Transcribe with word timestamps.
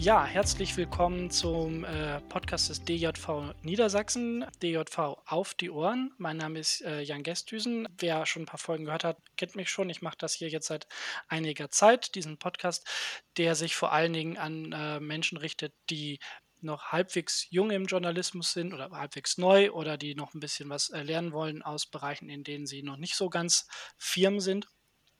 Ja, 0.00 0.24
herzlich 0.24 0.78
willkommen 0.78 1.30
zum 1.30 1.84
äh, 1.84 2.22
Podcast 2.22 2.70
des 2.70 2.82
DJV 2.82 3.52
Niedersachsen, 3.60 4.46
DJV 4.62 5.18
auf 5.26 5.52
die 5.52 5.68
Ohren. 5.68 6.14
Mein 6.16 6.38
Name 6.38 6.58
ist 6.58 6.80
äh, 6.80 7.02
Jan 7.02 7.22
Gestüsen. 7.22 7.86
Wer 7.98 8.24
schon 8.24 8.44
ein 8.44 8.46
paar 8.46 8.56
Folgen 8.56 8.86
gehört 8.86 9.04
hat, 9.04 9.18
kennt 9.36 9.56
mich 9.56 9.68
schon. 9.68 9.90
Ich 9.90 10.00
mache 10.00 10.16
das 10.16 10.32
hier 10.32 10.48
jetzt 10.48 10.68
seit 10.68 10.86
einiger 11.28 11.70
Zeit, 11.70 12.14
diesen 12.14 12.38
Podcast, 12.38 12.88
der 13.36 13.54
sich 13.54 13.76
vor 13.76 13.92
allen 13.92 14.14
Dingen 14.14 14.38
an 14.38 14.72
äh, 14.72 15.00
Menschen 15.00 15.36
richtet, 15.36 15.74
die 15.90 16.18
noch 16.62 16.92
halbwegs 16.92 17.46
jung 17.50 17.70
im 17.70 17.84
Journalismus 17.84 18.54
sind 18.54 18.72
oder 18.72 18.88
halbwegs 18.90 19.36
neu 19.36 19.70
oder 19.70 19.98
die 19.98 20.14
noch 20.14 20.32
ein 20.32 20.40
bisschen 20.40 20.70
was 20.70 20.88
äh, 20.88 21.02
lernen 21.02 21.32
wollen 21.32 21.60
aus 21.60 21.84
Bereichen, 21.84 22.30
in 22.30 22.42
denen 22.42 22.66
sie 22.66 22.82
noch 22.82 22.96
nicht 22.96 23.16
so 23.16 23.28
ganz 23.28 23.68
firm 23.98 24.40
sind. 24.40 24.66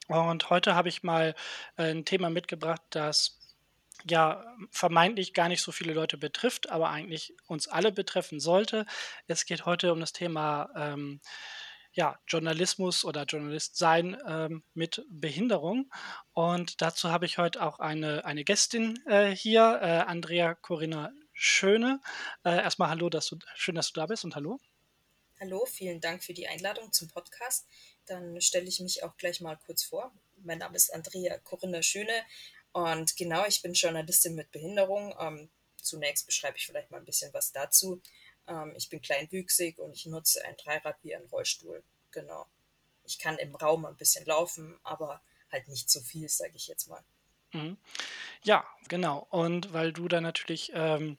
Und 0.08 0.48
heute 0.48 0.74
habe 0.74 0.88
ich 0.88 1.02
mal 1.02 1.34
äh, 1.76 1.90
ein 1.90 2.06
Thema 2.06 2.30
mitgebracht, 2.30 2.80
das 2.88 3.39
ja 4.08 4.44
vermeintlich 4.70 5.34
gar 5.34 5.48
nicht 5.48 5.62
so 5.62 5.72
viele 5.72 5.92
Leute 5.92 6.18
betrifft, 6.18 6.70
aber 6.70 6.90
eigentlich 6.90 7.34
uns 7.46 7.68
alle 7.68 7.92
betreffen 7.92 8.40
sollte. 8.40 8.86
Es 9.26 9.44
geht 9.44 9.66
heute 9.66 9.92
um 9.92 10.00
das 10.00 10.12
Thema 10.12 10.70
ähm, 10.76 11.20
ja, 11.92 12.18
Journalismus 12.26 13.04
oder 13.04 13.24
Journalist 13.24 13.76
sein 13.76 14.16
ähm, 14.26 14.62
mit 14.74 15.04
Behinderung. 15.08 15.90
Und 16.32 16.80
dazu 16.80 17.10
habe 17.10 17.26
ich 17.26 17.38
heute 17.38 17.62
auch 17.62 17.80
eine, 17.80 18.24
eine 18.24 18.44
Gästin 18.44 18.98
äh, 19.06 19.30
hier, 19.34 19.80
äh, 19.82 19.86
Andrea 20.06 20.54
Corinna 20.54 21.12
Schöne. 21.32 22.00
Äh, 22.44 22.62
erstmal 22.62 22.90
hallo, 22.90 23.08
dass 23.08 23.26
du, 23.26 23.38
schön, 23.54 23.74
dass 23.74 23.92
du 23.92 24.00
da 24.00 24.06
bist 24.06 24.24
und 24.24 24.36
hallo. 24.36 24.60
Hallo, 25.40 25.64
vielen 25.64 26.00
Dank 26.00 26.22
für 26.22 26.34
die 26.34 26.46
Einladung 26.46 26.92
zum 26.92 27.08
Podcast. 27.08 27.66
Dann 28.04 28.40
stelle 28.42 28.66
ich 28.66 28.78
mich 28.80 29.02
auch 29.02 29.16
gleich 29.16 29.40
mal 29.40 29.56
kurz 29.56 29.82
vor. 29.82 30.12
Mein 30.42 30.58
Name 30.58 30.76
ist 30.76 30.92
Andrea 30.92 31.38
Corinna 31.38 31.82
Schöne. 31.82 32.12
Und 32.72 33.16
genau, 33.16 33.44
ich 33.46 33.62
bin 33.62 33.72
Journalistin 33.72 34.34
mit 34.34 34.50
Behinderung. 34.52 35.14
Ähm, 35.18 35.50
zunächst 35.76 36.26
beschreibe 36.26 36.56
ich 36.56 36.66
vielleicht 36.66 36.90
mal 36.90 36.98
ein 36.98 37.04
bisschen 37.04 37.32
was 37.32 37.52
dazu. 37.52 38.00
Ähm, 38.46 38.74
ich 38.76 38.88
bin 38.88 39.00
kleinwüchsig 39.00 39.78
und 39.78 39.92
ich 39.92 40.06
nutze 40.06 40.44
ein 40.44 40.56
Dreirad 40.56 40.96
wie 41.02 41.14
ein 41.14 41.26
Rollstuhl. 41.26 41.82
Genau. 42.10 42.46
Ich 43.04 43.18
kann 43.18 43.38
im 43.38 43.54
Raum 43.54 43.86
ein 43.86 43.96
bisschen 43.96 44.24
laufen, 44.26 44.78
aber 44.82 45.22
halt 45.50 45.68
nicht 45.68 45.90
so 45.90 46.00
viel, 46.00 46.28
sage 46.28 46.52
ich 46.54 46.68
jetzt 46.68 46.88
mal. 46.88 47.02
Mhm. 47.52 47.76
Ja, 48.42 48.64
genau. 48.88 49.26
Und 49.30 49.72
weil 49.72 49.92
du 49.92 50.06
da 50.06 50.20
natürlich 50.20 50.70
ähm, 50.74 51.18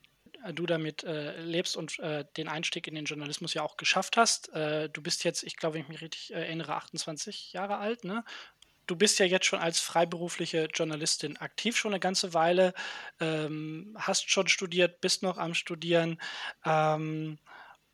du 0.53 0.66
damit 0.66 1.03
äh, 1.03 1.39
lebst 1.41 1.77
und 1.77 1.99
äh, 1.99 2.25
den 2.38 2.47
Einstieg 2.47 2.88
in 2.88 2.95
den 2.95 3.05
Journalismus 3.05 3.53
ja 3.53 3.61
auch 3.61 3.77
geschafft 3.77 4.17
hast. 4.17 4.49
Äh, 4.49 4.89
du 4.89 5.02
bist 5.02 5.23
jetzt, 5.23 5.44
ich 5.44 5.55
glaube, 5.55 5.75
wenn 5.75 5.83
ich 5.83 5.89
mich 5.89 6.02
richtig 6.02 6.33
erinnere, 6.33 6.75
28 6.75 7.53
Jahre 7.53 7.77
alt, 7.77 8.03
ne? 8.03 8.23
Du 8.87 8.95
bist 8.95 9.19
ja 9.19 9.25
jetzt 9.25 9.45
schon 9.45 9.59
als 9.59 9.79
freiberufliche 9.79 10.65
Journalistin 10.73 11.37
aktiv 11.37 11.77
schon 11.77 11.93
eine 11.93 11.99
ganze 11.99 12.33
Weile, 12.33 12.73
ähm, 13.19 13.95
hast 13.99 14.29
schon 14.29 14.47
studiert, 14.47 15.01
bist 15.01 15.23
noch 15.23 15.38
am 15.38 15.53
Studieren 15.53 16.19
ähm, 16.65 17.39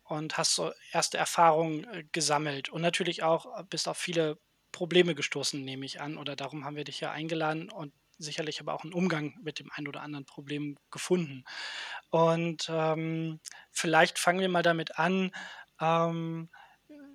und 0.04 0.38
hast 0.38 0.54
so 0.54 0.72
erste 0.92 1.18
Erfahrungen 1.18 1.84
äh, 1.92 2.04
gesammelt 2.12 2.68
und 2.68 2.82
natürlich 2.82 3.22
auch 3.22 3.64
bist 3.64 3.88
auf 3.88 3.98
viele 3.98 4.38
Probleme 4.72 5.14
gestoßen, 5.14 5.64
nehme 5.64 5.86
ich 5.86 6.00
an, 6.00 6.18
oder 6.18 6.36
darum 6.36 6.64
haben 6.64 6.76
wir 6.76 6.84
dich 6.84 7.00
ja 7.00 7.10
eingeladen 7.10 7.70
und 7.70 7.92
sicherlich 8.18 8.60
aber 8.60 8.74
auch 8.74 8.82
einen 8.82 8.92
Umgang 8.92 9.38
mit 9.42 9.58
dem 9.58 9.70
einen 9.72 9.88
oder 9.88 10.02
anderen 10.02 10.26
Problem 10.26 10.76
gefunden. 10.90 11.44
Und 12.10 12.68
ähm, 12.70 13.40
vielleicht 13.70 14.18
fangen 14.18 14.40
wir 14.40 14.48
mal 14.48 14.62
damit 14.62 14.98
an, 14.98 15.30
ähm, 15.80 16.50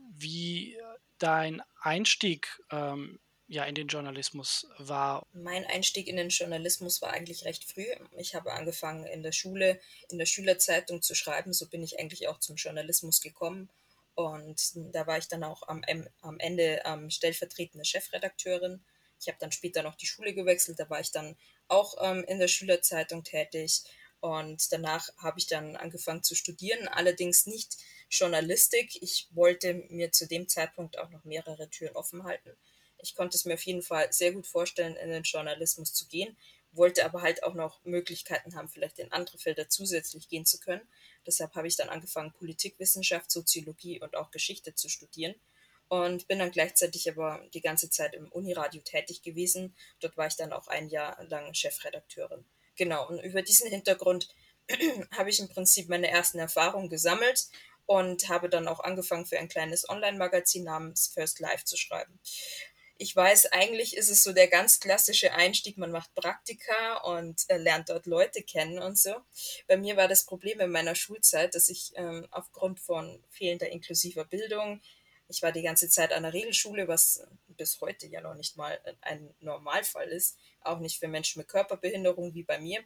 wie 0.09 0.77
dein 1.17 1.61
Einstieg 1.81 2.61
ähm, 2.71 3.19
ja 3.47 3.63
in 3.65 3.75
den 3.75 3.87
Journalismus 3.87 4.67
war? 4.77 5.25
Mein 5.33 5.65
Einstieg 5.65 6.07
in 6.07 6.17
den 6.17 6.29
Journalismus 6.29 7.01
war 7.01 7.11
eigentlich 7.11 7.45
recht 7.45 7.63
früh. 7.63 7.85
Ich 8.17 8.35
habe 8.35 8.53
angefangen 8.53 9.05
in 9.05 9.23
der 9.23 9.31
Schule, 9.31 9.79
in 10.09 10.17
der 10.17 10.25
Schülerzeitung 10.25 11.01
zu 11.01 11.15
schreiben. 11.15 11.53
So 11.53 11.67
bin 11.67 11.83
ich 11.83 11.99
eigentlich 11.99 12.27
auch 12.27 12.39
zum 12.39 12.55
Journalismus 12.55 13.21
gekommen. 13.21 13.69
Und 14.15 14.71
da 14.93 15.07
war 15.07 15.17
ich 15.17 15.27
dann 15.27 15.43
auch 15.43 15.67
am, 15.67 15.83
am 16.21 16.39
Ende 16.39 16.81
ähm, 16.85 17.09
stellvertretende 17.09 17.85
Chefredakteurin. 17.85 18.83
Ich 19.19 19.27
habe 19.27 19.37
dann 19.39 19.51
später 19.51 19.83
noch 19.83 19.95
die 19.95 20.05
Schule 20.05 20.33
gewechselt. 20.33 20.79
Da 20.79 20.89
war 20.89 20.99
ich 20.99 21.11
dann 21.11 21.35
auch 21.67 21.95
ähm, 22.01 22.23
in 22.25 22.39
der 22.39 22.47
Schülerzeitung 22.47 23.23
tätig. 23.23 23.83
Und 24.19 24.71
danach 24.71 25.09
habe 25.17 25.39
ich 25.39 25.47
dann 25.47 25.75
angefangen 25.75 26.23
zu 26.23 26.35
studieren, 26.35 26.87
allerdings 26.87 27.45
nicht 27.45 27.75
Journalistik. 28.09 29.01
Ich 29.01 29.27
wollte 29.31 29.73
mir 29.89 30.11
zu 30.11 30.27
dem 30.27 30.47
Zeitpunkt 30.47 30.97
auch 30.97 31.09
noch 31.09 31.25
mehrere 31.25 31.69
Türen 31.69 31.95
offen 31.95 32.23
halten. 32.23 32.55
Ich 33.03 33.15
konnte 33.15 33.35
es 33.35 33.43
mir 33.43 33.55
auf 33.55 33.63
jeden 33.63 33.81
Fall 33.81 34.11
sehr 34.13 34.31
gut 34.31 34.47
vorstellen, 34.47 34.95
in 34.95 35.09
den 35.09 35.23
Journalismus 35.23 35.93
zu 35.93 36.07
gehen, 36.07 36.37
wollte 36.71 37.03
aber 37.05 37.21
halt 37.21 37.43
auch 37.43 37.53
noch 37.53 37.83
Möglichkeiten 37.83 38.55
haben, 38.55 38.69
vielleicht 38.69 38.97
in 38.97 39.11
andere 39.11 39.37
Felder 39.37 39.67
zusätzlich 39.69 40.29
gehen 40.29 40.45
zu 40.45 40.57
können. 40.59 40.81
Deshalb 41.27 41.53
habe 41.55 41.67
ich 41.67 41.75
dann 41.75 41.89
angefangen, 41.89 42.31
Politikwissenschaft, 42.31 43.29
Soziologie 43.29 43.99
und 43.99 44.15
auch 44.15 44.31
Geschichte 44.31 44.73
zu 44.73 44.89
studieren 44.89 45.35
und 45.89 46.27
bin 46.27 46.39
dann 46.39 46.51
gleichzeitig 46.51 47.09
aber 47.09 47.45
die 47.53 47.61
ganze 47.61 47.89
Zeit 47.89 48.15
im 48.15 48.31
Uniradio 48.31 48.81
tätig 48.81 49.21
gewesen. 49.21 49.75
Dort 49.99 50.15
war 50.15 50.27
ich 50.27 50.37
dann 50.37 50.53
auch 50.53 50.67
ein 50.67 50.89
Jahr 50.89 51.21
lang 51.25 51.53
Chefredakteurin. 51.53 52.45
Genau, 52.77 53.07
und 53.07 53.19
über 53.19 53.41
diesen 53.41 53.69
Hintergrund 53.69 54.29
habe 55.11 55.29
ich 55.29 55.39
im 55.39 55.49
Prinzip 55.49 55.89
meine 55.89 56.07
ersten 56.07 56.39
Erfahrungen 56.39 56.89
gesammelt 56.89 57.49
und 57.85 58.29
habe 58.29 58.49
dann 58.49 58.69
auch 58.69 58.79
angefangen, 58.79 59.25
für 59.25 59.37
ein 59.37 59.49
kleines 59.49 59.87
Online-Magazin 59.89 60.63
namens 60.63 61.07
First 61.13 61.41
Life 61.41 61.65
zu 61.65 61.75
schreiben 61.75 62.17
ich 62.97 63.15
weiß, 63.15 63.47
eigentlich 63.47 63.97
ist 63.97 64.09
es 64.09 64.23
so 64.23 64.33
der 64.33 64.47
ganz 64.47 64.79
klassische 64.79 65.33
Einstieg, 65.33 65.77
man 65.77 65.91
macht 65.91 66.13
Praktika 66.13 66.97
und 67.03 67.43
äh, 67.49 67.57
lernt 67.57 67.89
dort 67.89 68.05
Leute 68.05 68.43
kennen 68.43 68.79
und 68.79 68.97
so. 68.97 69.15
Bei 69.67 69.77
mir 69.77 69.97
war 69.97 70.07
das 70.07 70.25
Problem 70.25 70.59
in 70.59 70.71
meiner 70.71 70.95
Schulzeit, 70.95 71.55
dass 71.55 71.69
ich 71.69 71.91
ähm, 71.95 72.27
aufgrund 72.31 72.79
von 72.79 73.23
fehlender 73.29 73.69
inklusiver 73.69 74.25
Bildung, 74.25 74.81
ich 75.29 75.41
war 75.41 75.51
die 75.51 75.61
ganze 75.63 75.89
Zeit 75.89 76.11
an 76.13 76.23
der 76.23 76.33
Regelschule, 76.33 76.87
was 76.87 77.25
bis 77.47 77.79
heute 77.81 78.07
ja 78.07 78.21
noch 78.21 78.35
nicht 78.35 78.57
mal 78.57 78.79
ein 79.01 79.33
Normalfall 79.39 80.09
ist, 80.09 80.37
auch 80.61 80.79
nicht 80.79 80.99
für 80.99 81.07
Menschen 81.07 81.39
mit 81.39 81.47
Körperbehinderung 81.47 82.33
wie 82.33 82.43
bei 82.43 82.59
mir. 82.59 82.83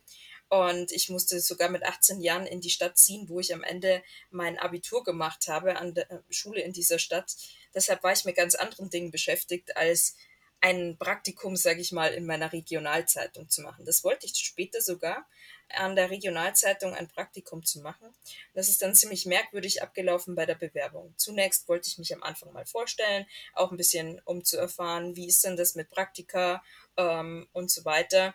Und 0.50 0.92
ich 0.92 1.10
musste 1.10 1.40
sogar 1.40 1.70
mit 1.70 1.84
18 1.84 2.22
Jahren 2.22 2.46
in 2.46 2.62
die 2.62 2.70
Stadt 2.70 2.98
ziehen, 2.98 3.28
wo 3.28 3.40
ich 3.40 3.54
am 3.54 3.64
Ende 3.64 4.04
mein 4.30 4.58
Abitur 4.58 5.04
gemacht 5.04 5.48
habe 5.48 5.78
an 5.78 5.94
der 5.94 6.10
äh, 6.10 6.20
Schule 6.30 6.62
in 6.62 6.74
dieser 6.74 7.00
Stadt. 7.00 7.36
Deshalb 7.78 8.02
war 8.02 8.12
ich 8.12 8.26
mit 8.26 8.36
ganz 8.36 8.56
anderen 8.56 8.90
Dingen 8.90 9.12
beschäftigt, 9.12 9.78
als 9.78 10.16
ein 10.62 10.98
Praktikum, 10.98 11.56
sage 11.56 11.80
ich 11.80 11.92
mal, 11.92 12.12
in 12.16 12.26
meiner 12.26 12.52
Regionalzeitung 12.52 13.48
zu 13.50 13.62
machen. 13.62 13.86
Das 13.86 14.04
wollte 14.04 14.26
ich 14.26 14.34
später 14.34 14.82
sogar 14.82 15.28
an 15.70 15.96
der 15.96 16.10
Regionalzeitung 16.10 16.96
ein 16.96 17.08
Praktikum 17.08 17.64
zu 17.64 17.82
machen. 17.82 18.12
Das 18.56 18.68
ist 18.68 18.82
dann 18.82 18.96
ziemlich 18.96 19.28
merkwürdig 19.28 19.84
abgelaufen 19.84 20.34
bei 20.34 20.48
der 20.48 20.56
Bewerbung. 20.56 21.14
Zunächst 21.18 21.70
wollte 21.70 21.88
ich 21.88 22.00
mich 22.00 22.12
am 22.16 22.24
Anfang 22.24 22.52
mal 22.52 22.66
vorstellen, 22.66 23.28
auch 23.54 23.70
ein 23.70 23.78
bisschen 23.78 24.20
um 24.26 24.44
zu 24.44 24.58
erfahren, 24.58 25.16
wie 25.16 25.28
ist 25.28 25.44
denn 25.44 25.56
das 25.56 25.76
mit 25.76 25.92
Praktika 25.92 26.64
ähm, 26.98 27.48
und 27.54 27.70
so 27.70 27.86
weiter 27.86 28.34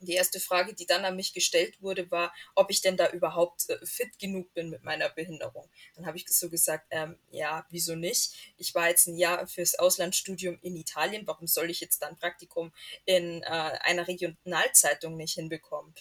die 0.00 0.14
erste 0.14 0.40
Frage, 0.40 0.74
die 0.74 0.86
dann 0.86 1.04
an 1.04 1.16
mich 1.16 1.32
gestellt 1.32 1.80
wurde, 1.82 2.10
war, 2.10 2.32
ob 2.54 2.70
ich 2.70 2.80
denn 2.80 2.96
da 2.96 3.10
überhaupt 3.10 3.68
äh, 3.68 3.84
fit 3.84 4.18
genug 4.18 4.52
bin 4.54 4.70
mit 4.70 4.84
meiner 4.84 5.08
Behinderung. 5.08 5.68
Dann 5.96 6.06
habe 6.06 6.16
ich 6.16 6.28
so 6.28 6.48
gesagt, 6.48 6.86
ähm, 6.90 7.18
ja, 7.30 7.66
wieso 7.70 7.94
nicht? 7.94 8.54
Ich 8.56 8.74
war 8.74 8.88
jetzt 8.88 9.06
ein 9.08 9.16
Jahr 9.16 9.46
fürs 9.46 9.74
Auslandsstudium 9.76 10.58
in 10.62 10.76
Italien. 10.76 11.26
Warum 11.26 11.46
soll 11.46 11.70
ich 11.70 11.80
jetzt 11.80 12.02
dann 12.02 12.16
Praktikum 12.16 12.72
in 13.04 13.42
äh, 13.42 13.46
einer 13.46 14.06
Regionalzeitung 14.06 15.16
nicht 15.16 15.34
hinbekommen? 15.34 15.94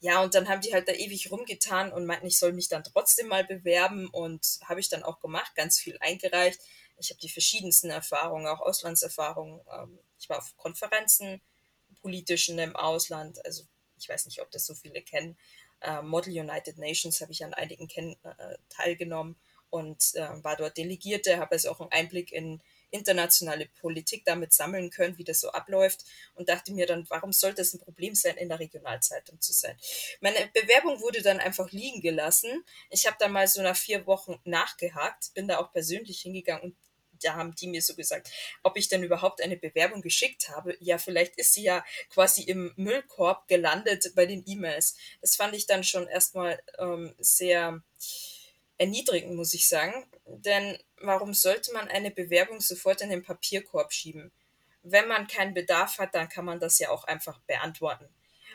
Ja, 0.00 0.22
und 0.22 0.34
dann 0.34 0.48
haben 0.48 0.60
die 0.60 0.74
halt 0.74 0.88
da 0.88 0.92
ewig 0.92 1.30
rumgetan 1.30 1.92
und 1.92 2.04
meinten, 2.04 2.26
ich 2.26 2.38
soll 2.38 2.52
mich 2.52 2.68
dann 2.68 2.84
trotzdem 2.84 3.28
mal 3.28 3.44
bewerben 3.44 4.08
und 4.08 4.58
habe 4.64 4.80
ich 4.80 4.90
dann 4.90 5.02
auch 5.02 5.20
gemacht, 5.20 5.54
ganz 5.54 5.78
viel 5.78 5.96
eingereicht. 6.00 6.60
Ich 6.98 7.10
habe 7.10 7.20
die 7.20 7.30
verschiedensten 7.30 7.90
Erfahrungen, 7.90 8.46
auch 8.46 8.60
Auslandserfahrungen. 8.60 9.60
Ähm, 9.72 9.98
ich 10.18 10.28
war 10.28 10.38
auf 10.38 10.56
Konferenzen, 10.56 11.40
politischen 12.04 12.58
im 12.58 12.76
Ausland. 12.76 13.42
Also 13.46 13.64
ich 13.98 14.10
weiß 14.10 14.26
nicht, 14.26 14.42
ob 14.42 14.50
das 14.50 14.66
so 14.66 14.74
viele 14.74 15.00
kennen. 15.00 15.38
Äh, 15.80 16.02
Model 16.02 16.38
United 16.38 16.76
Nations 16.76 17.22
habe 17.22 17.32
ich 17.32 17.42
an 17.42 17.54
einigen 17.54 17.88
kenn 17.88 18.14
äh, 18.22 18.58
teilgenommen 18.68 19.36
und 19.70 20.14
äh, 20.16 20.44
war 20.44 20.56
dort 20.56 20.76
Delegierte, 20.76 21.38
habe 21.38 21.52
also 21.52 21.70
auch 21.70 21.80
einen 21.80 21.92
Einblick 21.92 22.30
in 22.30 22.60
internationale 22.90 23.66
Politik 23.80 24.22
damit 24.26 24.52
sammeln 24.52 24.90
können, 24.90 25.16
wie 25.16 25.24
das 25.24 25.40
so 25.40 25.50
abläuft 25.50 26.04
und 26.34 26.50
dachte 26.50 26.72
mir 26.72 26.86
dann, 26.86 27.08
warum 27.08 27.32
sollte 27.32 27.62
es 27.62 27.72
ein 27.72 27.80
Problem 27.80 28.14
sein, 28.14 28.36
in 28.36 28.50
der 28.50 28.60
Regionalzeitung 28.60 29.40
zu 29.40 29.54
sein? 29.54 29.76
Meine 30.20 30.50
Bewerbung 30.52 31.00
wurde 31.00 31.22
dann 31.22 31.40
einfach 31.40 31.72
liegen 31.72 32.02
gelassen. 32.02 32.64
Ich 32.90 33.06
habe 33.06 33.16
dann 33.18 33.32
mal 33.32 33.48
so 33.48 33.62
nach 33.62 33.76
vier 33.76 34.06
Wochen 34.06 34.38
nachgehakt, 34.44 35.32
bin 35.32 35.48
da 35.48 35.58
auch 35.58 35.72
persönlich 35.72 36.20
hingegangen 36.20 36.64
und 36.64 36.76
da 37.24 37.34
haben 37.34 37.54
die 37.54 37.66
mir 37.66 37.82
so 37.82 37.94
gesagt, 37.94 38.30
ob 38.62 38.76
ich 38.76 38.88
denn 38.88 39.02
überhaupt 39.02 39.42
eine 39.42 39.56
Bewerbung 39.56 40.02
geschickt 40.02 40.50
habe. 40.50 40.76
Ja, 40.80 40.98
vielleicht 40.98 41.36
ist 41.36 41.54
sie 41.54 41.64
ja 41.64 41.84
quasi 42.10 42.42
im 42.42 42.72
Müllkorb 42.76 43.48
gelandet 43.48 44.12
bei 44.14 44.26
den 44.26 44.42
E-Mails. 44.46 44.96
Das 45.20 45.36
fand 45.36 45.54
ich 45.54 45.66
dann 45.66 45.84
schon 45.84 46.06
erstmal 46.06 46.62
ähm, 46.78 47.14
sehr 47.18 47.82
erniedrigend, 48.78 49.34
muss 49.34 49.54
ich 49.54 49.68
sagen. 49.68 50.06
Denn 50.26 50.78
warum 50.98 51.34
sollte 51.34 51.72
man 51.72 51.88
eine 51.88 52.10
Bewerbung 52.10 52.60
sofort 52.60 53.00
in 53.00 53.10
den 53.10 53.22
Papierkorb 53.22 53.92
schieben? 53.92 54.32
Wenn 54.82 55.08
man 55.08 55.26
keinen 55.26 55.54
Bedarf 55.54 55.98
hat, 55.98 56.14
dann 56.14 56.28
kann 56.28 56.44
man 56.44 56.60
das 56.60 56.78
ja 56.78 56.90
auch 56.90 57.04
einfach 57.04 57.38
beantworten. 57.40 58.08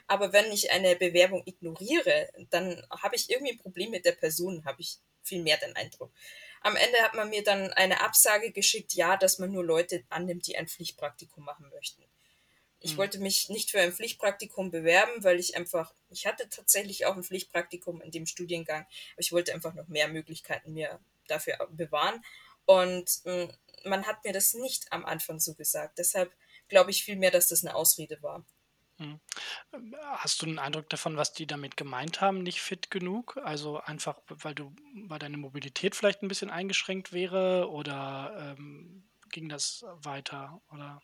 Aber 0.08 0.34
wenn 0.34 0.52
ich 0.52 0.72
eine 0.72 0.96
Bewerbung 0.96 1.44
ignoriere, 1.46 2.30
dann 2.50 2.84
habe 2.90 3.16
ich 3.16 3.30
irgendwie 3.30 3.54
ein 3.54 3.60
Problem 3.60 3.92
mit 3.92 4.06
der 4.06 4.14
Person, 4.14 4.66
habe 4.66 4.82
ich 4.82 4.98
viel 5.24 5.44
mehr 5.44 5.58
den 5.58 5.76
Eindruck. 5.76 6.12
Am 6.62 6.76
Ende 6.76 6.98
hat 7.00 7.14
man 7.14 7.30
mir 7.30 7.44
dann 7.44 7.72
eine 7.74 8.02
Absage 8.02 8.52
geschickt, 8.52 8.94
ja, 8.94 9.18
dass 9.18 9.40
man 9.40 9.52
nur 9.52 9.64
Leute 9.64 10.04
annimmt, 10.10 10.48
die 10.48 10.58
ein 10.58 10.68
Pflichtpraktikum 10.68 11.44
machen 11.44 11.70
möchten. 11.74 12.04
Ich 12.82 12.94
mhm. 12.94 12.98
wollte 12.98 13.20
mich 13.20 13.50
nicht 13.50 13.72
für 13.72 13.82
ein 13.82 13.92
Pflichtpraktikum 13.92 14.72
bewerben, 14.72 15.24
weil 15.24 15.40
ich 15.40 15.56
einfach, 15.56 15.94
ich 16.10 16.26
hatte 16.26 16.48
tatsächlich 16.50 17.06
auch 17.06 17.16
ein 17.16 17.24
Pflichtpraktikum 17.24 18.02
in 18.02 18.12
dem 18.12 18.26
Studiengang, 18.26 18.82
aber 19.14 19.20
ich 19.20 19.32
wollte 19.32 19.54
einfach 19.54 19.74
noch 19.74 19.88
mehr 19.88 20.08
Möglichkeiten 20.08 20.74
mir 20.74 21.00
dafür 21.28 21.68
bewahren. 21.72 22.24
Und 22.66 23.10
mh, 23.26 23.44
hm, 23.44 23.52
man 23.86 24.06
hat 24.06 24.24
mir 24.24 24.34
das 24.34 24.54
nicht 24.54 24.92
am 24.92 25.06
Anfang 25.06 25.40
so 25.40 25.54
gesagt. 25.54 25.98
Deshalb 25.98 26.34
glaube 26.68 26.92
ich 26.92 27.04
vielmehr, 27.04 27.32
dass 27.32 27.48
das 27.48 27.64
eine 27.64 27.76
Ausrede 27.76 28.22
war. 28.22 28.46
Mhm. 29.00 29.20
Hast 30.02 30.42
du 30.42 30.46
einen 30.46 30.60
Eindruck 30.60 30.90
davon, 30.90 31.18
was 31.18 31.34
die 31.34 31.48
damit 31.48 31.78
gemeint 31.78 32.22
haben, 32.22 32.44
nicht 32.44 32.62
fit 32.62 32.92
genug? 32.92 33.38
Also 33.44 33.80
einfach, 33.80 34.20
weil 34.28 34.54
du, 34.54 34.76
weil 35.08 35.20
deine 35.20 35.38
Mobilität 35.38 35.96
vielleicht 35.96 36.22
ein 36.22 36.28
bisschen 36.28 36.50
eingeschränkt 36.50 37.14
wäre 37.14 37.70
oder 37.70 38.56
ähm, 38.58 39.10
ging 39.32 39.50
das 39.50 39.86
weiter? 40.02 40.62
Oder? 40.72 41.02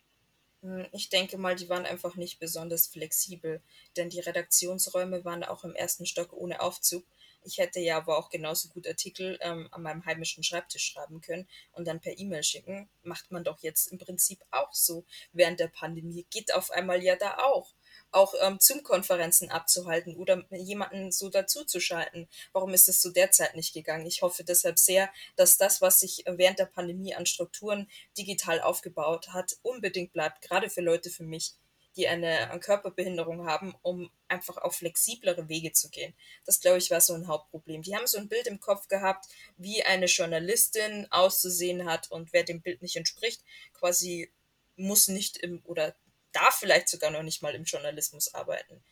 Hm, 0.62 0.86
ich 0.92 1.08
denke 1.08 1.38
mal, 1.38 1.56
die 1.56 1.68
waren 1.68 1.86
einfach 1.86 2.16
nicht 2.16 2.38
besonders 2.38 2.86
flexibel, 2.88 3.62
denn 3.96 4.10
die 4.10 4.20
Redaktionsräume 4.20 5.24
waren 5.24 5.44
auch 5.44 5.64
im 5.64 5.74
ersten 5.74 6.06
Stock 6.06 6.32
ohne 6.32 6.60
Aufzug. 6.60 7.04
Ich 7.46 7.58
hätte 7.58 7.78
ja 7.80 7.96
aber 7.96 8.18
auch 8.18 8.28
genauso 8.28 8.68
gut 8.68 8.88
Artikel 8.88 9.38
ähm, 9.40 9.68
an 9.70 9.82
meinem 9.82 10.04
heimischen 10.04 10.42
Schreibtisch 10.42 10.84
schreiben 10.84 11.20
können 11.20 11.48
und 11.72 11.86
dann 11.86 12.00
per 12.00 12.18
E-Mail 12.18 12.42
schicken. 12.42 12.88
Macht 13.02 13.30
man 13.30 13.44
doch 13.44 13.60
jetzt 13.60 13.86
im 13.92 13.98
Prinzip 13.98 14.40
auch 14.50 14.72
so 14.72 15.04
während 15.32 15.60
der 15.60 15.68
Pandemie. 15.68 16.26
Geht 16.30 16.52
auf 16.52 16.70
einmal 16.72 17.02
ja 17.02 17.14
da 17.14 17.38
auch 17.38 17.72
auch 18.12 18.34
ähm, 18.40 18.58
Zoom-Konferenzen 18.60 19.50
abzuhalten 19.50 20.16
oder 20.16 20.44
jemanden 20.50 21.12
so 21.12 21.28
dazuzuschalten. 21.28 22.28
Warum 22.52 22.72
ist 22.72 22.88
es 22.88 23.00
zu 23.00 23.10
der 23.10 23.30
Zeit 23.30 23.54
nicht 23.54 23.74
gegangen? 23.74 24.06
Ich 24.06 24.22
hoffe 24.22 24.44
deshalb 24.44 24.78
sehr, 24.78 25.10
dass 25.36 25.58
das, 25.58 25.80
was 25.80 26.00
sich 26.00 26.24
während 26.26 26.58
der 26.58 26.66
Pandemie 26.66 27.14
an 27.14 27.26
Strukturen 27.26 27.88
digital 28.16 28.60
aufgebaut 28.60 29.28
hat, 29.28 29.56
unbedingt 29.62 30.12
bleibt, 30.12 30.42
gerade 30.42 30.70
für 30.70 30.80
Leute 30.80 31.10
für 31.10 31.24
mich, 31.24 31.54
die 31.96 32.08
eine, 32.08 32.50
eine 32.50 32.60
Körperbehinderung 32.60 33.46
haben, 33.46 33.74
um 33.82 34.10
einfach 34.28 34.58
auf 34.58 34.76
flexiblere 34.76 35.48
Wege 35.48 35.72
zu 35.72 35.88
gehen. 35.88 36.14
Das, 36.44 36.60
glaube 36.60 36.78
ich, 36.78 36.90
war 36.90 37.00
so 37.00 37.14
ein 37.14 37.26
Hauptproblem. 37.26 37.82
Die 37.82 37.96
haben 37.96 38.06
so 38.06 38.18
ein 38.18 38.28
Bild 38.28 38.46
im 38.46 38.60
Kopf 38.60 38.88
gehabt, 38.88 39.26
wie 39.56 39.82
eine 39.82 40.06
Journalistin 40.06 41.06
auszusehen 41.10 41.86
hat 41.86 42.10
und 42.10 42.32
wer 42.32 42.44
dem 42.44 42.60
Bild 42.60 42.82
nicht 42.82 42.96
entspricht, 42.96 43.42
quasi 43.72 44.30
muss 44.76 45.08
nicht 45.08 45.38
im 45.38 45.62
oder 45.64 45.96
darf 46.32 46.58
vielleicht 46.58 46.88
sogar 46.88 47.10
noch 47.10 47.22
nicht 47.22 47.42
mal 47.42 47.54
im 47.54 47.64
Journalismus 47.64 48.34
arbeiten. 48.34 48.82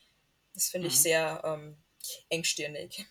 Das 0.55 0.69
finde 0.69 0.89
ich 0.89 0.95
mhm. 0.95 1.01
sehr 1.01 1.43
ähm, 1.45 1.77
engstirnig. 2.31 3.07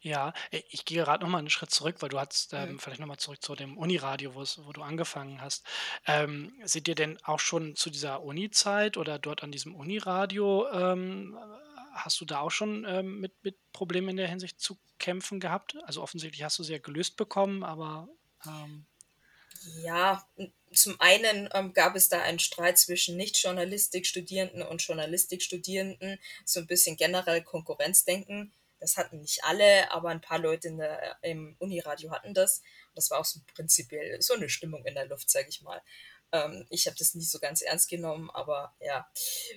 Ja, 0.00 0.32
äh, 0.50 0.62
ich 0.70 0.84
gehe 0.84 1.02
gerade 1.02 1.24
noch 1.24 1.30
mal 1.30 1.38
einen 1.38 1.50
Schritt 1.50 1.70
zurück, 1.70 1.96
weil 2.00 2.08
du 2.08 2.18
hast 2.18 2.52
ähm, 2.52 2.72
mhm. 2.72 2.78
vielleicht 2.78 3.00
noch 3.00 3.06
mal 3.06 3.18
zurück 3.18 3.42
zu 3.42 3.54
dem 3.54 3.76
Uniradio, 3.78 4.34
wo 4.34 4.72
du 4.72 4.82
angefangen 4.82 5.40
hast. 5.40 5.64
Ähm, 6.06 6.52
seht 6.64 6.88
ihr 6.88 6.94
denn 6.94 7.18
auch 7.24 7.40
schon 7.40 7.76
zu 7.76 7.90
dieser 7.90 8.22
Uni-Zeit 8.22 8.96
oder 8.96 9.18
dort 9.18 9.42
an 9.42 9.52
diesem 9.52 9.74
Uniradio, 9.74 10.68
ähm, 10.72 11.38
hast 11.92 12.20
du 12.20 12.24
da 12.24 12.40
auch 12.40 12.50
schon 12.50 12.84
ähm, 12.88 13.20
mit, 13.20 13.32
mit 13.42 13.56
Problemen 13.72 14.10
in 14.10 14.16
der 14.16 14.28
Hinsicht 14.28 14.60
zu 14.60 14.78
kämpfen 14.98 15.40
gehabt? 15.40 15.76
Also 15.84 16.02
offensichtlich 16.02 16.42
hast 16.42 16.58
du 16.58 16.62
sie 16.62 16.72
ja 16.72 16.78
gelöst 16.78 17.16
bekommen, 17.16 17.64
aber 17.64 18.08
ähm 18.46 18.86
Ja, 19.82 20.24
zum 20.72 21.00
einen 21.00 21.48
ähm, 21.52 21.72
gab 21.72 21.96
es 21.96 22.08
da 22.08 22.20
einen 22.22 22.38
Streit 22.38 22.78
zwischen 22.78 23.16
Nicht-Journalistik-Studierenden 23.16 24.62
und 24.62 24.82
Journalistik-Studierenden, 24.82 26.18
so 26.44 26.60
ein 26.60 26.66
bisschen 26.66 26.96
generell 26.96 27.42
Konkurrenzdenken. 27.42 28.52
Das 28.80 28.96
hatten 28.96 29.20
nicht 29.20 29.44
alle, 29.44 29.90
aber 29.90 30.10
ein 30.10 30.20
paar 30.20 30.38
Leute 30.38 30.74
der, 30.76 31.16
im 31.22 31.56
Uniradio 31.58 32.10
hatten 32.10 32.34
das. 32.34 32.62
Das 32.94 33.10
war 33.10 33.20
auch 33.20 33.24
so 33.24 33.40
prinzipiell 33.54 34.20
so 34.22 34.34
eine 34.34 34.48
Stimmung 34.48 34.84
in 34.84 34.94
der 34.94 35.06
Luft, 35.06 35.30
sage 35.30 35.48
ich 35.48 35.62
mal. 35.62 35.82
Ähm, 36.32 36.66
ich 36.70 36.86
habe 36.86 36.96
das 36.98 37.14
nicht 37.14 37.30
so 37.30 37.38
ganz 37.38 37.62
ernst 37.62 37.88
genommen, 37.88 38.30
aber 38.30 38.74
ja, 38.80 39.08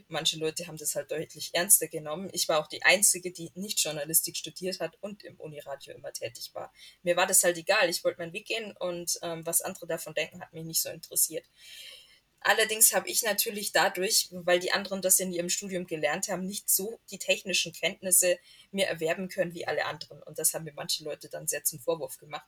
manche 0.08 0.38
Leute 0.38 0.68
haben 0.68 0.78
das 0.78 0.96
halt 0.96 1.12
deutlich 1.12 1.50
ernster 1.54 1.88
genommen. 1.88 2.30
Ich 2.34 2.48
war 2.48 2.60
auch 2.60 2.68
die 2.68 2.84
Einzige, 2.84 3.32
die 3.32 3.52
nicht 3.56 3.84
Journalistik 3.84 4.38
studiert 4.38 4.80
hat 4.80 4.98
und 5.02 5.24
im 5.24 5.40
Uniradio 5.40 5.94
immer 5.94 6.14
tätig 6.14 6.52
war. 6.54 6.72
Mir 7.04 7.18
war 7.18 7.28
das 7.28 7.44
halt 7.44 7.58
egal. 7.58 7.90
Ich 7.90 8.04
wollte 8.04 8.20
meinen 8.20 8.34
Weg 8.34 8.48
gehen 8.48 8.76
und 8.78 9.20
ähm, 9.22 9.46
was 9.46 9.62
andere 9.62 9.88
davon 9.88 10.14
denken, 10.14 10.42
hat 10.42 10.54
mich 10.54 10.66
nicht 10.66 10.82
so 10.82 10.90
interessiert. 10.90 11.46
Allerdings 12.42 12.94
habe 12.94 13.08
ich 13.08 13.22
natürlich 13.22 13.72
dadurch, 13.72 14.30
weil 14.32 14.60
die 14.60 14.72
anderen 14.72 15.02
das 15.02 15.20
in 15.20 15.32
ihrem 15.32 15.50
Studium 15.50 15.86
gelernt 15.86 16.28
haben, 16.28 16.46
nicht 16.46 16.70
so 16.70 17.00
die 17.12 17.20
technischen 17.20 17.72
Kenntnisse 17.72 18.40
mir 18.72 18.88
erwerben 18.88 19.30
können 19.30 19.54
wie 19.54 19.68
alle 19.68 19.86
anderen. 19.86 20.22
Und 20.24 20.40
das 20.40 20.54
haben 20.54 20.66
mir 20.66 20.74
manche 20.74 21.04
Leute 21.04 21.30
dann 21.30 21.48
sehr 21.48 21.64
zum 21.64 21.80
Vorwurf 21.80 22.18
gemacht. 22.18 22.48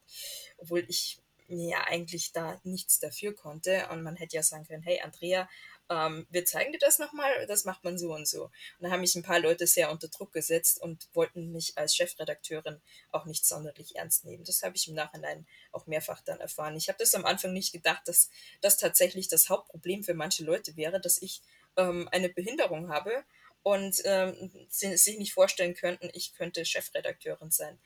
Obwohl 0.58 0.84
ich 0.88 1.20
ja 1.48 1.84
eigentlich 1.86 2.32
da 2.32 2.60
nichts 2.64 3.00
dafür 3.00 3.36
konnte. 3.36 3.88
Und 3.90 4.02
man 4.02 4.16
hätte 4.16 4.36
ja 4.36 4.44
sagen 4.44 4.66
können, 4.66 4.82
hey 4.82 5.02
Andrea, 5.02 5.48
ähm, 5.90 6.28
wir 6.30 6.46
zeigen 6.46 6.72
dir 6.72 6.80
das 6.80 7.00
nochmal, 7.00 7.46
das 7.48 7.66
macht 7.66 7.84
man 7.84 7.98
so 7.98 8.14
und 8.14 8.28
so. 8.28 8.46
Und 8.46 8.52
da 8.80 8.92
haben 8.92 9.02
mich 9.02 9.16
ein 9.16 9.24
paar 9.24 9.40
Leute 9.40 9.68
sehr 9.68 9.92
unter 9.92 10.08
Druck 10.08 10.32
gesetzt 10.32 10.82
und 10.82 11.08
wollten 11.14 11.52
mich 11.52 11.78
als 11.78 11.96
Chefredakteurin 11.96 12.82
auch 13.12 13.26
nicht 13.26 13.46
sonderlich 13.46 13.96
ernst 13.96 14.26
nehmen. 14.26 14.44
Das 14.44 14.64
habe 14.64 14.76
ich 14.76 14.88
im 14.88 14.96
Nachhinein 14.96 15.46
auch 15.72 15.86
mehrfach 15.88 16.22
dann 16.22 16.40
erfahren. 16.40 16.76
Ich 16.76 16.88
habe 16.88 17.00
das 17.00 17.16
am 17.16 17.26
Anfang 17.26 17.54
nicht 17.54 17.74
gedacht, 17.74 18.08
dass 18.08 18.30
das 18.62 18.78
tatsächlich 18.78 19.28
das 19.28 19.50
Hauptproblem 19.50 20.04
für 20.04 20.14
manche 20.14 20.44
Leute 20.44 20.76
wäre, 20.78 21.00
dass 21.02 21.22
ich 21.22 21.42
ähm, 21.78 22.08
eine 22.12 22.30
Behinderung 22.30 22.90
habe 22.90 23.24
und 23.64 24.02
ähm, 24.06 24.52
sie 24.70 24.96
sich 24.98 25.18
nicht 25.18 25.34
vorstellen 25.34 25.74
könnten, 25.74 26.10
ich 26.14 26.34
könnte 26.34 26.66
Chefredakteurin 26.66 27.52
sein. 27.52 27.80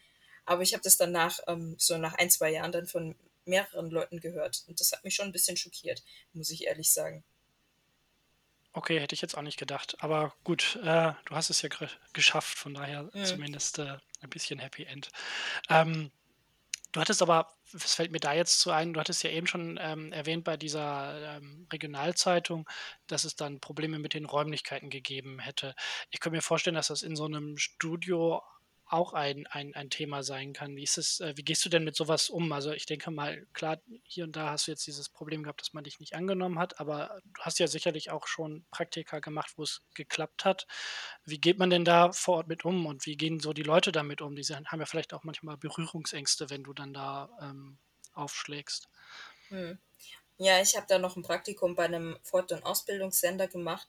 Aber 0.46 0.62
ich 0.62 0.74
habe 0.74 0.84
das 0.84 0.98
danach, 0.98 1.40
ähm, 1.48 1.76
so 1.78 1.98
nach 1.98 2.16
ein, 2.16 2.30
zwei 2.30 2.52
Jahren 2.52 2.72
dann 2.72 2.88
von 2.88 3.16
mehreren 3.46 3.90
Leuten 3.90 4.20
gehört. 4.20 4.64
Und 4.68 4.80
das 4.80 4.92
hat 4.92 5.04
mich 5.04 5.16
schon 5.16 5.28
ein 5.28 5.32
bisschen 5.32 5.58
schockiert, 5.58 6.04
muss 6.34 6.50
ich 6.50 6.66
ehrlich 6.66 6.92
sagen. 6.92 7.24
Okay, 8.78 9.00
hätte 9.00 9.16
ich 9.16 9.22
jetzt 9.22 9.36
auch 9.36 9.42
nicht 9.42 9.58
gedacht. 9.58 9.98
Aber 10.04 10.36
gut, 10.44 10.76
äh, 10.84 11.12
du 11.26 11.36
hast 11.36 11.50
es 11.50 11.64
ja 11.64 11.70
geschafft, 12.14 12.60
von 12.60 12.76
daher 12.76 13.10
mhm. 13.12 13.26
zumindest 13.26 13.80
äh, 13.80 13.98
ein 14.22 14.30
bisschen 14.30 14.60
Happy 14.60 14.84
End. 14.84 15.10
Ähm, 15.68 16.12
du 16.92 17.02
hattest 17.02 17.24
aber, 17.24 17.52
was 17.74 17.96
fällt 17.96 18.12
mir 18.12 18.20
da 18.20 18.34
jetzt 18.34 18.60
zu 18.60 18.70
ein, 18.70 18.94
du 18.94 19.00
hattest 19.00 19.24
ja 19.24 19.32
eben 19.32 19.48
schon 19.48 19.80
ähm, 19.82 20.12
erwähnt 20.12 20.44
bei 20.44 20.58
dieser 20.58 21.38
ähm, 21.38 21.66
Regionalzeitung, 21.74 22.70
dass 23.08 23.24
es 23.24 23.36
dann 23.36 23.60
Probleme 23.60 23.98
mit 23.98 24.14
den 24.14 24.26
Räumlichkeiten 24.26 24.92
gegeben 24.92 25.40
hätte. 25.40 25.74
Ich 26.12 26.20
könnte 26.20 26.36
mir 26.36 26.44
vorstellen, 26.44 26.76
dass 26.76 26.90
das 26.90 27.02
in 27.02 27.16
so 27.16 27.26
einem 27.26 27.58
Studio 27.58 28.44
auch 28.90 29.14
ein, 29.14 29.48
ein, 29.48 29.76
ein 29.76 29.90
Thema 29.90 30.24
sein 30.24 30.54
kann. 30.54 30.76
Wie 30.76 30.84
ist 30.84 30.98
es, 30.98 31.20
äh, 31.20 31.34
wie 31.36 31.44
gehst 31.44 31.66
du 31.66 31.70
denn 31.70 31.84
mit 31.84 31.96
sowas 31.96 32.30
um? 32.30 32.52
Also 32.52 32.72
ich 32.72 32.86
denke 32.86 33.12
mal, 33.12 33.46
klar, 33.54 33.80
hier 34.04 34.24
und 34.24 34.36
da 34.36 34.52
hast 34.52 34.68
du 34.68 34.72
jetzt 34.72 34.88
dieses 34.88 35.10
Problem 35.10 35.44
gehabt, 35.44 35.62
dass 35.62 35.74
man 35.74 35.84
dich 35.84 36.00
nicht 36.00 36.16
angenommen 36.16 36.58
hat, 36.58 36.80
aber 36.80 37.20
du 37.26 37.42
hast 37.42 37.60
ja 37.60 37.68
sicherlich 37.68 38.12
auch 38.12 38.28
schon 38.28 38.66
Praktika 38.72 39.20
gemacht, 39.20 39.54
wo 39.58 39.64
es 39.64 39.82
geklappt 39.94 40.46
hat. 40.46 40.68
Wie 41.26 41.40
geht 41.40 41.60
man 41.60 41.70
denn 41.70 41.86
da 41.86 42.12
vor 42.12 42.38
Ort 42.38 42.48
mit 42.48 42.64
um 42.64 42.86
und 42.86 43.06
wie 43.06 43.18
gehen 43.18 43.40
so 43.40 43.54
die 43.54 43.64
Leute 43.64 43.92
damit 43.92 44.22
um? 44.22 44.36
Die 44.36 44.44
haben 44.44 44.80
ja 44.80 44.86
vielleicht 44.86 45.14
auch 45.14 45.24
manchmal 45.24 45.58
Berührungsängste, 45.58 46.50
wenn 46.50 46.64
du 46.64 46.74
dann 46.74 46.94
da 46.94 47.30
ähm, 47.42 47.78
aufschlägst. 48.14 48.90
Hm. 49.50 49.78
Ja, 50.38 50.62
ich 50.62 50.76
habe 50.76 50.86
da 50.88 51.00
noch 51.00 51.16
ein 51.16 51.24
Praktikum 51.24 51.76
bei 51.76 51.86
einem 51.86 52.18
Fort- 52.22 52.52
und 52.52 52.64
Ausbildungssender 52.64 53.48
gemacht 53.48 53.88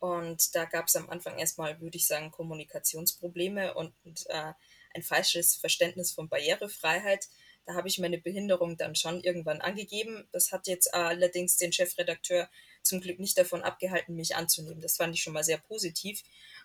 und 0.00 0.54
da 0.54 0.64
gab 0.64 0.88
es 0.88 0.96
am 0.96 1.08
Anfang 1.08 1.38
erstmal, 1.38 1.80
würde 1.80 1.96
ich 1.96 2.06
sagen, 2.06 2.30
Kommunikationsprobleme 2.30 3.74
und, 3.74 3.94
äh, 4.26 4.52
ein 4.92 5.02
falsches 5.02 5.54
Verständnis 5.54 6.10
von 6.10 6.28
Barrierefreiheit. 6.28 7.28
Da 7.66 7.74
habe 7.74 7.88
ich 7.88 7.98
meine 7.98 8.18
Behinderung 8.18 8.76
dann 8.76 8.96
schon 8.96 9.22
irgendwann 9.22 9.60
angegeben. 9.60 10.26
Das 10.32 10.50
hat 10.50 10.66
jetzt 10.66 10.92
allerdings 10.92 11.56
den 11.56 11.72
Chefredakteur 11.72 12.48
zum 12.82 13.00
Glück 13.00 13.20
nicht 13.20 13.38
davon 13.38 13.62
abgehalten, 13.62 14.16
mich 14.16 14.34
anzunehmen. 14.34 14.80
Das 14.80 14.96
fand 14.96 15.14
ich 15.14 15.22
schon 15.22 15.34
mal 15.34 15.44
sehr 15.44 15.58
positiv. 15.58 16.22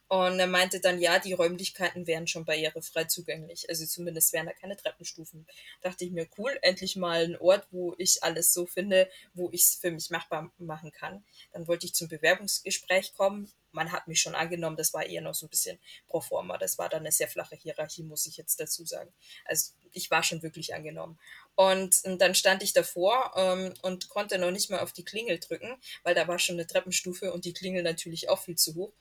Und 0.08 0.40
er 0.40 0.48
meinte 0.48 0.80
dann, 0.80 1.00
ja, 1.00 1.18
die 1.18 1.34
Räumlichkeiten 1.34 2.06
wären 2.06 2.28
schon 2.28 2.46
barrierefrei 2.46 3.06
zugänglich. 3.06 3.68
Also 3.70 3.86
zumindest 3.88 4.34
wären 4.34 4.46
da 4.46 4.54
keine 4.54 4.78
Treppenstufen. 4.78 5.48
Dachte 5.82 6.06
ich 6.06 6.12
mir, 6.12 6.28
cool, 6.38 6.58
endlich 6.62 6.96
mal 6.96 7.24
ein 7.24 7.38
Ort, 7.38 7.68
wo 7.72 7.96
ich 7.98 8.24
alles 8.24 8.54
so 8.54 8.68
finde, 8.68 9.10
wo 9.34 9.50
ich 9.52 9.64
es 9.64 9.76
für 9.76 9.90
mich 9.90 10.12
machbar 10.12 10.52
machen 10.60 10.92
kann. 10.92 11.26
Dann 11.54 11.68
wollte 11.68 11.88
ich 11.88 11.96
zum 11.96 12.08
Bewerbungsgespräch 12.08 13.16
kommen. 13.16 13.52
Man 13.72 13.92
hat 13.92 14.08
mich 14.08 14.22
schon 14.22 14.36
angenommen, 14.36 14.78
das 14.78 14.94
war 14.94 15.06
eher 15.06 15.22
noch 15.22 15.34
so 15.34 15.48
ein 15.48 15.50
bisschen 15.50 15.80
pro 16.08 16.22
forma. 16.22 16.58
Das 16.58 16.78
war 16.78 16.88
dann 16.88 17.02
eine 17.02 17.12
sehr 17.12 17.28
flache 17.28 17.56
Hierarchie, 17.56 18.04
muss 18.04 18.28
ich 18.28 18.38
jetzt 18.38 18.60
dazu 18.60 18.86
sagen. 18.86 19.12
Also 19.44 19.74
ich 19.92 20.12
war 20.12 20.24
schon 20.24 20.44
wirklich 20.44 20.76
angenommen. 20.76 21.18
Und, 21.56 22.02
und 22.06 22.22
dann 22.22 22.36
stand 22.36 22.62
ich 22.62 22.74
davor 22.74 23.34
ähm, 23.36 23.74
und 23.82 24.08
konnte 24.10 24.38
noch 24.38 24.52
nicht 24.52 24.70
mal 24.70 24.80
auf 24.80 24.94
die 24.94 25.04
Klingel 25.04 25.40
drücken, 25.40 25.76
weil 26.04 26.14
da 26.14 26.28
war 26.28 26.38
schon 26.38 26.56
eine 26.56 26.68
Treppenstufe 26.68 27.34
und 27.34 27.44
die 27.44 27.54
Klingel 27.54 27.82
natürlich 27.82 28.30
auch 28.30 28.40
viel 28.40 28.56
zu 28.56 28.76
hoch. 28.76 28.94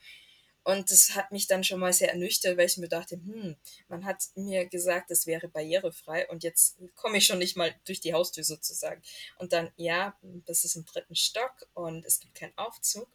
Und 0.64 0.90
das 0.90 1.14
hat 1.14 1.30
mich 1.30 1.47
dann 1.47 1.62
schon 1.62 1.78
mal 1.78 1.92
sehr 1.92 2.11
ernüchtert, 2.11 2.56
weil 2.56 2.66
ich 2.66 2.78
mir 2.78 2.88
dachte, 2.88 3.16
hm, 3.16 3.56
man 3.88 4.04
hat 4.04 4.25
mir 4.35 4.66
gesagt, 4.66 5.11
es 5.11 5.26
wäre 5.26 5.49
barrierefrei 5.49 6.26
und 6.28 6.42
jetzt 6.42 6.78
komme 6.94 7.18
ich 7.18 7.26
schon 7.26 7.38
nicht 7.38 7.56
mal 7.56 7.75
durch 7.85 8.00
die 8.00 8.14
Haustür 8.14 8.44
sozusagen. 8.44 9.02
Und 9.38 9.52
dann, 9.52 9.71
ja, 9.76 10.18
das 10.47 10.64
ist 10.64 10.76
im 10.76 10.87
dritten 10.87 11.16
Stock 11.16 11.52
und 11.75 12.04
es 12.06 12.18
gibt 12.18 12.35
keinen 12.35 12.56
Aufzug. 12.56 13.09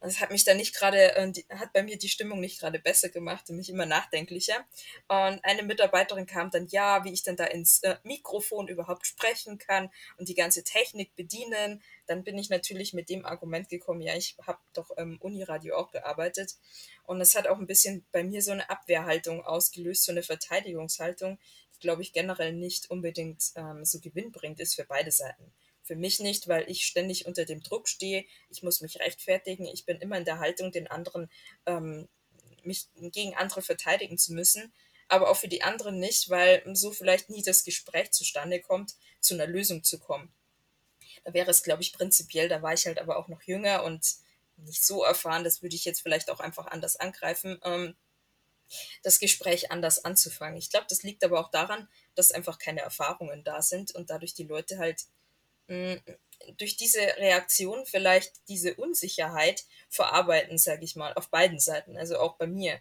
Das 0.00 0.18
hat 0.18 0.30
mich 0.30 0.44
dann 0.44 0.56
nicht 0.56 0.74
gerade, 0.74 1.14
äh, 1.14 1.32
hat 1.50 1.72
bei 1.74 1.82
mir 1.82 1.98
die 1.98 2.08
Stimmung 2.08 2.40
nicht 2.40 2.58
gerade 2.58 2.78
besser 2.78 3.10
gemacht 3.10 3.50
und 3.50 3.56
mich 3.56 3.68
immer 3.68 3.84
nachdenklicher. 3.84 4.64
Und 5.08 5.44
eine 5.44 5.62
Mitarbeiterin 5.62 6.26
kam 6.26 6.50
dann, 6.50 6.66
ja, 6.68 7.04
wie 7.04 7.12
ich 7.12 7.22
dann 7.22 7.36
da 7.36 7.44
ins 7.44 7.82
äh, 7.82 7.96
Mikrofon 8.02 8.68
überhaupt 8.68 9.06
sprechen 9.06 9.58
kann 9.58 9.90
und 10.16 10.28
die 10.28 10.34
ganze 10.34 10.64
Technik 10.64 11.14
bedienen. 11.16 11.82
Dann 12.06 12.24
bin 12.24 12.38
ich 12.38 12.48
natürlich 12.48 12.94
mit 12.94 13.10
dem 13.10 13.26
Argument 13.26 13.68
gekommen, 13.68 14.00
ja, 14.00 14.14
ich 14.16 14.36
habe 14.46 14.58
doch 14.72 14.90
im 14.92 15.18
Uniradio 15.20 15.76
auch 15.76 15.90
gearbeitet. 15.90 16.56
Und 17.04 17.20
es 17.20 17.34
hat 17.34 17.46
auch 17.46 17.58
ein 17.58 17.66
bisschen 17.66 18.06
bei 18.10 18.24
mir 18.24 18.42
so 18.42 18.52
eine 18.52 18.70
Abwehrhaltung 18.70 19.44
ausgelöst, 19.44 20.04
so 20.04 20.12
eine 20.12 20.22
Verteidigungshaltung, 20.22 21.38
die, 21.74 21.80
glaube 21.80 22.02
ich, 22.02 22.12
generell 22.12 22.52
nicht 22.54 22.90
unbedingt 22.90 23.52
ähm, 23.56 23.84
so 23.84 24.00
gewinnbringend 24.00 24.60
ist 24.60 24.76
für 24.76 24.84
beide 24.84 25.10
Seiten. 25.10 25.49
Für 25.90 25.96
mich 25.96 26.20
nicht, 26.20 26.46
weil 26.46 26.70
ich 26.70 26.86
ständig 26.86 27.26
unter 27.26 27.44
dem 27.44 27.64
Druck 27.64 27.88
stehe. 27.88 28.24
Ich 28.48 28.62
muss 28.62 28.80
mich 28.80 29.00
rechtfertigen. 29.00 29.66
Ich 29.66 29.86
bin 29.86 29.98
immer 29.98 30.16
in 30.18 30.24
der 30.24 30.38
Haltung, 30.38 30.70
den 30.70 30.86
anderen, 30.86 31.28
ähm, 31.66 32.08
mich 32.62 32.86
gegen 32.94 33.34
andere 33.34 33.60
verteidigen 33.60 34.16
zu 34.16 34.32
müssen. 34.32 34.72
Aber 35.08 35.28
auch 35.28 35.36
für 35.36 35.48
die 35.48 35.64
anderen 35.64 35.98
nicht, 35.98 36.30
weil 36.30 36.62
so 36.76 36.92
vielleicht 36.92 37.28
nie 37.28 37.42
das 37.42 37.64
Gespräch 37.64 38.12
zustande 38.12 38.60
kommt, 38.60 38.94
zu 39.18 39.34
einer 39.34 39.48
Lösung 39.48 39.82
zu 39.82 39.98
kommen. 39.98 40.32
Da 41.24 41.34
wäre 41.34 41.50
es, 41.50 41.64
glaube 41.64 41.82
ich, 41.82 41.92
prinzipiell, 41.92 42.48
da 42.48 42.62
war 42.62 42.72
ich 42.72 42.86
halt 42.86 43.00
aber 43.00 43.16
auch 43.16 43.26
noch 43.26 43.42
jünger 43.42 43.82
und 43.82 44.14
nicht 44.58 44.86
so 44.86 45.02
erfahren, 45.02 45.42
das 45.42 45.60
würde 45.60 45.74
ich 45.74 45.84
jetzt 45.84 46.02
vielleicht 46.02 46.30
auch 46.30 46.38
einfach 46.38 46.68
anders 46.68 46.94
angreifen, 46.94 47.58
ähm, 47.64 47.96
das 49.02 49.18
Gespräch 49.18 49.72
anders 49.72 50.04
anzufangen. 50.04 50.56
Ich 50.56 50.70
glaube, 50.70 50.86
das 50.88 51.02
liegt 51.02 51.24
aber 51.24 51.40
auch 51.40 51.50
daran, 51.50 51.88
dass 52.14 52.30
einfach 52.30 52.60
keine 52.60 52.82
Erfahrungen 52.82 53.42
da 53.42 53.60
sind 53.60 53.92
und 53.92 54.08
dadurch 54.10 54.34
die 54.34 54.44
Leute 54.44 54.78
halt 54.78 55.06
durch 56.56 56.76
diese 56.76 57.00
Reaktion 57.00 57.84
vielleicht 57.86 58.48
diese 58.48 58.74
Unsicherheit 58.74 59.64
verarbeiten, 59.88 60.58
sage 60.58 60.84
ich 60.84 60.96
mal, 60.96 61.12
auf 61.14 61.28
beiden 61.30 61.58
Seiten, 61.58 61.96
also 61.96 62.18
auch 62.18 62.36
bei 62.36 62.46
mir. 62.46 62.80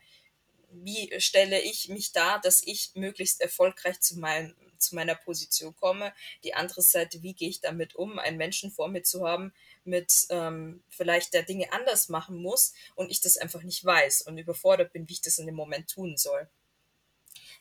Wie 0.71 1.19
stelle 1.19 1.59
ich 1.61 1.89
mich 1.89 2.11
dar, 2.11 2.39
dass 2.41 2.61
ich 2.65 2.91
möglichst 2.93 3.41
erfolgreich 3.41 3.99
zu, 4.01 4.19
meinem, 4.19 4.55
zu 4.77 4.95
meiner 4.95 5.15
Position 5.15 5.75
komme? 5.75 6.13
Die 6.43 6.53
andere 6.53 6.81
Seite, 6.81 7.23
wie 7.23 7.33
gehe 7.33 7.49
ich 7.49 7.59
damit 7.59 7.95
um, 7.95 8.19
einen 8.19 8.37
Menschen 8.37 8.71
vor 8.71 8.87
mir 8.87 9.01
zu 9.01 9.27
haben, 9.27 9.51
mit 9.83 10.27
ähm, 10.29 10.83
vielleicht 10.89 11.33
der 11.33 11.43
Dinge 11.43 11.71
anders 11.73 12.07
machen 12.09 12.37
muss 12.37 12.73
und 12.95 13.09
ich 13.09 13.19
das 13.19 13.37
einfach 13.37 13.63
nicht 13.63 13.83
weiß 13.83 14.21
und 14.23 14.37
überfordert 14.37 14.93
bin, 14.93 15.09
wie 15.09 15.13
ich 15.13 15.21
das 15.21 15.39
in 15.39 15.47
dem 15.47 15.55
Moment 15.55 15.89
tun 15.89 16.17
soll. 16.17 16.47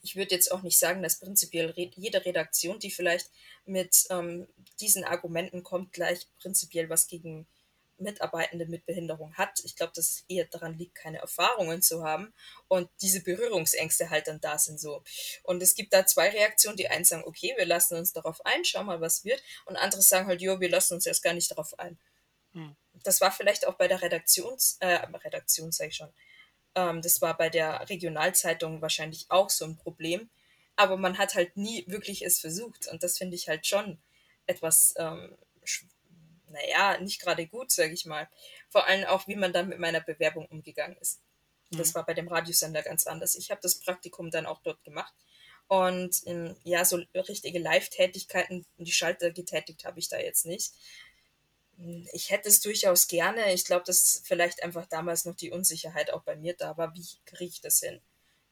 Ich 0.02 0.17
würde 0.17 0.35
jetzt 0.35 0.52
auch 0.52 0.62
nicht 0.62 0.78
sagen, 0.78 1.02
dass 1.02 1.19
prinzipiell 1.19 1.73
jede 1.76 2.25
Redaktion, 2.25 2.78
die 2.78 2.90
vielleicht 2.90 3.31
mit 3.64 4.07
ähm, 4.11 4.47
diesen 4.81 5.05
Argumenten 5.05 5.62
kommt, 5.62 5.93
gleich 5.93 6.26
prinzipiell 6.38 6.88
was 6.88 7.07
gegen 7.07 7.47
Mitarbeitende 7.99 8.67
mit 8.67 8.87
Behinderung 8.87 9.35
hat. 9.35 9.61
Ich 9.64 9.76
glaube, 9.76 9.93
dass 9.95 10.11
es 10.11 10.25
eher 10.28 10.45
daran 10.45 10.78
liegt, 10.78 10.95
keine 10.95 11.19
Erfahrungen 11.19 11.83
zu 11.83 12.05
haben 12.05 12.33
und 12.69 12.88
diese 13.02 13.23
Berührungsängste 13.23 14.11
halt 14.11 14.28
dann 14.28 14.40
da 14.40 14.59
sind 14.59 14.81
so. 14.81 15.02
Und 15.43 15.62
es 15.62 15.75
gibt 15.75 15.93
da 15.93 16.07
zwei 16.07 16.31
Reaktionen. 16.31 16.76
Die 16.76 16.88
einen 16.88 17.05
sagen, 17.05 17.25
okay, 17.26 17.55
wir 17.57 17.67
lassen 17.67 17.97
uns 17.97 18.12
darauf 18.12 18.45
ein, 18.47 18.64
schau 18.64 18.85
mal, 18.85 19.00
was 19.00 19.25
wird. 19.25 19.43
Und 19.67 19.76
andere 19.76 20.02
sagen 20.02 20.28
halt, 20.28 20.40
jo, 20.40 20.61
wir 20.61 20.71
lassen 20.71 20.95
uns 20.95 21.07
erst 21.07 21.23
gar 21.23 21.35
nicht 21.35 21.50
darauf 21.50 21.78
ein. 21.78 21.99
Hm. 22.52 22.76
Das 23.02 23.21
war 23.21 23.33
vielleicht 23.33 23.67
auch 23.67 23.75
bei 23.75 23.88
der 23.88 24.02
Redaktions, 24.02 24.76
äh, 24.81 24.95
Redaktion, 25.25 25.73
sage 25.73 25.90
ich 25.90 25.97
schon, 25.97 26.12
ähm, 26.79 27.03
das 27.03 27.21
war 27.21 27.37
bei 27.37 27.49
der 27.49 27.89
Regionalzeitung 27.89 28.81
wahrscheinlich 28.81 29.27
auch 29.29 29.51
so 29.51 29.65
ein 29.65 29.77
Problem. 29.77 30.31
Aber 30.77 30.97
man 30.97 31.19
hat 31.19 31.35
halt 31.35 31.57
nie 31.57 31.85
wirklich 31.89 32.25
es 32.25 32.39
versucht. 32.39 32.87
Und 32.87 33.03
das 33.03 33.19
finde 33.19 33.35
ich 33.35 33.49
halt 33.49 33.67
schon 33.67 33.99
etwas, 34.47 34.95
ähm, 34.97 35.37
naja, 36.49 36.99
nicht 37.01 37.21
gerade 37.21 37.47
gut, 37.47 37.73
sage 37.73 37.93
ich 37.93 38.07
mal. 38.07 38.29
Vor 38.69 38.87
allem 38.87 39.05
auch, 39.07 39.27
wie 39.27 39.37
man 39.37 39.53
dann 39.53 39.69
mit 39.69 39.81
meiner 39.81 40.01
Bewerbung 40.01 40.47
umgegangen 40.47 40.97
ist. 40.99 41.21
Mhm. 41.71 41.79
Das 41.79 41.95
war 41.95 42.07
bei 42.07 42.15
dem 42.15 42.29
Radiosender 42.29 42.83
ganz 42.83 43.07
anders. 43.07 43.35
Ich 43.35 43.51
habe 43.51 43.61
das 43.61 43.81
Praktikum 43.81 44.31
dann 44.31 44.47
auch 44.47 44.63
dort 44.63 44.83
gemacht. 44.85 45.13
Und 45.67 46.23
ähm, 46.27 46.57
ja, 46.65 46.85
so 46.85 47.03
richtige 47.15 47.59
Live-Tätigkeiten, 47.59 48.65
die 48.79 48.93
Schalter 48.93 49.33
getätigt 49.33 49.85
habe 49.85 49.99
ich 49.99 50.09
da 50.09 50.19
jetzt 50.19 50.47
nicht 50.47 50.73
ich 52.13 52.31
hätte 52.31 52.49
es 52.49 52.61
durchaus 52.61 53.07
gerne. 53.07 53.53
Ich 53.53 53.65
glaube, 53.65 53.85
dass 53.85 54.23
vielleicht 54.25 54.63
einfach 54.63 54.87
damals 54.87 55.25
noch 55.25 55.37
die 55.37 55.51
Unsicherheit 55.51 56.13
auch 56.13 56.23
bei 56.23 56.35
mir 56.37 56.55
da 56.55 56.77
war. 56.77 56.95
Wie 56.95 57.07
kriege 57.25 57.51
ich 57.51 57.61
das 57.61 57.81
hin? 57.81 58.01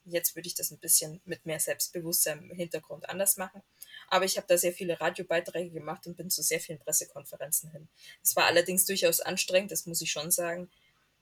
Jetzt 0.05 0.37
würde 0.37 0.47
ich 0.47 0.55
das 0.55 0.71
ein 0.71 0.79
bisschen 0.79 1.21
mit 1.25 1.45
mehr 1.45 1.59
Selbstbewusstsein 1.59 2.49
im 2.49 2.57
Hintergrund 2.57 3.09
anders 3.09 3.37
machen. 3.37 3.63
Aber 4.09 4.25
ich 4.25 4.37
habe 4.37 4.47
da 4.47 4.57
sehr 4.57 4.73
viele 4.73 5.01
Radiobeiträge 5.01 5.71
gemacht 5.71 6.07
und 6.07 6.17
bin 6.17 6.31
zu 6.31 6.43
sehr 6.43 6.61
vielen 6.61 6.79
Pressekonferenzen 6.79 7.73
hin. 7.73 7.89
Es 8.23 8.37
war 8.37 8.45
allerdings 8.45 8.85
durchaus 8.85 9.21
anstrengend, 9.21 9.73
das 9.73 9.87
muss 9.87 10.01
ich 10.01 10.13
schon 10.13 10.31
sagen. 10.31 10.71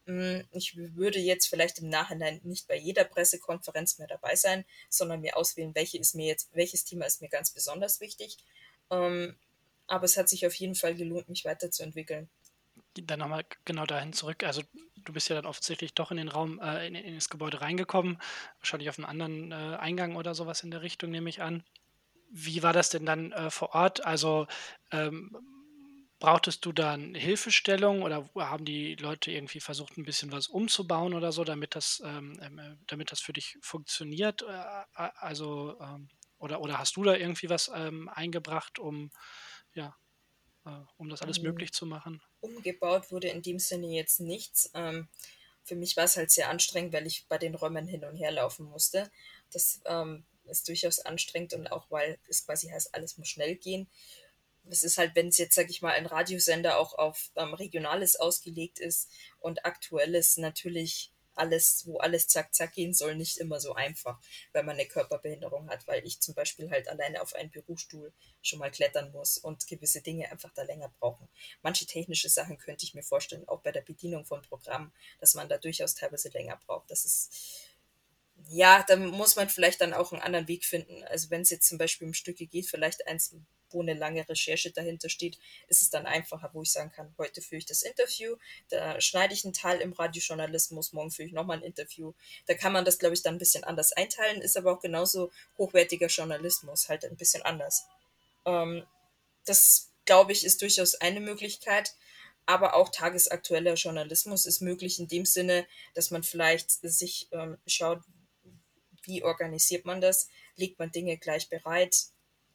Hm, 0.06 0.46
ich 0.52 0.76
würde 0.76 1.18
jetzt 1.18 1.46
vielleicht 1.46 1.78
im 1.78 1.88
Nachhinein 1.88 2.40
nicht 2.44 2.68
bei 2.68 2.76
jeder 2.76 3.04
Pressekonferenz 3.04 3.98
mehr 3.98 4.08
dabei 4.08 4.36
sein, 4.36 4.66
sondern 4.90 5.22
mir 5.22 5.38
auswählen, 5.38 5.74
welche 5.74 5.96
ist 5.96 6.14
mir 6.14 6.26
jetzt, 6.26 6.50
welches 6.52 6.84
Thema 6.84 7.06
ist 7.06 7.22
mir 7.22 7.30
ganz 7.30 7.50
besonders 7.50 8.00
wichtig. 8.00 8.36
Aber 9.86 10.04
es 10.04 10.16
hat 10.16 10.28
sich 10.28 10.46
auf 10.46 10.54
jeden 10.54 10.74
Fall 10.74 10.94
gelohnt, 10.94 11.28
mich 11.28 11.44
weiterzuentwickeln. 11.44 12.28
Dann 12.94 13.18
nochmal 13.18 13.44
genau 13.64 13.86
dahin 13.86 14.12
zurück. 14.12 14.44
Also 14.44 14.62
du 15.04 15.12
bist 15.12 15.28
ja 15.28 15.36
dann 15.36 15.46
offensichtlich 15.46 15.94
doch 15.94 16.10
in 16.10 16.16
den 16.16 16.28
Raum, 16.28 16.60
äh, 16.60 16.86
in, 16.86 16.94
in, 16.94 17.14
das 17.14 17.28
Gebäude 17.28 17.60
reingekommen, 17.60 18.18
wahrscheinlich 18.58 18.88
auf 18.88 18.98
einem 18.98 19.06
anderen 19.06 19.52
äh, 19.52 19.76
Eingang 19.76 20.16
oder 20.16 20.34
sowas 20.34 20.62
in 20.62 20.70
der 20.70 20.82
Richtung, 20.82 21.10
nehme 21.10 21.28
ich 21.28 21.42
an. 21.42 21.64
Wie 22.30 22.62
war 22.62 22.72
das 22.72 22.90
denn 22.90 23.06
dann 23.06 23.32
äh, 23.32 23.50
vor 23.50 23.74
Ort? 23.74 24.04
Also 24.04 24.46
ähm, 24.90 25.36
brauchtest 26.18 26.64
du 26.64 26.72
dann 26.72 27.14
Hilfestellung 27.14 28.02
oder 28.02 28.28
haben 28.36 28.64
die 28.64 28.94
Leute 28.96 29.30
irgendwie 29.30 29.60
versucht, 29.60 29.98
ein 29.98 30.04
bisschen 30.04 30.32
was 30.32 30.48
umzubauen 30.48 31.14
oder 31.14 31.32
so, 31.32 31.44
damit 31.44 31.74
das, 31.76 32.02
ähm, 32.04 32.38
ähm 32.42 32.58
äh, 32.58 32.76
damit 32.86 33.12
das 33.12 33.20
für 33.20 33.32
dich 33.32 33.58
funktioniert? 33.60 34.42
Äh, 34.42 35.08
also 35.16 35.78
ähm, 35.80 36.08
oder, 36.38 36.60
oder 36.60 36.78
hast 36.78 36.96
du 36.96 37.04
da 37.04 37.14
irgendwie 37.14 37.50
was 37.50 37.70
ähm, 37.74 38.08
eingebracht, 38.08 38.78
um 38.78 39.10
ja, 39.74 39.96
äh, 40.64 40.70
um 40.96 41.08
das 41.08 41.22
alles 41.22 41.38
ähm, 41.38 41.44
möglich 41.44 41.72
zu 41.72 41.86
machen. 41.86 42.22
Umgebaut 42.40 43.10
wurde 43.10 43.28
in 43.28 43.42
dem 43.42 43.58
Sinne 43.58 43.88
jetzt 43.88 44.20
nichts. 44.20 44.70
Ähm, 44.74 45.08
für 45.62 45.76
mich 45.76 45.96
war 45.96 46.04
es 46.04 46.16
halt 46.16 46.30
sehr 46.30 46.50
anstrengend, 46.50 46.92
weil 46.92 47.06
ich 47.06 47.26
bei 47.28 47.38
den 47.38 47.54
Räumen 47.54 47.86
hin 47.86 48.04
und 48.04 48.16
her 48.16 48.30
laufen 48.30 48.66
musste. 48.66 49.10
Das 49.50 49.80
ähm, 49.86 50.24
ist 50.44 50.68
durchaus 50.68 51.00
anstrengend 51.00 51.54
und 51.54 51.72
auch 51.72 51.90
weil 51.90 52.18
es 52.28 52.44
quasi 52.44 52.68
heißt, 52.68 52.94
alles 52.94 53.16
muss 53.16 53.28
schnell 53.28 53.56
gehen. 53.56 53.88
Es 54.68 54.82
ist 54.82 54.98
halt, 54.98 55.14
wenn 55.14 55.28
es 55.28 55.38
jetzt, 55.38 55.54
sag 55.54 55.68
ich 55.70 55.82
mal, 55.82 55.92
ein 55.92 56.06
Radiosender 56.06 56.78
auch 56.78 56.94
auf 56.94 57.30
ähm, 57.36 57.54
Regionales 57.54 58.16
ausgelegt 58.16 58.78
ist 58.78 59.10
und 59.40 59.64
Aktuelles 59.64 60.36
natürlich 60.36 61.13
alles, 61.34 61.86
wo 61.86 61.98
alles 61.98 62.28
zack, 62.28 62.54
zack 62.54 62.72
gehen 62.72 62.94
soll, 62.94 63.14
nicht 63.16 63.38
immer 63.38 63.60
so 63.60 63.74
einfach, 63.74 64.18
wenn 64.52 64.66
man 64.66 64.76
eine 64.76 64.86
Körperbehinderung 64.86 65.68
hat, 65.68 65.86
weil 65.86 66.04
ich 66.06 66.20
zum 66.20 66.34
Beispiel 66.34 66.70
halt 66.70 66.88
alleine 66.88 67.22
auf 67.22 67.34
einen 67.34 67.50
Bürostuhl 67.50 68.12
schon 68.42 68.58
mal 68.58 68.70
klettern 68.70 69.12
muss 69.12 69.38
und 69.38 69.66
gewisse 69.66 70.00
Dinge 70.00 70.30
einfach 70.30 70.52
da 70.54 70.62
länger 70.62 70.92
brauchen. 71.00 71.28
Manche 71.62 71.86
technische 71.86 72.28
Sachen 72.28 72.58
könnte 72.58 72.84
ich 72.84 72.94
mir 72.94 73.02
vorstellen, 73.02 73.48
auch 73.48 73.60
bei 73.60 73.72
der 73.72 73.82
Bedienung 73.82 74.24
von 74.24 74.42
Programmen, 74.42 74.92
dass 75.20 75.34
man 75.34 75.48
da 75.48 75.58
durchaus 75.58 75.94
teilweise 75.94 76.28
länger 76.28 76.60
braucht. 76.66 76.90
Das 76.90 77.04
ist, 77.04 77.30
ja, 78.48 78.84
da 78.86 78.96
muss 78.96 79.36
man 79.36 79.48
vielleicht 79.48 79.80
dann 79.80 79.94
auch 79.94 80.12
einen 80.12 80.22
anderen 80.22 80.48
Weg 80.48 80.64
finden. 80.64 81.04
Also 81.04 81.30
wenn 81.30 81.42
es 81.42 81.50
jetzt 81.50 81.68
zum 81.68 81.78
Beispiel 81.78 82.06
um 82.06 82.14
Stücke 82.14 82.46
geht, 82.46 82.66
vielleicht 82.66 83.06
eins 83.06 83.34
wo 83.74 83.82
eine 83.82 83.94
lange 83.94 84.26
Recherche 84.26 84.70
dahinter 84.70 85.08
steht, 85.08 85.38
ist 85.68 85.82
es 85.82 85.90
dann 85.90 86.06
einfacher, 86.06 86.50
wo 86.52 86.62
ich 86.62 86.70
sagen 86.72 86.92
kann, 86.92 87.14
heute 87.18 87.42
führe 87.42 87.58
ich 87.58 87.66
das 87.66 87.82
Interview, 87.82 88.36
da 88.70 89.00
schneide 89.00 89.34
ich 89.34 89.44
einen 89.44 89.52
Teil 89.52 89.80
im 89.80 89.92
Radiojournalismus, 89.92 90.92
morgen 90.92 91.10
führe 91.10 91.28
ich 91.28 91.34
nochmal 91.34 91.58
ein 91.58 91.64
Interview. 91.64 92.14
Da 92.46 92.54
kann 92.54 92.72
man 92.72 92.84
das, 92.84 92.98
glaube 92.98 93.14
ich, 93.14 93.22
dann 93.22 93.34
ein 93.34 93.38
bisschen 93.38 93.64
anders 93.64 93.92
einteilen, 93.92 94.40
ist 94.40 94.56
aber 94.56 94.72
auch 94.72 94.80
genauso 94.80 95.30
hochwertiger 95.58 96.06
Journalismus, 96.06 96.88
halt 96.88 97.04
ein 97.04 97.16
bisschen 97.16 97.42
anders. 97.42 97.84
Ähm, 98.46 98.84
das, 99.44 99.90
glaube 100.06 100.32
ich, 100.32 100.44
ist 100.44 100.62
durchaus 100.62 100.94
eine 100.94 101.20
Möglichkeit 101.20 101.94
aber 102.46 102.74
auch 102.74 102.90
tagesaktueller 102.90 103.74
Journalismus 103.74 104.46
ist 104.46 104.60
möglich 104.60 104.98
in 104.98 105.08
dem 105.08 105.24
Sinne, 105.24 105.66
dass 105.94 106.10
man 106.10 106.22
vielleicht 106.22 106.70
sich 106.70 107.28
ähm, 107.32 107.56
schaut, 107.66 108.02
wie 109.02 109.22
organisiert 109.22 109.84
man 109.84 110.00
das, 110.00 110.28
legt 110.56 110.78
man 110.78 110.90
Dinge 110.90 111.18
gleich 111.18 111.48
bereit, 111.48 111.96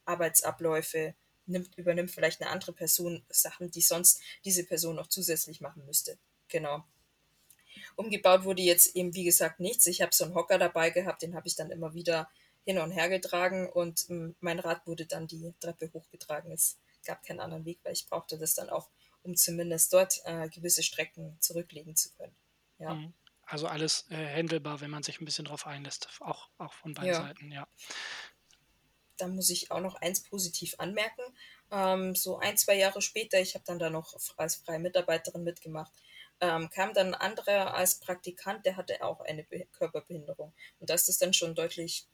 Arbeitsabläufe, 0.10 1.14
nimmt, 1.46 1.78
übernimmt 1.78 2.12
vielleicht 2.12 2.42
eine 2.42 2.50
andere 2.50 2.74
Person 2.74 3.24
Sachen, 3.30 3.72
die 3.72 3.82
sonst 3.82 4.22
diese 4.46 4.66
Person 4.66 4.96
noch 4.96 5.08
zusätzlich 5.08 5.62
machen 5.62 5.86
müsste. 5.86 6.18
Genau. 6.48 6.84
Umgebaut 7.96 8.44
wurde 8.44 8.62
jetzt 8.62 8.96
eben, 8.96 9.14
wie 9.14 9.24
gesagt, 9.24 9.60
nichts. 9.60 9.86
Ich 9.88 10.02
habe 10.02 10.14
so 10.14 10.26
einen 10.26 10.36
Hocker 10.36 10.58
dabei 10.58 10.90
gehabt, 10.90 11.22
den 11.22 11.36
habe 11.36 11.48
ich 11.48 11.56
dann 11.56 11.72
immer 11.72 11.94
wieder 11.94 12.30
hin 12.66 12.78
und 12.80 12.92
her 12.92 13.10
getragen 13.10 13.70
und 13.70 14.10
ähm, 14.10 14.36
mein 14.42 14.60
Rad 14.60 14.86
wurde 14.86 15.06
dann 15.06 15.28
die 15.28 15.54
Treppe 15.60 15.92
hochgetragen. 15.94 16.52
Es 16.52 16.78
gab 17.06 17.24
keinen 17.24 17.40
anderen 17.40 17.66
Weg, 17.66 17.80
weil 17.84 17.94
ich 17.94 18.08
brauchte 18.08 18.38
das 18.38 18.54
dann 18.54 18.70
auch, 18.70 18.90
um 19.24 19.36
zumindest 19.36 19.94
dort 19.94 20.22
äh, 20.26 20.50
gewisse 20.50 20.84
Strecken 20.84 21.38
zurücklegen 21.40 21.96
zu 21.96 22.12
können. 22.14 22.36
Ja. 22.78 22.94
Mhm. 22.96 23.14
Also 23.44 23.68
alles 23.68 24.06
äh, 24.12 24.36
handelbar, 24.38 24.82
wenn 24.82 24.92
man 24.92 25.02
sich 25.02 25.20
ein 25.20 25.26
bisschen 25.26 25.46
drauf 25.46 25.66
einlässt, 25.66 26.08
auch, 26.20 26.50
auch 26.60 26.74
von 26.74 26.94
beiden 26.94 27.10
ja. 27.10 27.22
Seiten, 27.22 27.52
ja 27.52 27.68
da 29.20 29.28
muss 29.28 29.50
ich 29.50 29.72
auch 29.72 29.82
noch 29.82 29.96
eins 29.96 30.22
positiv 30.22 30.76
anmerken. 30.78 31.22
Ähm, 31.72 32.16
so 32.16 32.38
ein, 32.38 32.58
zwei 32.58 32.76
Jahre 32.76 33.02
später, 33.02 33.40
ich 33.40 33.56
habe 33.56 33.66
dann 33.66 33.80
da 33.80 33.90
noch 33.90 34.16
als 34.38 34.56
freie 34.56 34.80
Mitarbeiterin 34.80 35.44
mitgemacht, 35.44 35.92
ähm, 36.42 36.70
kam 36.70 36.94
dann 36.94 37.14
ein 37.14 37.22
anderer 37.22 37.74
als 37.74 37.96
Praktikant, 37.96 38.66
der 38.66 38.78
hatte 38.78 39.04
auch 39.04 39.22
eine 39.22 39.44
Be 39.44 39.68
Körperbehinderung. 39.78 40.54
Und 40.80 40.90
da 40.90 40.94
ist 40.94 41.22
dann 41.22 41.34
schon 41.34 41.56
deutlich 41.56 42.08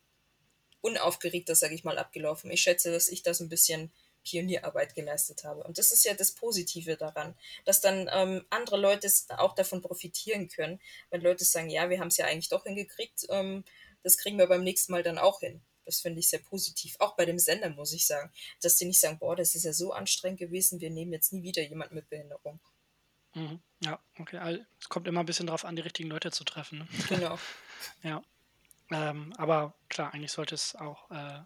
unaufgeregter, 0.82 1.56
sage 1.56 1.76
ich 1.76 1.84
mal, 1.84 1.98
abgelaufen. 1.98 2.52
Ich 2.52 2.62
schätze, 2.62 2.92
dass 2.92 3.08
ich 3.08 3.24
das 3.24 3.40
ein 3.40 3.50
bisschen 3.50 3.92
Pionierarbeit 4.24 4.96
geleistet 4.96 5.44
habe. 5.44 5.64
Und 5.64 5.78
das 5.78 5.92
ist 5.92 6.04
ja 6.04 6.14
das 6.14 6.32
Positive 6.32 6.98
daran, 6.98 7.36
dass 7.64 7.80
dann 7.80 8.10
ähm, 8.12 8.46
andere 8.50 8.78
Leute 8.78 9.08
auch 9.38 9.56
davon 9.56 9.82
profitieren 9.82 10.50
können, 10.50 10.82
wenn 11.12 11.22
Leute 11.22 11.46
sagen, 11.46 11.70
ja, 11.70 11.90
wir 11.90 12.00
haben 12.00 12.10
es 12.10 12.18
ja 12.18 12.26
eigentlich 12.26 12.50
doch 12.50 12.64
hingekriegt, 12.64 13.28
ähm, 13.30 13.64
das 14.04 14.18
kriegen 14.18 14.38
wir 14.38 14.48
beim 14.48 14.64
nächsten 14.64 14.92
Mal 14.92 15.04
dann 15.04 15.18
auch 15.18 15.40
hin. 15.40 15.62
Das 15.86 16.02
finde 16.02 16.20
ich 16.20 16.30
sehr 16.30 16.40
positiv. 16.40 16.96
Auch 17.00 17.16
bei 17.16 17.26
dem 17.26 17.40
Sender 17.40 17.70
muss 17.70 17.94
ich 17.94 18.06
sagen, 18.06 18.32
dass 18.62 18.78
die 18.78 18.86
nicht 18.86 19.00
sagen, 19.00 19.20
boah, 19.20 19.36
das 19.36 19.56
ist 19.56 19.64
ja 19.64 19.74
so 19.74 19.94
anstrengend 19.94 20.40
gewesen, 20.40 20.82
wir 20.82 20.90
nehmen 20.90 21.14
jetzt 21.14 21.34
nie 21.34 21.44
wieder 21.44 21.62
jemanden 21.62 21.96
mit 21.96 22.10
Behinderung. 22.10 22.60
Mhm. 23.36 23.60
Ja, 23.82 24.00
okay. 24.18 24.66
Es 24.80 24.90
kommt 24.90 25.08
immer 25.08 25.20
ein 25.20 25.26
bisschen 25.26 25.48
darauf 25.48 25.66
an, 25.66 25.76
die 25.76 25.82
richtigen 25.82 26.10
Leute 26.10 26.32
zu 26.32 26.44
treffen. 26.44 26.80
Ne? 26.80 26.88
Genau. 27.10 27.38
ja. 28.04 28.22
Ähm, 28.92 29.34
aber 29.38 29.76
klar, 29.90 30.14
eigentlich 30.14 30.32
sollte 30.32 30.56
es 30.56 30.76
auch 30.76 31.10
äh, 31.12 31.40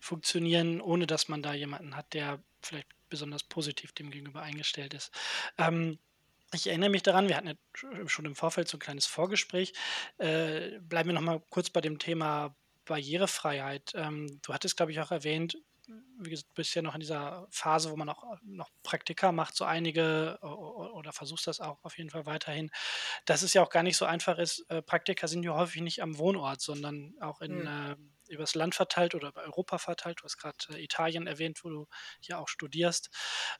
funktionieren, 0.00 0.80
ohne 0.80 1.06
dass 1.06 1.28
man 1.28 1.42
da 1.42 1.54
jemanden 1.54 1.96
hat, 1.96 2.12
der 2.14 2.42
vielleicht 2.62 2.88
besonders 3.08 3.42
positiv 3.42 3.92
dem 3.92 4.10
gegenüber 4.10 4.42
eingestellt 4.42 4.94
ist. 4.94 5.10
Ähm, 5.58 5.98
ich 6.54 6.66
erinnere 6.66 6.90
mich 6.90 7.02
daran, 7.02 7.28
wir 7.28 7.36
hatten 7.36 7.48
ja 7.48 8.08
schon 8.08 8.26
im 8.26 8.36
Vorfeld 8.36 8.68
so 8.68 8.76
ein 8.76 8.80
kleines 8.80 9.06
Vorgespräch. 9.06 9.72
Äh, 10.18 10.78
bleiben 10.80 11.08
wir 11.08 11.14
nochmal 11.14 11.40
kurz 11.50 11.70
bei 11.70 11.80
dem 11.80 11.98
Thema 11.98 12.54
Barrierefreiheit. 12.84 13.92
Ähm, 13.94 14.40
du 14.42 14.54
hattest, 14.54 14.76
glaube 14.76 14.92
ich, 14.92 15.00
auch 15.00 15.10
erwähnt, 15.10 15.56
wie 16.18 16.30
gesagt, 16.30 16.50
du 16.50 16.54
bist 16.54 16.74
ja 16.74 16.82
noch 16.82 16.94
in 16.94 17.00
dieser 17.00 17.46
Phase, 17.50 17.90
wo 17.90 17.96
man 17.96 18.08
auch 18.08 18.22
noch 18.42 18.70
Praktika 18.82 19.32
macht, 19.32 19.56
so 19.56 19.64
einige 19.64 20.38
oder 20.40 21.12
versuchst 21.12 21.46
das 21.46 21.60
auch 21.60 21.82
auf 21.82 21.98
jeden 21.98 22.10
Fall 22.10 22.26
weiterhin, 22.26 22.70
dass 23.24 23.42
es 23.42 23.54
ja 23.54 23.62
auch 23.62 23.70
gar 23.70 23.82
nicht 23.82 23.96
so 23.96 24.04
einfach 24.04 24.38
ist. 24.38 24.64
Äh, 24.68 24.82
Praktika 24.82 25.26
sind 25.26 25.42
ja 25.42 25.54
häufig 25.54 25.82
nicht 25.82 26.02
am 26.02 26.18
Wohnort, 26.18 26.60
sondern 26.60 27.14
auch 27.20 27.40
in, 27.40 27.60
mhm. 27.60 27.66
äh, 27.66 28.32
übers 28.32 28.54
Land 28.54 28.74
verteilt 28.74 29.14
oder 29.14 29.32
bei 29.32 29.42
Europa 29.42 29.78
verteilt. 29.78 30.20
Du 30.20 30.24
hast 30.24 30.38
gerade 30.38 30.56
äh, 30.70 30.82
Italien 30.82 31.26
erwähnt, 31.26 31.64
wo 31.64 31.68
du 31.68 31.88
ja 32.20 32.38
auch 32.38 32.48
studierst. 32.48 33.10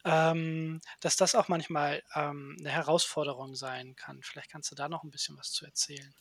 Ähm, 0.04 0.80
dass 1.00 1.16
das 1.16 1.34
auch 1.34 1.48
manchmal 1.48 2.02
ähm, 2.14 2.56
eine 2.60 2.70
Herausforderung 2.70 3.54
sein 3.54 3.96
kann. 3.96 4.22
Vielleicht 4.22 4.50
kannst 4.50 4.70
du 4.70 4.74
da 4.74 4.88
noch 4.88 5.02
ein 5.02 5.10
bisschen 5.10 5.36
was 5.36 5.50
zu 5.50 5.64
erzählen. 5.64 6.14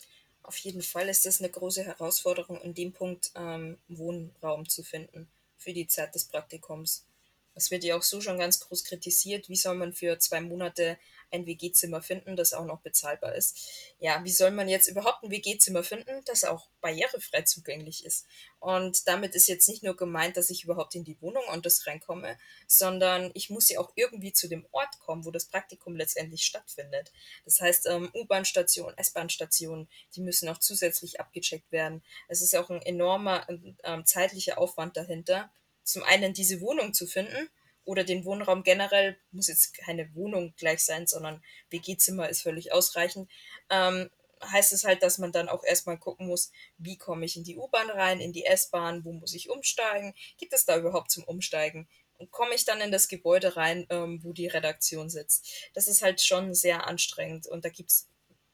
Auf 0.43 0.57
jeden 0.57 0.81
Fall 0.81 1.07
ist 1.09 1.25
das 1.25 1.39
eine 1.39 1.49
große 1.49 1.83
Herausforderung, 1.83 2.59
in 2.61 2.73
dem 2.73 2.93
Punkt 2.93 3.31
ähm, 3.35 3.77
Wohnraum 3.87 4.67
zu 4.67 4.83
finden 4.83 5.27
für 5.57 5.73
die 5.73 5.87
Zeit 5.87 6.15
des 6.15 6.25
Praktikums. 6.25 7.05
Das 7.53 7.71
wird 7.71 7.83
ja 7.83 7.97
auch 7.97 8.03
so 8.03 8.21
schon 8.21 8.39
ganz 8.39 8.59
groß 8.59 8.83
kritisiert. 8.83 9.49
Wie 9.49 9.55
soll 9.55 9.75
man 9.75 9.93
für 9.93 10.17
zwei 10.19 10.41
Monate 10.41 10.97
ein 11.31 11.45
WG-Zimmer 11.45 12.01
finden, 12.01 12.35
das 12.35 12.53
auch 12.53 12.65
noch 12.65 12.81
bezahlbar 12.81 13.35
ist? 13.35 13.57
Ja, 13.99 14.23
wie 14.23 14.31
soll 14.31 14.51
man 14.51 14.67
jetzt 14.67 14.87
überhaupt 14.87 15.23
ein 15.23 15.31
WG-Zimmer 15.31 15.83
finden, 15.83 16.23
das 16.25 16.43
auch 16.43 16.67
barrierefrei 16.81 17.41
zugänglich 17.43 18.05
ist? 18.05 18.27
Und 18.59 19.07
damit 19.07 19.35
ist 19.35 19.47
jetzt 19.47 19.67
nicht 19.67 19.83
nur 19.83 19.95
gemeint, 19.95 20.37
dass 20.37 20.49
ich 20.49 20.63
überhaupt 20.63 20.95
in 20.95 21.03
die 21.03 21.19
Wohnung 21.21 21.43
und 21.51 21.65
das 21.65 21.87
reinkomme, 21.87 22.37
sondern 22.67 23.31
ich 23.33 23.49
muss 23.49 23.69
ja 23.69 23.79
auch 23.79 23.91
irgendwie 23.95 24.33
zu 24.33 24.47
dem 24.47 24.65
Ort 24.71 24.99
kommen, 24.99 25.25
wo 25.25 25.31
das 25.31 25.45
Praktikum 25.45 25.95
letztendlich 25.95 26.43
stattfindet. 26.43 27.11
Das 27.45 27.61
heißt, 27.61 27.87
ähm, 27.87 28.11
U-Bahn-Stationen, 28.13 28.97
S-Bahn-Stationen, 28.97 29.87
die 30.15 30.21
müssen 30.21 30.49
auch 30.49 30.57
zusätzlich 30.57 31.19
abgecheckt 31.19 31.71
werden. 31.71 32.03
Es 32.27 32.41
ist 32.41 32.55
auch 32.55 32.69
ein 32.69 32.81
enormer 32.81 33.47
ähm, 33.83 34.05
zeitlicher 34.05 34.57
Aufwand 34.57 34.97
dahinter 34.97 35.49
zum 35.91 36.03
einen 36.03 36.33
diese 36.33 36.61
Wohnung 36.61 36.93
zu 36.93 37.07
finden 37.07 37.49
oder 37.83 38.03
den 38.03 38.25
Wohnraum 38.25 38.63
generell, 38.63 39.17
muss 39.31 39.47
jetzt 39.47 39.73
keine 39.73 40.13
Wohnung 40.15 40.53
gleich 40.57 40.83
sein, 40.83 41.07
sondern 41.07 41.43
WG-Zimmer 41.69 42.29
ist 42.29 42.41
völlig 42.41 42.71
ausreichend, 42.71 43.29
ähm, 43.69 44.09
heißt 44.43 44.73
es 44.73 44.83
halt, 44.83 45.03
dass 45.03 45.17
man 45.17 45.31
dann 45.31 45.49
auch 45.49 45.63
erstmal 45.63 45.97
gucken 45.97 46.27
muss, 46.27 46.51
wie 46.77 46.97
komme 46.97 47.25
ich 47.25 47.35
in 47.35 47.43
die 47.43 47.57
U-Bahn 47.57 47.89
rein, 47.89 48.21
in 48.21 48.33
die 48.33 48.45
S-Bahn, 48.45 49.05
wo 49.05 49.11
muss 49.11 49.33
ich 49.33 49.49
umsteigen, 49.49 50.13
gibt 50.37 50.53
es 50.53 50.65
da 50.65 50.77
überhaupt 50.77 51.11
zum 51.11 51.23
Umsteigen? 51.23 51.87
Und 52.17 52.29
komme 52.29 52.53
ich 52.53 52.65
dann 52.65 52.81
in 52.81 52.91
das 52.91 53.07
Gebäude 53.07 53.55
rein, 53.55 53.87
ähm, 53.89 54.23
wo 54.23 54.31
die 54.31 54.47
Redaktion 54.47 55.09
sitzt? 55.09 55.69
Das 55.73 55.87
ist 55.87 56.03
halt 56.03 56.21
schon 56.21 56.53
sehr 56.53 56.85
anstrengend 56.87 57.47
und 57.47 57.65
da 57.65 57.69
gibt 57.69 57.89
es 57.89 58.07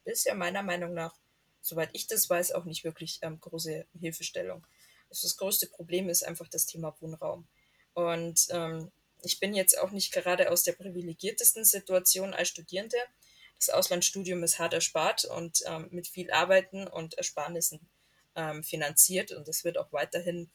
bisher 0.06 0.36
meiner 0.36 0.64
Meinung 0.64 0.94
nach, 0.94 1.14
soweit 1.62 1.90
ich 1.92 2.08
das 2.08 2.30
weiß, 2.30 2.54
auch 2.54 2.64
nicht 2.64 2.86
wirklich 2.86 3.20
ähm, 3.24 3.40
große 3.42 3.86
Hilfestellung. 4.00 4.66
Das 5.10 5.38
größte 5.38 5.68
Problem 5.68 6.10
ist 6.10 6.24
einfach 6.24 6.48
das 6.48 6.66
Thema 6.66 6.96
Wohnraum. 7.00 7.48
Und 7.94 8.48
ähm, 8.52 8.92
ich 9.24 9.40
bin 9.40 9.56
jetzt 9.56 9.78
auch 9.80 9.92
nicht 9.92 10.12
gerade 10.12 10.52
aus 10.52 10.64
der 10.64 10.74
privilegiertesten 10.74 11.66
Situation 11.66 12.34
als 12.34 12.50
Studierende. 12.50 12.98
Das 13.58 13.70
Auslandsstudium 13.70 14.44
ist 14.44 14.60
hart 14.60 14.74
erspart 14.74 15.26
und 15.26 15.64
ähm, 15.66 15.88
mit 15.92 16.08
viel 16.08 16.32
Arbeiten 16.32 16.88
und 16.88 17.16
Ersparnissen 17.16 17.80
ähm, 18.36 18.64
finanziert. 18.64 19.32
Und 19.32 19.48
das 19.48 19.64
wird 19.64 19.78
auch 19.78 19.92
weiterhin 19.92 20.50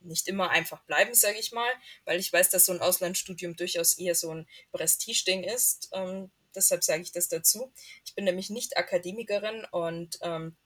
nicht 0.00 0.28
immer 0.28 0.50
einfach 0.50 0.82
bleiben, 0.84 1.14
sage 1.14 1.38
ich 1.38 1.52
mal, 1.52 1.70
weil 2.04 2.18
ich 2.18 2.32
weiß, 2.32 2.50
dass 2.50 2.66
so 2.66 2.72
ein 2.72 2.80
Auslandsstudium 2.80 3.54
durchaus 3.54 3.98
eher 3.98 4.14
so 4.14 4.30
ein 4.30 4.48
Prestigeding 4.72 5.44
ist. 5.44 5.90
Ähm, 5.92 6.30
deshalb 6.54 6.82
sage 6.82 7.02
ich 7.02 7.12
das 7.12 7.28
dazu. 7.28 7.72
Ich 8.04 8.14
bin 8.14 8.24
nämlich 8.24 8.50
nicht 8.50 8.76
Akademikerin 8.76 9.64
und 9.70 10.18
ähm, 10.22 10.56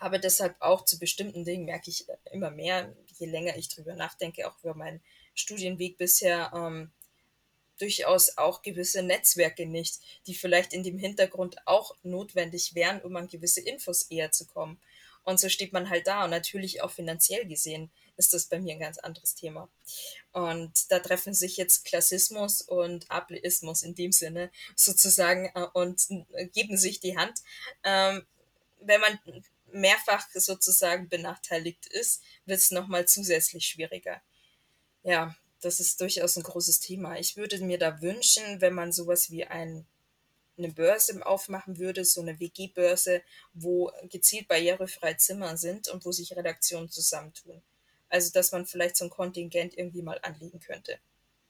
habe 0.00 0.18
deshalb 0.18 0.56
auch 0.60 0.84
zu 0.84 0.98
bestimmten 0.98 1.44
Dingen, 1.44 1.66
merke 1.66 1.90
ich 1.90 2.06
immer 2.32 2.50
mehr, 2.50 2.92
je 3.18 3.26
länger 3.26 3.56
ich 3.56 3.68
drüber 3.68 3.94
nachdenke, 3.94 4.48
auch 4.48 4.58
über 4.62 4.74
meinen 4.74 5.02
Studienweg 5.34 5.98
bisher, 5.98 6.50
ähm, 6.54 6.90
durchaus 7.78 8.36
auch 8.36 8.62
gewisse 8.62 9.02
Netzwerke 9.02 9.66
nicht, 9.66 10.00
die 10.26 10.34
vielleicht 10.34 10.72
in 10.72 10.82
dem 10.82 10.98
Hintergrund 10.98 11.56
auch 11.66 11.94
notwendig 12.02 12.74
wären, 12.74 13.00
um 13.02 13.16
an 13.16 13.28
gewisse 13.28 13.60
Infos 13.60 14.02
eher 14.02 14.32
zu 14.32 14.46
kommen. 14.46 14.80
Und 15.22 15.38
so 15.38 15.48
steht 15.48 15.72
man 15.72 15.90
halt 15.90 16.06
da. 16.06 16.24
Und 16.24 16.30
natürlich 16.30 16.82
auch 16.82 16.90
finanziell 16.90 17.46
gesehen 17.46 17.90
ist 18.16 18.34
das 18.34 18.46
bei 18.46 18.58
mir 18.58 18.74
ein 18.74 18.80
ganz 18.80 18.98
anderes 18.98 19.34
Thema. 19.34 19.68
Und 20.32 20.90
da 20.90 20.98
treffen 20.98 21.34
sich 21.34 21.56
jetzt 21.56 21.84
Klassismus 21.84 22.62
und 22.62 23.10
Ableismus 23.10 23.82
in 23.82 23.94
dem 23.94 24.12
Sinne 24.12 24.50
sozusagen 24.76 25.50
äh, 25.54 25.66
und 25.72 26.06
geben 26.52 26.76
sich 26.76 27.00
die 27.00 27.16
Hand. 27.16 27.40
Ähm, 27.84 28.26
wenn 28.82 29.00
man 29.00 29.18
mehrfach 29.72 30.28
sozusagen 30.34 31.08
benachteiligt 31.08 31.86
ist, 31.86 32.22
wird 32.44 32.58
es 32.58 32.70
nochmal 32.70 33.06
zusätzlich 33.06 33.66
schwieriger. 33.66 34.22
Ja, 35.02 35.36
das 35.60 35.80
ist 35.80 36.00
durchaus 36.00 36.36
ein 36.36 36.42
großes 36.42 36.80
Thema. 36.80 37.18
Ich 37.18 37.36
würde 37.36 37.58
mir 37.64 37.78
da 37.78 38.00
wünschen, 38.00 38.60
wenn 38.60 38.74
man 38.74 38.92
sowas 38.92 39.30
wie 39.30 39.44
ein, 39.44 39.86
eine 40.56 40.68
Börse 40.68 41.24
aufmachen 41.24 41.78
würde, 41.78 42.04
so 42.04 42.20
eine 42.20 42.38
WG-Börse, 42.40 43.22
wo 43.52 43.92
gezielt 44.08 44.48
barrierefreie 44.48 45.16
Zimmer 45.16 45.56
sind 45.56 45.88
und 45.88 46.04
wo 46.04 46.12
sich 46.12 46.36
Redaktionen 46.36 46.90
zusammentun. 46.90 47.62
Also, 48.08 48.32
dass 48.32 48.52
man 48.52 48.66
vielleicht 48.66 48.96
so 48.96 49.04
ein 49.04 49.10
Kontingent 49.10 49.76
irgendwie 49.76 50.02
mal 50.02 50.18
anlegen 50.22 50.60
könnte. 50.60 50.98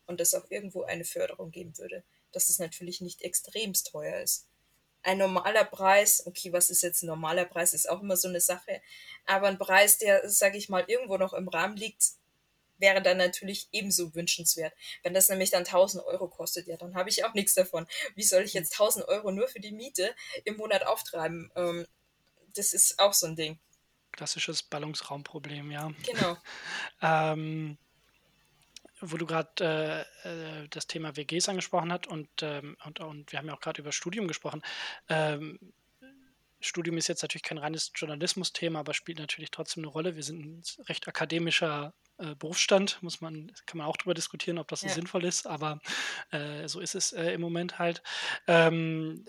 Und 0.06 0.20
dass 0.20 0.34
auch 0.34 0.50
irgendwo 0.50 0.82
eine 0.82 1.04
Förderung 1.04 1.50
geben 1.50 1.78
würde. 1.78 2.02
Dass 2.32 2.50
es 2.50 2.58
natürlich 2.58 3.00
nicht 3.00 3.22
extremst 3.22 3.88
teuer 3.88 4.20
ist 4.20 4.49
ein 5.02 5.18
normaler 5.18 5.64
Preis, 5.64 6.26
okay, 6.26 6.52
was 6.52 6.70
ist 6.70 6.82
jetzt 6.82 7.02
ein 7.02 7.06
normaler 7.06 7.44
Preis, 7.44 7.74
ist 7.74 7.88
auch 7.88 8.00
immer 8.00 8.16
so 8.16 8.28
eine 8.28 8.40
Sache, 8.40 8.82
aber 9.26 9.48
ein 9.48 9.58
Preis, 9.58 9.98
der, 9.98 10.28
sage 10.28 10.58
ich 10.58 10.68
mal, 10.68 10.84
irgendwo 10.86 11.16
noch 11.16 11.32
im 11.32 11.48
Rahmen 11.48 11.76
liegt, 11.76 12.04
wäre 12.78 13.02
dann 13.02 13.18
natürlich 13.18 13.68
ebenso 13.72 14.14
wünschenswert. 14.14 14.72
Wenn 15.02 15.14
das 15.14 15.28
nämlich 15.28 15.50
dann 15.50 15.64
1000 15.64 16.04
Euro 16.04 16.28
kostet, 16.28 16.66
ja, 16.66 16.76
dann 16.76 16.94
habe 16.94 17.10
ich 17.10 17.24
auch 17.24 17.34
nichts 17.34 17.54
davon. 17.54 17.86
Wie 18.14 18.22
soll 18.22 18.42
ich 18.42 18.54
jetzt 18.54 18.72
1000 18.72 19.06
Euro 19.06 19.30
nur 19.30 19.48
für 19.48 19.60
die 19.60 19.72
Miete 19.72 20.14
im 20.44 20.56
Monat 20.56 20.86
auftreiben? 20.86 21.50
Ähm, 21.56 21.86
das 22.54 22.72
ist 22.72 22.98
auch 22.98 23.12
so 23.12 23.26
ein 23.26 23.36
Ding. 23.36 23.58
Klassisches 24.12 24.62
Ballungsraumproblem, 24.62 25.70
ja. 25.70 25.92
Genau. 26.04 26.36
ähm, 27.02 27.78
wo 29.00 29.16
du 29.16 29.26
gerade 29.26 30.06
äh, 30.24 30.62
äh, 30.62 30.68
das 30.68 30.86
Thema 30.86 31.16
WGs 31.16 31.48
angesprochen 31.48 31.92
hast 31.92 32.06
und, 32.06 32.28
ähm, 32.42 32.76
und, 32.84 33.00
und 33.00 33.32
wir 33.32 33.38
haben 33.38 33.46
ja 33.46 33.54
auch 33.54 33.60
gerade 33.60 33.80
über 33.80 33.92
Studium 33.92 34.28
gesprochen. 34.28 34.62
Ähm, 35.08 35.58
Studium 36.60 36.98
ist 36.98 37.08
jetzt 37.08 37.22
natürlich 37.22 37.42
kein 37.42 37.58
reines 37.58 37.90
Journalismus-Thema, 37.94 38.80
aber 38.80 38.92
spielt 38.92 39.18
natürlich 39.18 39.50
trotzdem 39.50 39.82
eine 39.82 39.92
Rolle. 39.92 40.16
Wir 40.16 40.22
sind 40.22 40.44
ein 40.44 40.62
recht 40.88 41.08
akademischer 41.08 41.94
äh, 42.18 42.34
Berufsstand, 42.34 43.02
muss 43.02 43.20
man, 43.20 43.50
kann 43.66 43.78
man 43.78 43.86
auch 43.86 43.96
darüber 43.96 44.14
diskutieren, 44.14 44.58
ob 44.58 44.68
das 44.68 44.80
so 44.80 44.86
ja. 44.86 44.92
sinnvoll 44.92 45.24
ist, 45.24 45.46
aber 45.46 45.80
äh, 46.30 46.68
so 46.68 46.80
ist 46.80 46.94
es 46.94 47.12
äh, 47.12 47.32
im 47.32 47.40
Moment 47.40 47.78
halt. 47.78 48.02
Ähm, 48.46 49.24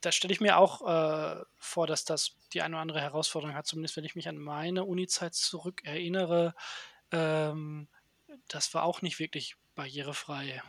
da 0.00 0.12
stelle 0.12 0.32
ich 0.32 0.40
mir 0.40 0.56
auch 0.56 0.82
äh, 0.86 1.42
vor, 1.56 1.86
dass 1.86 2.04
das 2.04 2.36
die 2.52 2.62
eine 2.62 2.76
oder 2.76 2.82
andere 2.82 3.00
Herausforderung 3.00 3.54
hat, 3.54 3.66
zumindest 3.66 3.96
wenn 3.96 4.04
ich 4.04 4.16
mich 4.16 4.28
an 4.28 4.38
meine 4.38 4.84
Uni-Zeit 4.84 5.34
zurück 5.34 5.82
erinnere. 5.84 6.54
Ähm, 7.10 7.88
das 8.48 8.72
war 8.74 8.84
auch 8.84 9.02
nicht 9.02 9.18
wirklich 9.18 9.56
barrierefrei. 9.74 10.62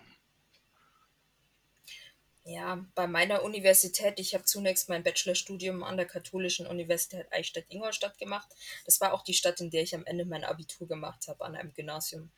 Ja, 2.45 2.83
bei 2.95 3.05
meiner 3.05 3.43
Universität, 3.43 4.19
ich 4.19 4.33
habe 4.33 4.43
zunächst 4.43 4.89
mein 4.89 5.03
Bachelorstudium 5.03 5.83
an 5.83 5.97
der 5.97 6.07
Katholischen 6.07 6.65
Universität 6.65 7.31
Eichstätt-Ingolstadt 7.31 8.17
gemacht. 8.17 8.47
Das 8.85 8.99
war 9.01 9.13
auch 9.13 9.23
die 9.23 9.35
Stadt, 9.35 9.61
in 9.61 9.69
der 9.69 9.83
ich 9.83 9.93
am 9.93 10.05
Ende 10.05 10.25
mein 10.25 10.43
Abitur 10.43 10.87
gemacht 10.87 11.27
habe, 11.27 11.45
an 11.45 11.55
einem 11.55 11.73
Gymnasium. 11.73 12.31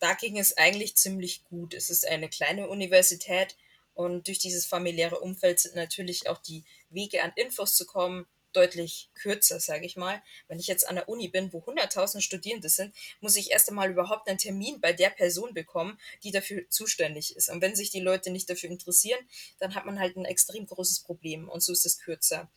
Da 0.00 0.14
ging 0.14 0.38
es 0.38 0.56
eigentlich 0.58 0.96
ziemlich 0.96 1.44
gut. 1.44 1.72
Es 1.74 1.88
ist 1.90 2.06
eine 2.06 2.28
kleine 2.28 2.68
Universität 2.68 3.56
Und 3.94 4.28
durch 4.28 4.38
dieses 4.38 4.64
familiäre 4.66 5.18
Umfeld 5.18 5.58
sind 5.58 5.74
natürlich 5.74 6.28
auch 6.28 6.38
die 6.38 6.64
Wege 6.90 7.22
an 7.22 7.32
Infos 7.34 7.74
zu 7.74 7.84
kommen 7.84 8.26
deutlich 8.52 9.10
kürzer, 9.14 9.60
sage 9.60 9.86
ich 9.86 9.96
mal. 9.96 10.22
Wenn 10.48 10.58
ich 10.58 10.66
jetzt 10.66 10.88
an 10.88 10.96
der 10.96 11.08
Uni 11.08 11.28
bin, 11.28 11.52
wo 11.52 11.58
100.000 11.58 12.20
Studierende 12.20 12.68
sind, 12.68 12.94
muss 13.20 13.36
ich 13.36 13.50
erst 13.50 13.68
einmal 13.68 13.90
überhaupt 13.90 14.28
einen 14.28 14.38
Termin 14.38 14.80
bei 14.80 14.92
der 14.92 15.10
Person 15.10 15.54
bekommen, 15.54 15.98
die 16.22 16.30
dafür 16.30 16.68
zuständig 16.68 17.36
ist. 17.36 17.48
Und 17.48 17.60
wenn 17.60 17.76
sich 17.76 17.90
die 17.90 18.00
Leute 18.00 18.30
nicht 18.30 18.48
dafür 18.48 18.70
interessieren, 18.70 19.20
dann 19.58 19.74
hat 19.74 19.86
man 19.86 19.98
halt 19.98 20.16
ein 20.16 20.24
extrem 20.24 20.66
großes 20.66 21.00
Problem 21.00 21.48
und 21.48 21.62
so 21.62 21.72
ist 21.72 21.86
es 21.86 21.98
kürzer. 21.98 22.50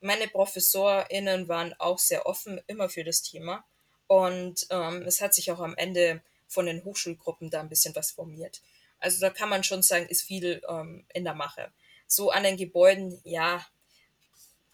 Meine 0.00 0.28
ProfessorInnen 0.28 1.48
waren 1.48 1.74
auch 1.78 1.98
sehr 1.98 2.26
offen, 2.26 2.60
immer 2.66 2.88
für 2.88 3.04
das 3.04 3.22
Thema. 3.22 3.64
Und 4.06 4.66
ähm, 4.70 5.02
es 5.02 5.20
hat 5.20 5.34
sich 5.34 5.50
auch 5.50 5.60
am 5.60 5.76
Ende 5.76 6.22
von 6.46 6.66
den 6.66 6.84
Hochschulgruppen 6.84 7.50
da 7.50 7.60
ein 7.60 7.68
bisschen 7.68 7.94
was 7.96 8.12
formiert. 8.12 8.62
Also 8.98 9.20
da 9.20 9.30
kann 9.30 9.48
man 9.48 9.64
schon 9.64 9.82
sagen, 9.82 10.06
ist 10.06 10.22
viel 10.22 10.62
ähm, 10.68 11.04
in 11.12 11.24
der 11.24 11.34
Mache. 11.34 11.72
So 12.06 12.30
an 12.30 12.44
den 12.44 12.56
Gebäuden, 12.56 13.20
ja, 13.24 13.66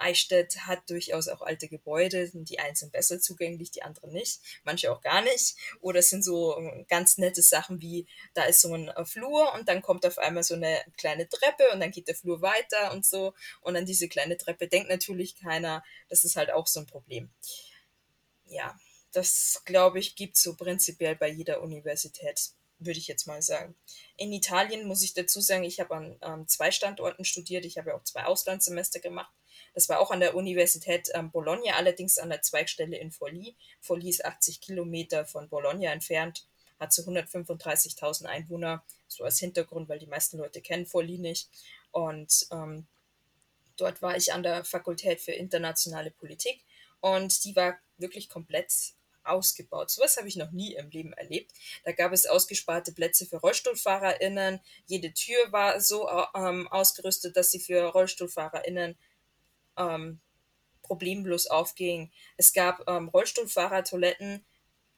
Eichstätt 0.03 0.67
hat 0.67 0.91
durchaus 0.91 1.29
auch 1.29 1.43
alte 1.43 1.69
Gebäude. 1.69 2.31
Die 2.33 2.59
einen 2.59 2.75
sind 2.75 2.93
besser 2.93 3.21
zugänglich, 3.21 3.71
die 3.71 3.83
anderen 3.83 4.13
nicht. 4.13 4.41
Manche 4.65 4.93
auch 4.93 5.01
gar 5.01 5.23
nicht. 5.23 5.57
Oder 5.81 6.01
es 6.01 6.11
sind 6.11 6.25
so 6.25 6.57
ähm, 6.59 6.87
ganz 6.89 7.19
nette 7.19 7.43
Sachen 7.43 7.81
wie, 7.81 8.07
da 8.35 8.45
ist 8.45 8.61
so 8.61 8.75
ein 8.75 8.89
äh, 8.89 9.05
Flur 9.05 9.53
und 9.55 9.69
dann 9.69 9.83
kommt 9.83 10.05
auf 10.05 10.19
einmal 10.19 10.43
so 10.43 10.55
eine 10.55 10.83
kleine 10.97 11.29
Treppe 11.29 11.71
und 11.73 11.81
dann 11.81 11.91
geht 11.91 12.09
der 12.09 12.15
Flur 12.15 12.43
weiter 12.43 12.93
und 12.93 13.07
so. 13.07 13.35
Und 13.61 13.77
an 13.77 13.87
diese 13.87 14.09
kleine 14.09 14.37
Treppe 14.37 14.69
denkt 14.69 14.89
natürlich 14.89 15.37
keiner. 15.37 15.83
Das 16.09 16.25
ist 16.25 16.37
halt 16.37 16.51
auch 16.51 16.67
so 16.67 16.81
ein 16.81 16.87
Problem. 16.87 17.31
Ja, 18.47 18.79
das 19.13 19.63
glaube 19.65 19.99
ich 19.99 20.17
gibt 20.17 20.37
so 20.37 20.57
prinzipiell 20.57 21.17
bei 21.17 21.29
jeder 21.29 21.63
Universität 21.63 22.53
würde 22.87 22.99
ich 22.99 23.09
jetzt 23.09 23.27
mal 23.27 23.43
sagen. 23.43 23.75
In 24.17 24.33
Italien 24.33 24.87
muss 24.87 25.03
ich 25.03 25.15
dazu 25.15 25.41
sagen, 25.41 25.65
ich 25.65 25.81
habe 25.81 25.95
an 25.95 26.17
ähm, 26.23 26.49
zwei 26.49 26.71
Standorten 26.71 27.25
studiert. 27.25 27.65
Ich 27.65 27.79
habe 27.79 27.91
ja 27.91 27.97
auch 27.97 28.05
zwei 28.05 28.25
Auslandssemester 28.25 29.01
gemacht. 29.01 29.33
Das 29.75 29.89
war 29.89 30.01
auch 30.01 30.11
an 30.11 30.21
der 30.21 30.35
Universität 30.35 31.11
ähm, 31.15 31.31
Bologna, 31.31 31.75
allerdings 31.75 32.19
an 32.19 32.31
der 32.31 32.43
Zweigstelle 32.43 32.97
in 32.97 33.11
Forlì. 33.11 33.57
Forlì 33.81 34.11
ist 34.11 34.25
80 34.25 34.61
Kilometer 34.61 35.25
von 35.25 35.49
Bologna 35.49 35.91
entfernt, 35.93 36.47
hat 36.79 36.93
so 36.93 37.03
135.000 37.03 38.27
Einwohner, 38.27 38.85
so 39.09 39.25
als 39.25 39.39
Hintergrund, 39.39 39.89
weil 39.89 39.99
die 39.99 40.07
meisten 40.07 40.39
Leute 40.39 40.61
kennen 40.61 40.87
Forlì 40.87 41.19
nicht. 41.19 41.49
Und 41.91 42.47
ähm, 42.51 42.87
dort 43.77 44.03
war 44.03 44.17
ich 44.17 44.33
an 44.33 44.43
der 44.43 44.65
Fakultät 44.65 45.21
für 45.21 45.33
internationale 45.33 46.11
Politik 46.11 46.63
und 47.01 47.45
die 47.45 47.57
war 47.57 47.79
wirklich 47.99 48.29
komplett 48.29 48.95
ausgebaut. 49.25 49.91
Sowas 49.91 50.17
habe 50.17 50.29
ich 50.29 50.37
noch 50.37 50.51
nie 50.51 50.75
im 50.75 50.91
Leben 50.91 51.13
erlebt. 51.13 51.53
Da 51.85 51.93
gab 51.93 52.13
es 52.13 52.27
ausgesparte 52.27 52.93
Plätze 52.93 53.27
für 53.27 53.37
RollstuhlfahrerInnen. 53.37 54.61
Jede 54.87 55.13
Tür 55.13 55.39
war 55.51 55.81
so 55.81 56.09
ähm, 56.35 56.69
ausgerüstet, 56.69 57.37
dass 57.37 57.51
sie 57.51 57.61
für 57.61 57.85
RollstuhlfahrerInnen 57.85 58.97
ähm, 59.77 60.21
problemlos 60.83 61.47
aufging. 61.47 62.11
Es 62.37 62.53
gab 62.53 62.89
ähm, 62.89 63.09
Rollstuhlfahrertoiletten, 63.09 64.45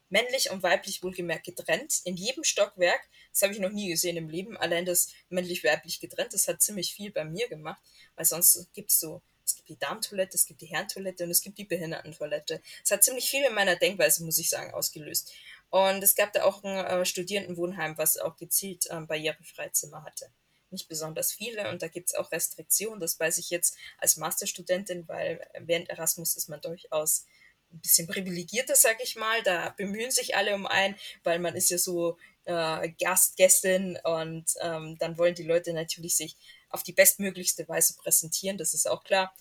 männlich 0.08 0.50
und 0.50 0.62
weiblich 0.62 1.02
wohlgemerkt 1.02 1.44
getrennt, 1.44 2.00
in 2.04 2.16
jedem 2.16 2.44
Stockwerk. 2.44 3.00
Das 3.32 3.42
habe 3.42 3.52
ich 3.52 3.58
noch 3.58 3.70
nie 3.70 3.88
gesehen 3.88 4.16
im 4.16 4.28
Leben. 4.28 4.56
Allein 4.56 4.84
das 4.84 5.12
männlich-weiblich 5.28 6.00
getrennt, 6.00 6.34
das 6.34 6.48
hat 6.48 6.62
ziemlich 6.62 6.94
viel 6.94 7.10
bei 7.10 7.24
mir 7.24 7.48
gemacht, 7.48 7.82
weil 8.16 8.24
sonst 8.24 8.68
gibt 8.72 8.90
es 8.90 9.00
so 9.00 9.22
es 9.46 9.56
gibt 9.56 9.68
die 9.68 9.78
Darmtoilette, 9.78 10.36
es 10.36 10.46
gibt 10.46 10.62
die 10.62 10.66
Herrentoilette 10.66 11.24
und 11.24 11.30
es 11.30 11.42
gibt 11.42 11.58
die 11.58 11.64
Behindertentoilette. 11.64 12.62
Es 12.82 12.90
hat 12.90 13.04
ziemlich 13.04 13.28
viel 13.28 13.44
in 13.44 13.54
meiner 13.54 13.76
Denkweise, 13.76 14.24
muss 14.24 14.38
ich 14.38 14.48
sagen, 14.48 14.72
ausgelöst. 14.72 15.34
Und 15.68 16.02
es 16.02 16.14
gab 16.14 16.32
da 16.32 16.44
auch 16.44 16.64
ein 16.64 16.78
äh, 16.78 17.04
Studierendenwohnheim, 17.04 17.98
was 17.98 18.16
auch 18.16 18.36
gezielt 18.36 18.86
äh, 18.88 19.00
barrierefreie 19.00 19.72
Zimmer 19.72 20.02
hatte 20.02 20.30
nicht 20.74 20.88
besonders 20.88 21.32
viele 21.32 21.70
und 21.70 21.80
da 21.80 21.88
gibt 21.88 22.10
es 22.10 22.14
auch 22.14 22.30
Restriktionen. 22.30 23.00
Das 23.00 23.18
weiß 23.18 23.38
ich 23.38 23.50
jetzt 23.50 23.76
als 23.98 24.18
Masterstudentin, 24.18 25.08
weil 25.08 25.40
während 25.58 25.88
Erasmus 25.88 26.36
ist 26.36 26.48
man 26.48 26.60
durchaus 26.60 27.24
ein 27.72 27.80
bisschen 27.80 28.06
privilegierter, 28.06 28.76
sag 28.76 29.02
ich 29.02 29.16
mal. 29.16 29.42
Da 29.42 29.70
bemühen 29.70 30.10
sich 30.10 30.36
alle 30.36 30.54
um 30.54 30.66
einen, 30.66 30.96
weil 31.22 31.38
man 31.38 31.56
ist 31.56 31.70
ja 31.70 31.78
so 31.78 32.18
äh, 32.44 32.90
Gast, 33.00 33.36
Gästin 33.36 33.98
und 34.04 34.44
ähm, 34.60 34.96
dann 34.98 35.18
wollen 35.18 35.34
die 35.34 35.42
Leute 35.42 35.72
natürlich 35.72 36.16
sich 36.16 36.36
auf 36.68 36.82
die 36.82 36.92
bestmöglichste 36.92 37.68
Weise 37.68 37.94
präsentieren, 37.94 38.58
das 38.58 38.74
ist 38.74 38.88
auch 38.88 39.04
klar. 39.04 39.34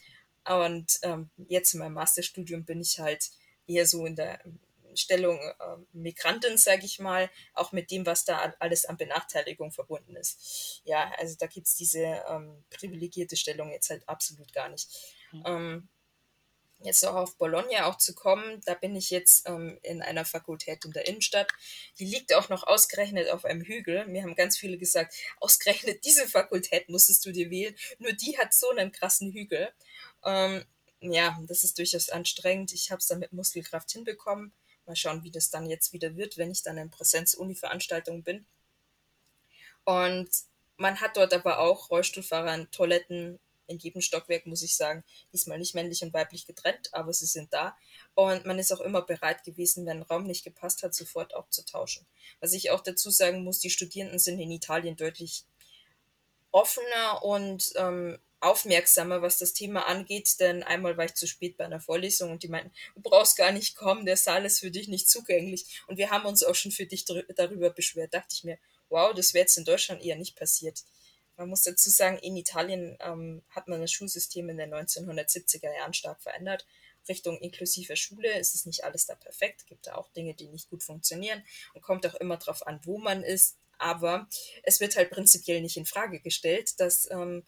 Und 0.45 0.99
ähm, 1.03 1.29
jetzt 1.47 1.73
in 1.73 1.79
meinem 1.79 1.93
Masterstudium 1.93 2.65
bin 2.65 2.81
ich 2.81 2.99
halt 2.99 3.31
eher 3.65 3.87
so 3.87 4.05
in 4.05 4.15
der 4.15 4.39
Stellung 4.95 5.39
äh, 5.39 5.77
Migrantin, 5.91 6.57
sage 6.57 6.85
ich 6.85 6.99
mal, 6.99 7.29
auch 7.53 7.71
mit 7.71 7.91
dem, 7.91 8.05
was 8.05 8.25
da 8.25 8.53
alles 8.59 8.85
an 8.85 8.97
Benachteiligung 8.97 9.71
verbunden 9.71 10.15
ist. 10.15 10.81
Ja, 10.85 11.11
also 11.17 11.35
da 11.37 11.47
gibt 11.47 11.67
es 11.67 11.75
diese 11.75 12.23
ähm, 12.27 12.63
privilegierte 12.69 13.35
Stellung 13.35 13.71
jetzt 13.71 13.89
halt 13.89 14.07
absolut 14.07 14.53
gar 14.53 14.69
nicht. 14.69 14.89
Mhm. 15.31 15.43
Ähm, 15.45 15.89
jetzt 16.85 17.05
auch 17.05 17.15
auf 17.15 17.37
Bologna 17.37 17.85
auch 17.85 17.97
zu 17.97 18.13
kommen, 18.13 18.61
da 18.65 18.73
bin 18.73 18.95
ich 18.95 19.09
jetzt 19.09 19.47
ähm, 19.47 19.79
in 19.83 20.01
einer 20.01 20.25
Fakultät 20.25 20.85
in 20.85 20.91
der 20.91 21.07
Innenstadt. 21.07 21.51
Die 21.99 22.05
liegt 22.05 22.33
auch 22.33 22.49
noch 22.49 22.63
ausgerechnet 22.63 23.29
auf 23.29 23.45
einem 23.45 23.61
Hügel. 23.61 24.05
Mir 24.07 24.23
haben 24.23 24.35
ganz 24.35 24.57
viele 24.57 24.77
gesagt, 24.77 25.15
ausgerechnet 25.39 26.03
diese 26.05 26.27
Fakultät 26.27 26.89
musstest 26.89 27.25
du 27.25 27.31
dir 27.31 27.49
wählen. 27.49 27.75
Nur 27.99 28.13
die 28.13 28.37
hat 28.37 28.53
so 28.53 28.69
einen 28.69 28.91
krassen 28.91 29.31
Hügel. 29.31 29.71
Ähm, 30.23 30.65
ja, 30.99 31.37
das 31.47 31.63
ist 31.63 31.77
durchaus 31.77 32.09
anstrengend. 32.09 32.73
Ich 32.73 32.91
habe 32.91 32.99
es 32.99 33.07
dann 33.07 33.19
mit 33.19 33.33
Muskelkraft 33.33 33.91
hinbekommen. 33.91 34.53
Mal 34.85 34.95
schauen, 34.95 35.23
wie 35.23 35.31
das 35.31 35.49
dann 35.49 35.65
jetzt 35.65 35.93
wieder 35.93 36.15
wird, 36.15 36.37
wenn 36.37 36.51
ich 36.51 36.63
dann 36.63 36.77
in 36.77 36.91
Präsenz-Uni-Veranstaltungen 36.91 38.23
bin. 38.23 38.45
Und 39.85 40.29
man 40.77 40.99
hat 41.01 41.17
dort 41.17 41.33
aber 41.33 41.59
auch 41.59 41.89
Rollstuhlfahrer, 41.89 42.69
Toiletten 42.71 43.39
in 43.67 43.79
jedem 43.79 44.01
Stockwerk, 44.01 44.45
muss 44.45 44.61
ich 44.61 44.75
sagen. 44.75 45.03
Diesmal 45.31 45.57
nicht 45.57 45.75
männlich 45.75 46.03
und 46.03 46.13
weiblich 46.13 46.45
getrennt, 46.45 46.93
aber 46.93 47.13
sie 47.13 47.25
sind 47.25 47.53
da. 47.53 47.75
Und 48.13 48.45
man 48.45 48.59
ist 48.59 48.71
auch 48.71 48.81
immer 48.81 49.01
bereit 49.01 49.43
gewesen, 49.43 49.85
wenn 49.85 49.97
ein 49.97 50.03
Raum 50.03 50.23
nicht 50.23 50.43
gepasst 50.43 50.83
hat, 50.83 50.93
sofort 50.93 51.33
auch 51.33 51.49
zu 51.49 51.65
tauschen. 51.65 52.05
Was 52.39 52.53
ich 52.53 52.71
auch 52.71 52.81
dazu 52.81 53.09
sagen 53.09 53.43
muss, 53.43 53.59
die 53.59 53.69
Studierenden 53.69 54.19
sind 54.19 54.39
in 54.39 54.51
Italien 54.51 54.95
deutlich 54.95 55.45
offener 56.51 57.23
und 57.23 57.73
ähm, 57.77 58.19
aufmerksamer, 58.43 59.21
was 59.21 59.37
das 59.37 59.53
Thema 59.53 59.87
angeht, 59.87 60.39
denn 60.39 60.63
einmal 60.63 60.97
war 60.97 61.05
ich 61.05 61.15
zu 61.15 61.27
spät 61.27 61.57
bei 61.57 61.65
einer 61.65 61.79
Vorlesung 61.79 62.31
und 62.31 62.43
die 62.43 62.49
meinten, 62.49 62.71
du 62.95 63.01
brauchst 63.01 63.37
gar 63.37 63.51
nicht 63.51 63.75
kommen, 63.75 64.05
der 64.05 64.17
Saal 64.17 64.45
ist 64.45 64.59
für 64.59 64.71
dich 64.71 64.87
nicht 64.87 65.09
zugänglich 65.09 65.81
und 65.87 65.97
wir 65.97 66.11
haben 66.11 66.25
uns 66.25 66.43
auch 66.43 66.55
schon 66.55 66.71
für 66.71 66.85
dich 66.85 67.05
darüber 67.05 67.69
beschwert. 67.69 68.13
Dachte 68.13 68.33
ich 68.33 68.43
mir, 68.43 68.57
wow, 68.89 69.13
das 69.13 69.33
wäre 69.33 69.43
jetzt 69.43 69.57
in 69.57 69.65
Deutschland 69.65 70.03
eher 70.03 70.17
nicht 70.17 70.35
passiert. 70.35 70.83
Man 71.37 71.49
muss 71.49 71.63
dazu 71.63 71.89
sagen, 71.89 72.19
in 72.19 72.35
Italien 72.35 72.97
ähm, 72.99 73.41
hat 73.49 73.67
man 73.67 73.81
das 73.81 73.91
Schulsystem 73.91 74.49
in 74.49 74.57
den 74.57 74.73
1970er 74.73 75.73
Jahren 75.73 75.93
stark 75.93 76.21
verändert. 76.21 76.67
Richtung 77.09 77.37
inklusive 77.39 77.95
Schule 77.95 78.39
ist 78.39 78.55
es 78.55 78.65
nicht 78.65 78.83
alles 78.83 79.05
da 79.05 79.15
perfekt, 79.15 79.65
gibt 79.67 79.87
da 79.87 79.95
auch 79.95 80.09
Dinge, 80.09 80.35
die 80.35 80.47
nicht 80.47 80.69
gut 80.69 80.83
funktionieren 80.83 81.43
und 81.73 81.81
kommt 81.81 82.05
auch 82.05 82.15
immer 82.15 82.37
darauf 82.37 82.65
an, 82.67 82.79
wo 82.83 82.97
man 82.97 83.23
ist. 83.23 83.57
Aber 83.77 84.29
es 84.61 84.79
wird 84.79 84.95
halt 84.95 85.09
prinzipiell 85.09 85.61
nicht 85.61 85.75
in 85.75 85.85
Frage 85.85 86.19
gestellt, 86.19 86.79
dass 86.79 87.09
ähm, 87.09 87.43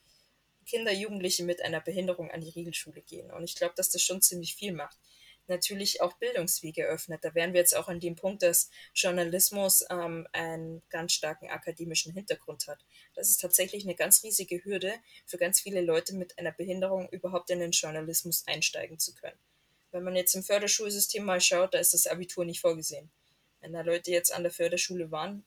Kinder, 0.66 0.92
Jugendliche 0.92 1.44
mit 1.44 1.62
einer 1.62 1.82
Behinderung 1.82 2.32
an 2.32 2.42
die 2.42 2.50
Regelschule 2.50 3.02
gehen. 3.02 3.32
Und 3.32 3.44
ich 3.44 3.56
glaube, 3.56 3.74
dass 3.76 3.90
das 3.90 4.02
schon 4.02 4.22
ziemlich 4.22 4.56
viel 4.56 4.74
macht. 4.74 4.98
Natürlich 5.48 6.02
auch 6.02 6.14
Bildungswege 6.14 6.86
öffnet. 6.86 7.24
Da 7.24 7.36
wären 7.36 7.54
wir 7.54 7.60
jetzt 7.60 7.76
auch 7.76 7.88
an 7.88 8.00
dem 8.00 8.16
Punkt, 8.16 8.42
dass 8.42 8.72
Journalismus 8.96 9.86
ähm, 9.92 10.28
einen 10.32 10.82
ganz 10.90 11.14
starken 11.14 11.50
akademischen 11.50 12.14
Hintergrund 12.14 12.68
hat. 12.68 12.84
Das 13.14 13.30
ist 13.30 13.42
tatsächlich 13.42 13.84
eine 13.84 13.94
ganz 13.94 14.24
riesige 14.24 14.64
Hürde 14.64 14.94
für 15.26 15.38
ganz 15.38 15.62
viele 15.62 15.82
Leute 15.82 16.16
mit 16.16 16.40
einer 16.40 16.52
Behinderung 16.52 17.08
überhaupt 17.10 17.52
in 17.52 17.60
den 17.60 17.72
Journalismus 17.72 18.44
einsteigen 18.48 18.98
zu 18.98 19.14
können. 19.14 19.38
Wenn 19.92 20.04
man 20.04 20.16
jetzt 20.16 20.34
im 20.34 20.44
Förderschulsystem 20.44 21.24
mal 21.24 21.42
schaut, 21.42 21.76
da 21.76 21.78
ist 21.78 21.94
das 21.94 22.08
Abitur 22.08 22.44
nicht 22.44 22.62
vorgesehen. 22.62 23.12
Wenn 23.62 23.74
da 23.74 23.82
Leute 23.82 24.12
jetzt 24.12 24.34
an 24.34 24.44
der 24.44 24.52
Förderschule 24.52 25.12
waren, 25.12 25.46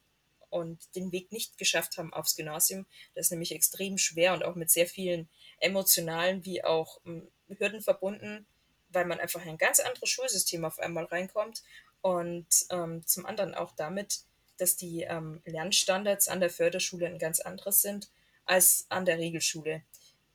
und 0.51 0.95
den 0.95 1.13
Weg 1.13 1.33
nicht 1.33 1.59
geschafft 1.59 1.99
haben 1.99 2.13
aufs 2.13 2.37
Gymnasium. 2.37 2.87
Das 3.15 3.27
ist 3.27 3.31
nämlich 3.31 3.55
extrem 3.55 3.99
schwer 3.99 4.33
und 4.33 4.45
auch 4.45 4.55
mit 4.55 4.71
sehr 4.71 4.87
vielen 4.87 5.29
emotionalen 5.61 6.45
wie 6.45 6.65
auch 6.65 7.01
hm, 7.05 7.29
Hürden 7.49 7.83
verbunden, 7.83 8.47
weil 8.91 9.05
man 9.05 9.21
einfach 9.21 9.43
in 9.43 9.51
ein 9.51 9.59
ganz 9.59 9.81
anderes 9.81 10.09
Schulsystem 10.09 10.65
auf 10.65 10.79
einmal 10.79 11.05
reinkommt 11.05 11.63
und 12.01 12.47
ähm, 12.71 13.07
zum 13.07 13.27
anderen 13.27 13.55
auch 13.55 13.73
damit, 13.73 14.21
dass 14.57 14.77
die 14.77 15.03
ähm, 15.03 15.41
Lernstandards 15.45 16.29
an 16.29 16.41
der 16.41 16.51
Förderschule 16.51 17.07
ein 17.07 17.19
ganz 17.19 17.41
anderes 17.41 17.83
sind 17.83 18.11
als 18.45 18.87
an 18.89 19.05
der 19.05 19.19
Regelschule. 19.19 19.83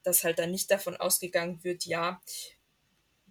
Dass 0.04 0.24
halt 0.24 0.40
dann 0.40 0.52
nicht 0.52 0.70
davon 0.70 0.98
ausgegangen 0.98 1.64
wird, 1.64 1.86
ja, 1.86 2.22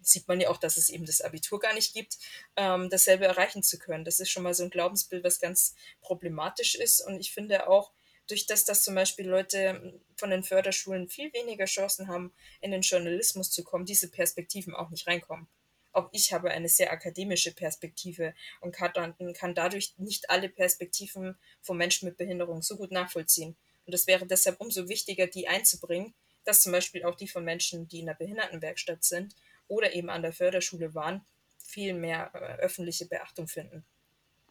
sieht 0.03 0.27
man 0.27 0.39
ja 0.39 0.49
auch, 0.49 0.57
dass 0.57 0.77
es 0.77 0.89
eben 0.89 1.05
das 1.05 1.21
Abitur 1.21 1.59
gar 1.59 1.73
nicht 1.73 1.93
gibt, 1.93 2.17
ähm, 2.55 2.89
dasselbe 2.89 3.25
erreichen 3.25 3.63
zu 3.63 3.77
können. 3.79 4.05
Das 4.05 4.19
ist 4.19 4.29
schon 4.29 4.43
mal 4.43 4.53
so 4.53 4.63
ein 4.63 4.69
Glaubensbild, 4.69 5.23
was 5.23 5.39
ganz 5.39 5.75
problematisch 6.01 6.75
ist. 6.75 7.01
Und 7.01 7.19
ich 7.19 7.33
finde 7.33 7.67
auch, 7.67 7.91
durch 8.27 8.45
das, 8.45 8.63
dass 8.65 8.83
zum 8.83 8.95
Beispiel 8.95 9.27
Leute 9.27 9.99
von 10.15 10.29
den 10.29 10.43
Förderschulen 10.43 11.09
viel 11.09 11.33
weniger 11.33 11.65
Chancen 11.65 12.07
haben, 12.07 12.33
in 12.61 12.71
den 12.71 12.81
Journalismus 12.81 13.51
zu 13.51 13.63
kommen, 13.63 13.85
diese 13.85 14.09
Perspektiven 14.09 14.73
auch 14.73 14.89
nicht 14.89 15.07
reinkommen. 15.07 15.47
Auch 15.91 16.09
ich 16.11 16.33
habe 16.33 16.49
eine 16.51 16.69
sehr 16.69 16.91
akademische 16.91 17.53
Perspektive 17.53 18.33
und 18.61 18.73
kann, 18.73 19.15
kann 19.33 19.53
dadurch 19.53 19.93
nicht 19.97 20.29
alle 20.29 20.49
Perspektiven 20.49 21.37
von 21.61 21.77
Menschen 21.77 22.07
mit 22.07 22.17
Behinderung 22.17 22.63
so 22.63 22.77
gut 22.77 22.91
nachvollziehen. 22.91 23.55
Und 23.85 23.93
es 23.93 24.07
wäre 24.07 24.25
deshalb 24.25 24.59
umso 24.59 24.87
wichtiger, 24.87 25.27
die 25.27 25.47
einzubringen, 25.47 26.13
dass 26.45 26.63
zum 26.63 26.71
Beispiel 26.71 27.03
auch 27.05 27.15
die 27.15 27.27
von 27.27 27.43
Menschen, 27.43 27.87
die 27.87 27.99
in 27.99 28.07
der 28.07 28.15
Behindertenwerkstatt 28.15 29.03
sind 29.03 29.35
oder 29.73 29.93
eben 29.93 30.09
an 30.09 30.21
der 30.21 30.33
Förderschule 30.33 30.93
waren, 30.93 31.25
viel 31.57 31.93
mehr 31.93 32.31
äh, 32.33 32.61
öffentliche 32.61 33.07
Beachtung 33.07 33.47
finden. 33.47 33.83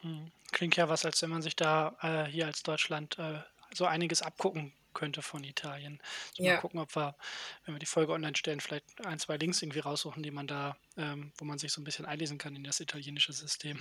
Hm. 0.01 0.33
Klingt 0.51 0.77
ja 0.77 0.89
was, 0.89 1.05
als 1.05 1.23
wenn 1.23 1.31
man 1.31 1.43
sich 1.43 1.57
da 1.57 1.97
äh, 2.03 2.31
hier 2.31 2.47
als 2.47 2.63
Deutschland 2.63 3.19
äh, 3.19 3.39
so 3.73 3.87
einiges 3.87 4.23
abgucken 4.23 4.73
könnte 4.95 5.23
von 5.23 5.43
Italien. 5.45 6.01
Also 6.33 6.43
ja. 6.43 6.55
Mal 6.55 6.61
gucken, 6.61 6.81
ob 6.81 6.95
wir, 6.95 7.17
wenn 7.65 7.75
wir 7.75 7.79
die 7.79 7.87
Folge 7.87 8.13
online 8.13 8.37
stellen, 8.37 8.61
vielleicht 8.61 8.85
ein, 9.07 9.19
zwei 9.19 9.37
Links 9.37 9.63
irgendwie 9.63 9.79
raussuchen, 9.79 10.23
die 10.23 10.31
man 10.31 10.47
da, 10.47 10.77
ähm, 10.97 11.33
wo 11.39 11.45
man 11.45 11.59
sich 11.59 11.73
so 11.73 11.81
ein 11.81 11.85
bisschen 11.85 12.05
einlesen 12.05 12.37
kann 12.37 12.57
in 12.57 12.65
das 12.65 12.81
italienische 12.81 13.33
System. 13.33 13.79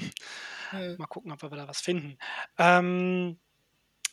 Hm. 0.69 0.95
Mal 0.97 1.07
gucken, 1.07 1.31
ob 1.31 1.41
wir 1.41 1.49
da 1.49 1.67
was 1.67 1.81
finden. 1.81 2.17
Ähm, 2.57 3.39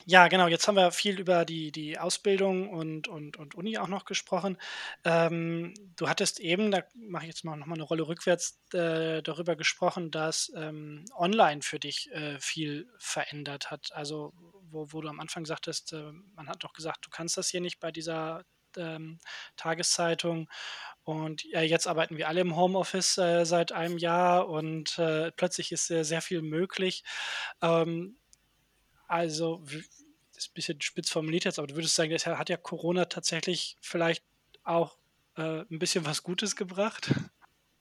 ja, 0.06 0.28
genau. 0.28 0.46
Jetzt 0.48 0.66
haben 0.66 0.76
wir 0.76 0.90
viel 0.90 1.18
über 1.20 1.44
die, 1.44 1.70
die 1.70 1.98
Ausbildung 1.98 2.70
und, 2.70 3.08
und, 3.08 3.36
und 3.36 3.54
Uni 3.54 3.76
auch 3.78 3.88
noch 3.88 4.04
gesprochen. 4.06 4.56
Ähm, 5.04 5.74
du 5.96 6.08
hattest 6.08 6.40
eben, 6.40 6.70
da 6.70 6.82
mache 6.94 7.24
ich 7.24 7.28
jetzt 7.28 7.44
mal 7.44 7.56
noch 7.56 7.66
mal 7.66 7.74
eine 7.74 7.82
Rolle 7.82 8.06
rückwärts, 8.08 8.58
äh, 8.72 9.22
darüber 9.22 9.54
gesprochen, 9.56 10.10
dass 10.10 10.50
ähm, 10.56 11.04
online 11.14 11.60
für 11.62 11.78
dich 11.78 12.10
äh, 12.12 12.38
viel 12.40 12.88
verändert 12.98 13.70
hat. 13.70 13.92
Also, 13.92 14.32
wo, 14.70 14.92
wo 14.92 15.00
du 15.02 15.08
am 15.08 15.20
Anfang 15.20 15.44
sagtest, 15.44 15.92
äh, 15.92 16.10
man 16.34 16.48
hat 16.48 16.64
doch 16.64 16.72
gesagt, 16.72 17.04
du 17.04 17.10
kannst 17.10 17.36
das 17.36 17.48
hier 17.50 17.60
nicht 17.60 17.78
bei 17.80 17.92
dieser 17.92 18.44
ähm, 18.76 19.18
Tageszeitung. 19.56 20.48
Und 21.02 21.44
ja, 21.44 21.60
jetzt 21.60 21.86
arbeiten 21.86 22.16
wir 22.16 22.28
alle 22.28 22.40
im 22.40 22.56
Homeoffice 22.56 23.18
äh, 23.18 23.44
seit 23.44 23.72
einem 23.72 23.98
Jahr 23.98 24.48
und 24.48 24.98
äh, 24.98 25.32
plötzlich 25.32 25.72
ist 25.72 25.86
sehr 25.88 26.22
viel 26.22 26.42
möglich. 26.42 27.04
Ähm, 27.62 28.16
also, 29.08 29.62
das 29.64 30.44
ist 30.44 30.50
ein 30.50 30.54
bisschen 30.54 30.80
spitz 30.80 31.10
formuliert 31.10 31.44
jetzt, 31.44 31.58
aber 31.58 31.66
du 31.66 31.74
würdest 31.74 31.94
sagen, 31.94 32.12
das 32.12 32.26
hat 32.26 32.48
ja 32.48 32.56
Corona 32.56 33.06
tatsächlich 33.06 33.76
vielleicht 33.80 34.22
auch 34.62 34.96
äh, 35.36 35.64
ein 35.70 35.78
bisschen 35.78 36.04
was 36.04 36.22
Gutes 36.22 36.56
gebracht? 36.56 37.10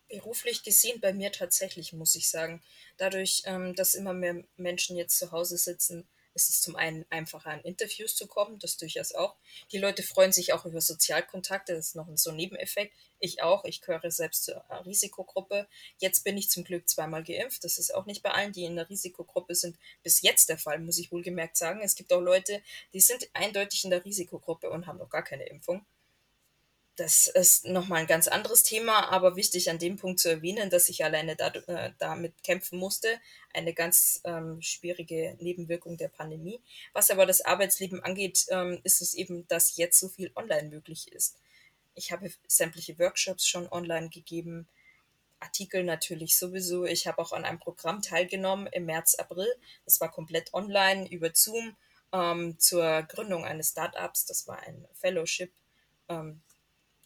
Beruflich 0.07 0.63
gesehen 0.63 1.01
bei 1.01 1.13
mir 1.13 1.31
tatsächlich, 1.31 1.91
muss 1.91 2.15
ich 2.15 2.29
sagen. 2.29 2.63
Dadurch, 2.95 3.43
ähm, 3.45 3.75
dass 3.75 3.93
immer 3.93 4.13
mehr 4.13 4.43
Menschen 4.55 4.95
jetzt 4.95 5.19
zu 5.19 5.31
Hause 5.31 5.57
sitzen, 5.57 6.07
ist 6.37 6.49
es 6.49 6.61
zum 6.61 6.75
einen 6.75 7.05
einfacher, 7.09 7.49
an 7.49 7.61
Interviews 7.61 8.15
zu 8.15 8.27
kommen, 8.27 8.59
das 8.59 8.77
durchaus 8.77 9.13
auch. 9.13 9.35
Die 9.71 9.79
Leute 9.79 10.03
freuen 10.03 10.31
sich 10.31 10.53
auch 10.53 10.65
über 10.65 10.79
Sozialkontakte, 10.79 11.73
das 11.73 11.87
ist 11.87 11.95
noch 11.95 12.07
so 12.13 12.29
ein 12.29 12.35
Nebeneffekt. 12.35 12.93
Ich 13.19 13.41
auch, 13.41 13.65
ich 13.65 13.81
gehöre 13.81 14.11
selbst 14.11 14.45
zur 14.45 14.63
Risikogruppe. 14.85 15.67
Jetzt 15.97 16.23
bin 16.23 16.37
ich 16.37 16.51
zum 16.51 16.63
Glück 16.63 16.87
zweimal 16.87 17.23
geimpft, 17.23 17.63
das 17.63 17.79
ist 17.79 17.93
auch 17.93 18.05
nicht 18.05 18.21
bei 18.21 18.31
allen, 18.31 18.53
die 18.53 18.65
in 18.65 18.75
der 18.75 18.89
Risikogruppe 18.89 19.55
sind, 19.55 19.77
bis 20.03 20.21
jetzt 20.21 20.49
der 20.49 20.59
Fall, 20.59 20.77
muss 20.79 20.99
ich 20.99 21.11
wohlgemerkt 21.11 21.57
sagen. 21.57 21.81
Es 21.81 21.95
gibt 21.95 22.13
auch 22.13 22.21
Leute, 22.21 22.61
die 22.93 23.01
sind 23.01 23.27
eindeutig 23.33 23.83
in 23.83 23.89
der 23.89 24.05
Risikogruppe 24.05 24.69
und 24.69 24.85
haben 24.85 24.99
noch 24.99 25.09
gar 25.09 25.23
keine 25.23 25.47
Impfung. 25.47 25.85
Das 26.97 27.27
ist 27.27 27.65
nochmal 27.65 27.99
ein 28.01 28.07
ganz 28.07 28.27
anderes 28.27 28.63
Thema, 28.63 29.11
aber 29.11 29.35
wichtig 29.35 29.69
an 29.69 29.77
dem 29.77 29.97
Punkt 29.97 30.19
zu 30.19 30.29
erwähnen, 30.29 30.71
dass 30.71 30.89
ich 30.89 31.05
alleine 31.05 31.35
da, 31.35 31.49
äh, 31.49 31.91
damit 31.99 32.43
kämpfen 32.43 32.79
musste. 32.79 33.19
Eine 33.53 33.75
ganz 33.75 34.19
ähm, 34.23 34.59
schwierige 34.63 35.37
Nebenwirkung 35.39 35.97
der 35.97 36.07
Pandemie. 36.07 36.59
Was 36.93 37.11
aber 37.11 37.27
das 37.27 37.41
Arbeitsleben 37.41 38.03
angeht, 38.03 38.47
ähm, 38.49 38.79
ist 38.83 39.01
es 39.01 39.13
eben, 39.13 39.47
dass 39.47 39.77
jetzt 39.77 39.99
so 39.99 40.09
viel 40.09 40.31
online 40.35 40.69
möglich 40.69 41.11
ist. 41.11 41.37
Ich 41.93 42.11
habe 42.11 42.31
sämtliche 42.47 42.97
Workshops 42.97 43.47
schon 43.47 43.71
online 43.71 44.09
gegeben, 44.09 44.67
Artikel 45.39 45.83
natürlich 45.83 46.35
sowieso. 46.35 46.85
Ich 46.85 47.05
habe 47.05 47.19
auch 47.19 47.31
an 47.31 47.45
einem 47.45 47.59
Programm 47.59 48.01
teilgenommen 48.01 48.65
im 48.71 48.87
März, 48.87 49.13
April. 49.13 49.47
Das 49.85 50.01
war 50.01 50.09
komplett 50.09 50.51
online 50.51 51.07
über 51.11 51.29
Zoom 51.31 51.77
ähm, 52.11 52.57
zur 52.57 53.03
Gründung 53.03 53.45
eines 53.45 53.69
Startups. 53.69 54.25
Das 54.25 54.47
war 54.47 54.57
ein 54.61 54.87
Fellowship. 54.93 55.51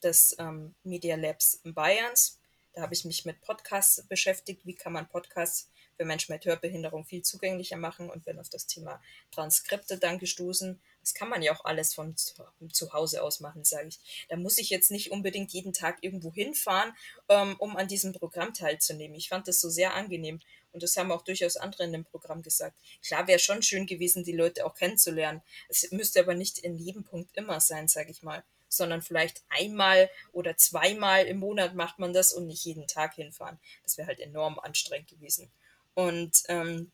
Des 0.04 0.36
ähm, 0.40 0.76
Media 0.84 1.16
Labs 1.16 1.62
Bayerns. 1.64 2.40
Da 2.74 2.82
habe 2.82 2.94
ich 2.94 3.06
mich 3.06 3.26
mit 3.26 3.42
Podcasts 3.42 4.04
beschäftigt. 4.08 4.66
Wie 4.66 4.76
kann 4.76 4.94
man 4.94 5.08
Podcasts 5.08 5.70
für 6.02 6.06
Menschen 6.06 6.34
mit 6.34 6.46
Hörbehinderung 6.46 7.06
viel 7.06 7.22
zugänglicher 7.22 7.78
machen 7.78 8.10
und 8.10 8.26
bin 8.26 8.40
auf 8.40 8.50
das 8.50 8.66
Thema 8.66 9.00
Transkripte 9.30 10.00
dann 10.00 10.18
gestoßen. 10.18 10.82
Das 11.02 11.14
kann 11.14 11.30
man 11.30 11.44
ja 11.44 11.54
auch 11.54 11.64
alles 11.64 11.94
von 11.94 12.16
zu 12.18 12.94
Hause 12.94 13.22
aus 13.22 13.40
machen, 13.40 13.64
sage 13.64 13.90
ich. 13.90 14.00
Da 14.28 14.36
muss 14.36 14.58
ich 14.58 14.72
jetzt 14.72 14.90
nicht 14.90 15.12
unbedingt 15.12 15.52
jeden 15.52 15.74
Tag 15.74 16.00
irgendwo 16.02 16.34
hinfahren, 16.34 16.94
ähm, 17.30 17.56
um 17.60 17.78
an 17.78 17.88
diesem 17.88 18.14
Programm 18.14 18.52
teilzunehmen. 18.54 19.16
Ich 19.16 19.30
fand 19.30 19.48
das 19.48 19.62
so 19.62 19.70
sehr 19.70 19.94
angenehm. 19.94 20.40
Und 20.74 20.82
das 20.82 20.98
haben 20.98 21.12
auch 21.12 21.22
durchaus 21.22 21.56
andere 21.56 21.84
in 21.84 21.92
dem 21.92 22.06
Programm 22.06 22.42
gesagt. 22.42 22.78
Klar 23.06 23.28
wäre 23.28 23.38
schon 23.38 23.62
schön 23.62 23.86
gewesen, 23.86 24.24
die 24.24 24.32
Leute 24.32 24.66
auch 24.66 24.74
kennenzulernen. 24.74 25.44
Es 25.70 25.92
müsste 25.92 26.22
aber 26.22 26.34
nicht 26.34 26.58
in 26.60 26.80
jedem 26.80 27.04
Punkt 27.04 27.30
immer 27.38 27.60
sein, 27.60 27.88
sage 27.88 28.10
ich 28.10 28.24
mal 28.24 28.44
sondern 28.72 29.02
vielleicht 29.02 29.44
einmal 29.50 30.10
oder 30.32 30.56
zweimal 30.58 31.26
im 31.26 31.38
Monat 31.38 31.76
macht 31.76 32.00
man 32.00 32.14
das 32.14 32.34
und 32.34 32.48
nicht 32.48 32.64
jeden 32.64 32.88
Tag 32.88 33.16
hinfahren. 33.16 33.60
Das 33.84 33.98
wäre 33.98 34.08
halt 34.08 34.20
enorm 34.20 34.58
anstrengend 34.60 35.10
gewesen. 35.10 35.52
Und 35.94 36.44
ähm, 36.48 36.92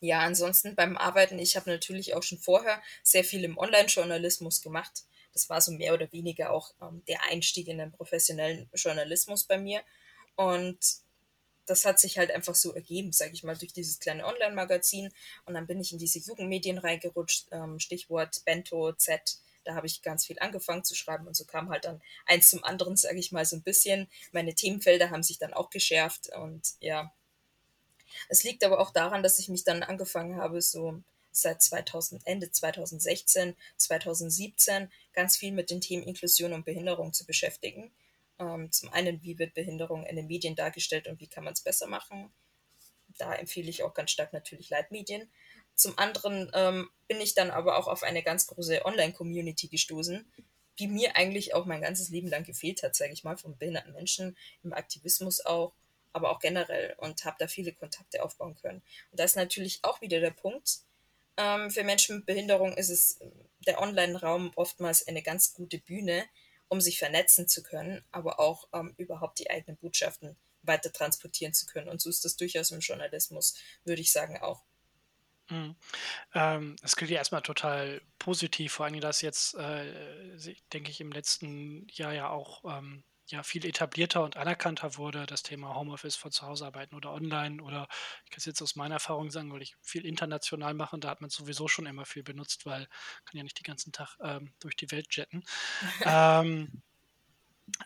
ja, 0.00 0.20
ansonsten 0.20 0.74
beim 0.74 0.96
Arbeiten, 0.96 1.38
ich 1.38 1.56
habe 1.56 1.70
natürlich 1.70 2.14
auch 2.14 2.22
schon 2.22 2.38
vorher 2.38 2.82
sehr 3.02 3.22
viel 3.22 3.44
im 3.44 3.58
Online-Journalismus 3.58 4.62
gemacht. 4.62 5.04
Das 5.32 5.48
war 5.48 5.60
so 5.60 5.72
mehr 5.72 5.94
oder 5.94 6.10
weniger 6.10 6.50
auch 6.50 6.72
ähm, 6.80 7.02
der 7.06 7.22
Einstieg 7.30 7.68
in 7.68 7.78
den 7.78 7.92
professionellen 7.92 8.68
Journalismus 8.74 9.44
bei 9.44 9.58
mir. 9.58 9.82
Und 10.34 10.78
das 11.66 11.84
hat 11.84 12.00
sich 12.00 12.18
halt 12.18 12.30
einfach 12.32 12.54
so 12.54 12.72
ergeben, 12.72 13.12
sage 13.12 13.32
ich 13.32 13.44
mal, 13.44 13.56
durch 13.56 13.72
dieses 13.72 14.00
kleine 14.00 14.26
Online-Magazin. 14.26 15.12
Und 15.44 15.54
dann 15.54 15.66
bin 15.66 15.80
ich 15.80 15.92
in 15.92 15.98
diese 15.98 16.18
Jugendmedien 16.18 16.78
reingerutscht, 16.78 17.46
ähm, 17.52 17.78
Stichwort 17.78 18.42
Bento, 18.44 18.92
Z, 18.94 19.38
da 19.64 19.74
habe 19.74 19.86
ich 19.86 20.02
ganz 20.02 20.26
viel 20.26 20.38
angefangen 20.38 20.84
zu 20.84 20.94
schreiben 20.94 21.26
und 21.26 21.36
so 21.36 21.44
kam 21.44 21.70
halt 21.70 21.84
dann 21.84 22.00
eins 22.26 22.50
zum 22.50 22.64
anderen, 22.64 22.96
sage 22.96 23.18
ich 23.18 23.32
mal 23.32 23.44
so 23.44 23.56
ein 23.56 23.62
bisschen. 23.62 24.08
Meine 24.32 24.54
Themenfelder 24.54 25.10
haben 25.10 25.22
sich 25.22 25.38
dann 25.38 25.54
auch 25.54 25.70
geschärft 25.70 26.30
und 26.36 26.62
ja. 26.80 27.12
Es 28.28 28.44
liegt 28.44 28.64
aber 28.64 28.80
auch 28.80 28.90
daran, 28.90 29.22
dass 29.22 29.38
ich 29.38 29.48
mich 29.48 29.64
dann 29.64 29.82
angefangen 29.82 30.36
habe, 30.36 30.60
so 30.60 31.02
seit 31.32 31.62
2000, 31.62 32.26
Ende 32.26 32.50
2016, 32.50 33.56
2017 33.76 34.90
ganz 35.12 35.36
viel 35.36 35.52
mit 35.52 35.70
den 35.70 35.80
Themen 35.80 36.02
Inklusion 36.02 36.52
und 36.52 36.64
Behinderung 36.64 37.12
zu 37.12 37.24
beschäftigen. 37.24 37.90
Ähm, 38.38 38.70
zum 38.70 38.90
einen, 38.90 39.22
wie 39.22 39.38
wird 39.38 39.54
Behinderung 39.54 40.04
in 40.04 40.16
den 40.16 40.26
Medien 40.26 40.54
dargestellt 40.54 41.06
und 41.08 41.20
wie 41.20 41.26
kann 41.26 41.44
man 41.44 41.54
es 41.54 41.62
besser 41.62 41.86
machen. 41.86 42.30
Da 43.18 43.34
empfehle 43.34 43.70
ich 43.70 43.82
auch 43.82 43.94
ganz 43.94 44.10
stark 44.10 44.32
natürlich 44.32 44.70
Leitmedien. 44.70 45.28
Zum 45.74 45.98
anderen 45.98 46.50
ähm, 46.54 46.90
bin 47.08 47.20
ich 47.20 47.34
dann 47.34 47.50
aber 47.50 47.78
auch 47.78 47.88
auf 47.88 48.02
eine 48.02 48.22
ganz 48.22 48.46
große 48.46 48.84
Online-Community 48.84 49.68
gestoßen, 49.68 50.24
die 50.78 50.88
mir 50.88 51.16
eigentlich 51.16 51.54
auch 51.54 51.66
mein 51.66 51.82
ganzes 51.82 52.08
Leben 52.08 52.28
lang 52.28 52.44
gefehlt 52.44 52.82
hat, 52.82 52.94
sage 52.94 53.12
ich 53.12 53.24
mal, 53.24 53.36
von 53.36 53.56
behinderten 53.56 53.92
Menschen, 53.92 54.36
im 54.62 54.72
Aktivismus 54.72 55.44
auch, 55.44 55.72
aber 56.12 56.30
auch 56.30 56.40
generell 56.40 56.94
und 56.98 57.24
habe 57.24 57.36
da 57.38 57.48
viele 57.48 57.72
Kontakte 57.72 58.22
aufbauen 58.22 58.56
können. 58.56 58.82
Und 59.10 59.20
da 59.20 59.24
ist 59.24 59.36
natürlich 59.36 59.80
auch 59.82 60.00
wieder 60.00 60.20
der 60.20 60.30
Punkt, 60.30 60.80
ähm, 61.36 61.70
für 61.70 61.84
Menschen 61.84 62.16
mit 62.16 62.26
Behinderung 62.26 62.76
ist 62.76 62.90
es 62.90 63.18
der 63.66 63.80
Online-Raum 63.80 64.52
oftmals 64.56 65.06
eine 65.06 65.22
ganz 65.22 65.54
gute 65.54 65.78
Bühne, 65.78 66.24
um 66.68 66.80
sich 66.80 66.98
vernetzen 66.98 67.48
zu 67.48 67.62
können, 67.62 68.04
aber 68.10 68.40
auch 68.40 68.68
ähm, 68.72 68.94
überhaupt 68.96 69.38
die 69.38 69.50
eigenen 69.50 69.76
Botschaften 69.76 70.36
weiter 70.62 70.92
transportieren 70.92 71.54
zu 71.54 71.66
können. 71.66 71.88
Und 71.88 72.00
so 72.00 72.08
ist 72.08 72.24
das 72.24 72.36
durchaus 72.36 72.70
im 72.70 72.80
Journalismus, 72.80 73.54
würde 73.84 74.02
ich 74.02 74.12
sagen, 74.12 74.38
auch. 74.38 74.62
Mhm. 75.52 75.76
Ähm, 76.34 76.76
das 76.80 76.96
klingt 76.96 77.10
ja 77.10 77.18
erstmal 77.18 77.42
total 77.42 78.00
positiv, 78.18 78.72
vor 78.72 78.86
allem, 78.86 79.00
dass 79.00 79.20
jetzt, 79.20 79.54
äh, 79.54 80.54
denke 80.72 80.90
ich, 80.90 81.00
im 81.00 81.12
letzten 81.12 81.86
Jahr 81.90 82.12
ja 82.14 82.30
auch 82.30 82.64
ähm, 82.64 83.04
ja, 83.26 83.42
viel 83.42 83.66
etablierter 83.66 84.24
und 84.24 84.36
anerkannter 84.36 84.96
wurde, 84.96 85.26
das 85.26 85.42
Thema 85.42 85.74
Homeoffice 85.74 86.16
von 86.16 86.32
zu 86.32 86.46
Hause 86.46 86.66
arbeiten 86.66 86.94
oder 86.94 87.12
online 87.12 87.62
oder 87.62 87.86
ich 88.24 88.30
kann 88.30 88.38
es 88.38 88.46
jetzt 88.46 88.62
aus 88.62 88.76
meiner 88.76 88.94
Erfahrung 88.94 89.30
sagen, 89.30 89.52
weil 89.52 89.62
ich 89.62 89.76
viel 89.82 90.06
international 90.06 90.74
mache 90.74 90.96
und 90.96 91.04
da 91.04 91.10
hat 91.10 91.20
man 91.20 91.30
sowieso 91.30 91.68
schon 91.68 91.86
immer 91.86 92.06
viel 92.06 92.22
benutzt, 92.22 92.64
weil 92.66 92.88
kann 93.24 93.36
ja 93.36 93.42
nicht 93.42 93.58
den 93.58 93.64
ganzen 93.64 93.92
Tag 93.92 94.16
ähm, 94.22 94.54
durch 94.60 94.76
die 94.76 94.90
Welt 94.90 95.14
jetten. 95.14 95.44
ähm, 96.04 96.82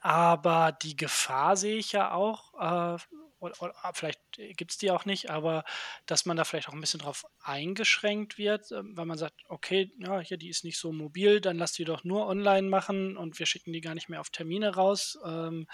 aber 0.02 0.72
die 0.72 0.96
Gefahr 0.96 1.56
sehe 1.56 1.76
ich 1.76 1.92
ja 1.92 2.12
auch, 2.12 2.54
äh, 2.94 2.98
oder, 3.46 3.62
oder 3.62 3.74
ah, 3.82 3.92
vielleicht 3.94 4.20
gibt 4.36 4.72
es 4.72 4.78
die 4.78 4.90
auch 4.90 5.04
nicht, 5.04 5.30
aber 5.30 5.64
dass 6.06 6.26
man 6.26 6.36
da 6.36 6.44
vielleicht 6.44 6.68
auch 6.68 6.74
ein 6.74 6.80
bisschen 6.80 7.00
drauf 7.00 7.24
eingeschränkt 7.40 8.38
wird, 8.38 8.70
ähm, 8.72 8.96
weil 8.96 9.06
man 9.06 9.18
sagt, 9.18 9.40
okay, 9.48 9.92
ja, 9.98 10.20
hier, 10.20 10.36
die 10.36 10.48
ist 10.48 10.64
nicht 10.64 10.78
so 10.78 10.92
mobil, 10.92 11.40
dann 11.40 11.58
lass 11.58 11.72
die 11.72 11.84
doch 11.84 12.04
nur 12.04 12.26
online 12.26 12.68
machen 12.68 13.16
und 13.16 13.38
wir 13.38 13.46
schicken 13.46 13.72
die 13.72 13.80
gar 13.80 13.94
nicht 13.94 14.08
mehr 14.08 14.20
auf 14.20 14.30
Termine 14.30 14.74
raus. 14.74 15.18
Ähm, 15.24 15.66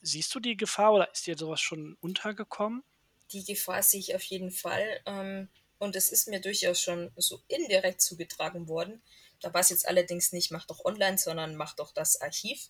siehst 0.00 0.34
du 0.34 0.40
die 0.40 0.56
Gefahr 0.56 0.92
oder 0.92 1.12
ist 1.12 1.26
dir 1.26 1.36
sowas 1.36 1.60
schon 1.60 1.96
untergekommen? 2.00 2.82
Die 3.32 3.44
Gefahr 3.44 3.82
sehe 3.82 4.00
ich 4.00 4.14
auf 4.14 4.22
jeden 4.24 4.50
Fall. 4.50 5.00
Ähm, 5.06 5.48
und 5.78 5.94
es 5.94 6.10
ist 6.10 6.28
mir 6.28 6.40
durchaus 6.40 6.80
schon 6.80 7.12
so 7.16 7.40
indirekt 7.46 8.00
zugetragen 8.00 8.68
worden. 8.68 9.02
Da 9.40 9.54
war 9.54 9.60
es 9.60 9.70
jetzt 9.70 9.86
allerdings 9.86 10.32
nicht, 10.32 10.50
mach 10.50 10.66
doch 10.66 10.84
online, 10.84 11.18
sondern 11.18 11.54
mach 11.54 11.74
doch 11.76 11.92
das 11.92 12.20
Archiv 12.20 12.68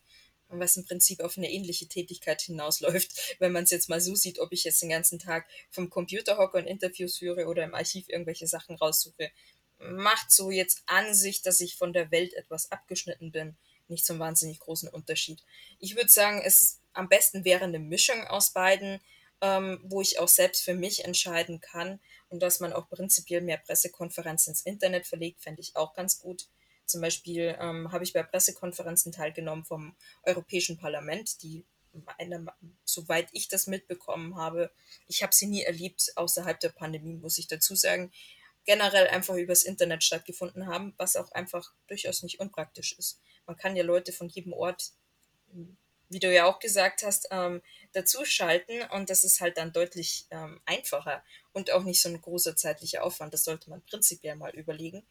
was 0.48 0.76
im 0.76 0.84
Prinzip 0.84 1.20
auf 1.20 1.37
eine 1.37 1.50
ähnliche 1.50 1.88
Tätigkeit 1.88 2.40
hinausläuft, 2.42 3.12
wenn 3.38 3.52
man 3.52 3.64
es 3.64 3.70
jetzt 3.70 3.88
mal 3.88 4.00
so 4.00 4.14
sieht, 4.14 4.38
ob 4.38 4.52
ich 4.52 4.64
jetzt 4.64 4.82
den 4.82 4.90
ganzen 4.90 5.18
Tag 5.18 5.46
vom 5.70 5.90
Computer 5.90 6.38
hocke 6.38 6.58
und 6.58 6.66
Interviews 6.66 7.18
führe 7.18 7.46
oder 7.46 7.64
im 7.64 7.74
Archiv 7.74 8.08
irgendwelche 8.08 8.46
Sachen 8.46 8.76
raussuche. 8.76 9.30
macht 9.78 10.32
so 10.32 10.50
jetzt 10.50 10.82
an 10.87 11.14
sich, 11.14 11.42
dass 11.42 11.61
ich 11.61 11.76
von 11.76 11.92
der 11.92 12.11
Welt 12.11 12.34
etwas 12.34 12.72
abgeschnitten 12.72 13.30
bin, 13.30 13.56
nicht 13.88 14.08
einen 14.11 14.18
wahnsinnig 14.18 14.58
großen 14.61 14.88
Unterschied. 14.88 15.42
Ich 15.78 15.96
würde 15.96 16.11
sagen, 16.11 16.42
es 16.44 16.62
ist, 16.62 16.80
am 16.92 17.08
besten 17.08 17.44
wäre 17.44 17.64
eine 17.64 17.78
Mischung 17.78 18.26
aus 18.26 18.52
beiden, 18.52 19.00
ähm, 19.40 19.80
wo 19.84 20.00
ich 20.00 20.18
auch 20.18 20.28
selbst 20.28 20.62
für 20.62 20.74
mich 20.74 21.04
entscheiden 21.04 21.61
kann 21.61 22.00
und 22.28 22.40
dass 22.40 22.61
man 22.61 22.72
auch 22.72 22.88
prinzipiell 22.88 23.40
mehr 23.40 23.58
Pressekonferenzen 23.58 24.52
ins 24.52 24.62
Internet 24.62 25.06
verlegt, 25.06 25.40
fände 25.40 25.61
ich 25.61 25.76
auch 25.76 25.94
ganz 25.94 26.18
gut. 26.18 26.48
Zum 26.88 27.01
Beispiel 27.01 27.57
ähm, 27.61 27.92
habe 27.92 28.03
ich 28.03 28.12
bei 28.12 28.22
Pressekonferenzen 28.22 29.12
teilgenommen 29.12 29.64
vom 29.64 29.94
Europäischen 30.24 30.79
Parlament, 30.79 31.42
die 31.42 31.64
eine, 32.16 32.46
soweit 32.85 33.29
ich 33.33 33.48
das 33.48 33.66
mitbekommen 33.66 34.37
habe, 34.37 34.70
ich 35.07 35.22
habe 35.22 35.35
sie 35.35 35.46
nie 35.46 35.62
erlebt 35.62 36.12
außerhalb 36.16 36.59
der 36.61 36.70
Pandemie, 36.70 37.14
muss 37.14 37.38
ich 37.38 37.48
dazu 37.48 37.74
sagen, 37.74 38.12
generell 38.64 39.09
einfach 39.09 39.35
übers 39.35 39.62
Internet 39.62 40.05
stattgefunden 40.05 40.66
haben, 40.66 40.94
was 40.98 41.16
auch 41.16 41.33
einfach 41.33 41.72
durchaus 41.87 42.22
nicht 42.22 42.40
unpraktisch 42.40 42.92
ist. 42.98 43.20
Man 43.46 43.57
kann 43.57 43.77
ja 43.77 43.83
Leute 43.83 44.12
von 44.12 44.29
jedem 44.29 44.53
Ort, 44.53 44.92
wie 46.11 46.18
du 46.18 46.33
ja 46.33 46.44
auch 46.44 46.59
gesagt 46.59 47.03
hast, 47.03 47.29
ähm, 47.31 47.62
dazuschalten 47.92 48.83
und 48.90 49.11
das 49.11 49.24
ist 49.24 49.40
halt 49.40 49.57
dann 49.57 49.72
deutlich 49.72 50.27
ähm, 50.31 50.61
einfacher 50.66 51.22
und 51.53 51.70
auch 51.72 51.85
nicht 51.85 52.01
so 52.01 52.09
ein 52.09 52.20
großer 52.20 52.57
zeitlicher 52.57 53.05
Aufwand. 53.05 53.33
Das 53.33 53.44
sollte 53.44 53.70
man 53.70 53.83
prinzipiell 53.83 54.37
mal 54.37 54.55
überlegen. 54.55 55.03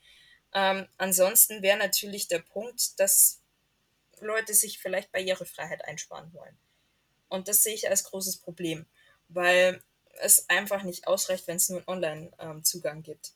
Ähm, 0.54 0.88
ansonsten 0.98 1.62
wäre 1.62 1.78
natürlich 1.78 2.28
der 2.28 2.40
Punkt, 2.40 3.00
dass 3.00 3.42
Leute 4.20 4.54
sich 4.54 4.80
vielleicht 4.80 5.12
Barrierefreiheit 5.12 5.86
einsparen 5.86 6.34
wollen. 6.34 6.58
Und 7.30 7.48
das 7.48 7.64
sehe 7.64 7.74
ich 7.74 7.90
als 7.90 8.06
großes 8.06 8.38
Problem, 8.38 8.86
weil 9.28 9.82
es 10.22 10.50
einfach 10.50 10.84
nicht 10.84 11.08
ausreicht, 11.08 11.48
wenn 11.48 11.58
es 11.58 11.70
nur 11.70 11.80
einen 11.88 12.34
Online-Zugang 12.34 13.04
gibt. 13.04 13.34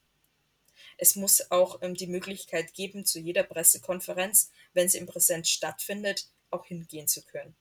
Es 0.97 1.15
muss 1.15 1.51
auch 1.51 1.81
ähm, 1.81 1.95
die 1.95 2.07
Möglichkeit 2.07 2.73
geben, 2.73 3.05
zu 3.05 3.19
jeder 3.19 3.43
Pressekonferenz, 3.43 4.51
wenn 4.73 4.89
sie 4.89 4.97
im 4.97 5.07
Präsenz 5.07 5.49
stattfindet, 5.49 6.27
auch 6.49 6.65
hingehen 6.65 7.07
zu 7.07 7.23
können. 7.23 7.55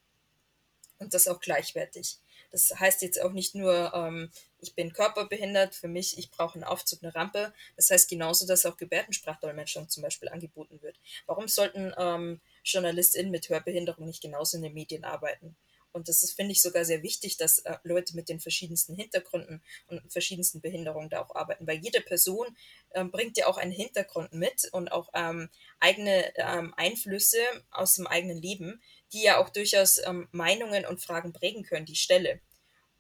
Und 0.99 1.15
das 1.15 1.29
auch 1.29 1.41
gleichwertig. 1.41 2.19
Das 2.51 2.73
heißt 2.79 3.03
jetzt 3.03 3.21
auch 3.23 3.33
nicht 3.33 3.55
nur, 3.55 3.93
ähm, 3.95 4.31
ich 4.61 4.75
bin 4.75 4.93
körperbehindert, 4.93 5.75
für 5.75 5.89
mich, 5.89 6.19
ich 6.19 6.31
brauche 6.31 6.55
einen 6.55 6.65
Aufzug, 6.65 7.03
eine 7.03 7.15
Rampe. 7.15 7.53
Das 7.77 7.91
heißt 7.91 8.09
genauso, 8.09 8.47
dass 8.47 8.67
auch 8.67 8.77
Gebärdensprachdolmetschung 8.77 9.89
zum 9.89 10.03
Beispiel 10.03 10.29
angeboten 10.29 10.83
wird. 10.83 10.97
Warum 11.27 11.49
sollten 11.49 11.93
ähm, 11.97 12.41
JournalistInnen 12.65 13.31
mit 13.31 13.49
Hörbehinderung 13.49 14.05
nicht 14.07 14.23
genauso 14.23 14.57
in 14.57 14.63
den 14.65 14.75
Medien 14.75 15.05
arbeiten? 15.05 15.57
Und 15.93 16.09
das 16.09 16.23
ist, 16.23 16.33
finde 16.33 16.53
ich, 16.53 16.63
sogar 16.63 16.85
sehr 16.85 17.03
wichtig, 17.03 17.37
dass 17.37 17.59
äh, 17.61 17.77
Leute 17.83 18.15
mit 18.17 18.29
den 18.29 18.41
verschiedensten 18.41 18.95
Hintergründen 18.95 19.63
und 19.89 20.01
verschiedensten 20.13 20.61
Behinderungen 20.61 21.11
da 21.11 21.23
auch 21.23 21.35
arbeiten. 21.35 21.67
Weil 21.67 21.79
jede 21.79 22.01
Person 22.01 22.47
ähm, 22.95 23.11
bringt 23.11 23.37
ja 23.37 23.47
auch 23.47 23.59
einen 23.59 23.73
Hintergrund 23.73 24.33
mit 24.33 24.69
und 24.73 24.93
auch 24.93 25.11
ähm, 25.15 25.49
eigene 25.79 26.33
ähm, 26.37 26.75
Einflüsse 26.77 27.39
aus 27.71 27.95
dem 27.95 28.07
eigenen 28.07 28.41
Leben, 28.41 28.81
die 29.13 29.23
ja 29.23 29.39
auch 29.39 29.51
durchaus 29.51 29.99
ähm, 30.05 30.29
Meinungen 30.33 30.87
und 30.87 31.03
Fragen 31.03 31.33
prägen 31.33 31.63
können, 31.63 31.87
die 31.87 31.97
Stelle. 31.97 32.41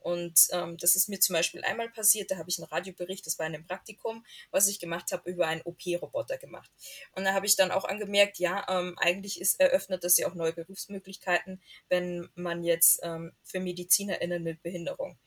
Und 0.00 0.48
ähm, 0.52 0.76
das 0.78 0.96
ist 0.96 1.08
mir 1.08 1.20
zum 1.20 1.34
Beispiel 1.34 1.62
einmal 1.62 1.90
passiert, 1.90 2.30
da 2.30 2.38
habe 2.38 2.48
ich 2.48 2.58
einen 2.58 2.68
Radiobericht, 2.68 3.26
das 3.26 3.38
war 3.38 3.46
in 3.46 3.54
einem 3.54 3.66
Praktikum, 3.66 4.24
was 4.50 4.66
ich 4.66 4.80
gemacht 4.80 5.12
habe, 5.12 5.30
über 5.30 5.46
einen 5.46 5.62
OP-Roboter 5.62 6.38
gemacht. 6.38 6.70
Und 7.12 7.24
da 7.24 7.34
habe 7.34 7.46
ich 7.46 7.56
dann 7.56 7.70
auch 7.70 7.84
angemerkt, 7.84 8.38
ja, 8.38 8.66
ähm, 8.68 8.98
eigentlich 8.98 9.40
ist, 9.40 9.60
eröffnet 9.60 10.02
das 10.02 10.16
ja 10.16 10.28
auch 10.28 10.34
neue 10.34 10.52
Berufsmöglichkeiten, 10.52 11.60
wenn 11.88 12.28
man 12.34 12.64
jetzt 12.64 13.00
ähm, 13.02 13.32
für 13.42 13.60
MedizinerInnen 13.60 14.42
mit 14.42 14.62
Behinderung. 14.62 15.18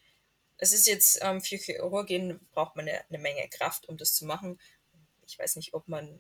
Es 0.58 0.74
ist 0.74 0.88
jetzt 0.88 1.20
ähm, 1.22 1.42
für 1.42 1.58
Chirurgien 1.58 2.40
braucht 2.52 2.76
man 2.76 2.88
eine, 2.88 3.04
eine 3.10 3.20
Menge 3.20 3.48
Kraft, 3.50 3.90
um 3.90 3.98
das 3.98 4.16
zu 4.16 4.26
machen. 4.26 4.60
Ich 5.26 5.38
weiß 5.38 5.56
nicht, 5.56 5.74
ob 5.74 5.88
man 5.88 6.20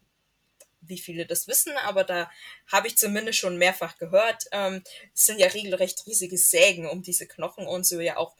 wie 0.87 0.97
viele 0.97 1.25
das 1.25 1.47
wissen, 1.47 1.73
aber 1.77 2.03
da 2.03 2.29
habe 2.67 2.87
ich 2.87 2.97
zumindest 2.97 3.39
schon 3.39 3.57
mehrfach 3.57 3.97
gehört. 3.97 4.45
Ähm, 4.51 4.83
es 5.13 5.25
sind 5.25 5.39
ja 5.39 5.47
regelrecht 5.47 6.05
riesige 6.05 6.37
Sägen, 6.37 6.89
um 6.89 7.01
diese 7.01 7.27
Knochen 7.27 7.65
und 7.65 7.85
so 7.85 7.99
ja 7.99 8.17
auch 8.17 8.35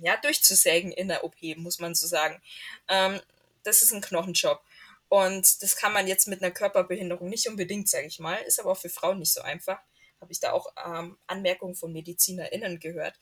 ja, 0.00 0.16
durchzusägen 0.16 0.92
in 0.92 1.08
der 1.08 1.24
OP, 1.24 1.36
muss 1.56 1.78
man 1.78 1.94
so 1.94 2.06
sagen. 2.06 2.40
Ähm, 2.88 3.20
das 3.62 3.82
ist 3.82 3.92
ein 3.92 4.00
Knochenjob. 4.00 4.62
Und 5.08 5.62
das 5.62 5.76
kann 5.76 5.92
man 5.92 6.06
jetzt 6.06 6.28
mit 6.28 6.42
einer 6.42 6.52
Körperbehinderung 6.52 7.28
nicht 7.28 7.48
unbedingt, 7.48 7.88
sage 7.88 8.06
ich 8.06 8.20
mal. 8.20 8.36
Ist 8.42 8.60
aber 8.60 8.72
auch 8.72 8.78
für 8.78 8.88
Frauen 8.88 9.18
nicht 9.18 9.32
so 9.32 9.40
einfach. 9.40 9.80
Habe 10.20 10.32
ich 10.32 10.40
da 10.40 10.52
auch 10.52 10.72
ähm, 10.86 11.18
Anmerkungen 11.26 11.74
von 11.74 11.92
MedizinerInnen 11.92 12.78
gehört. 12.78 13.18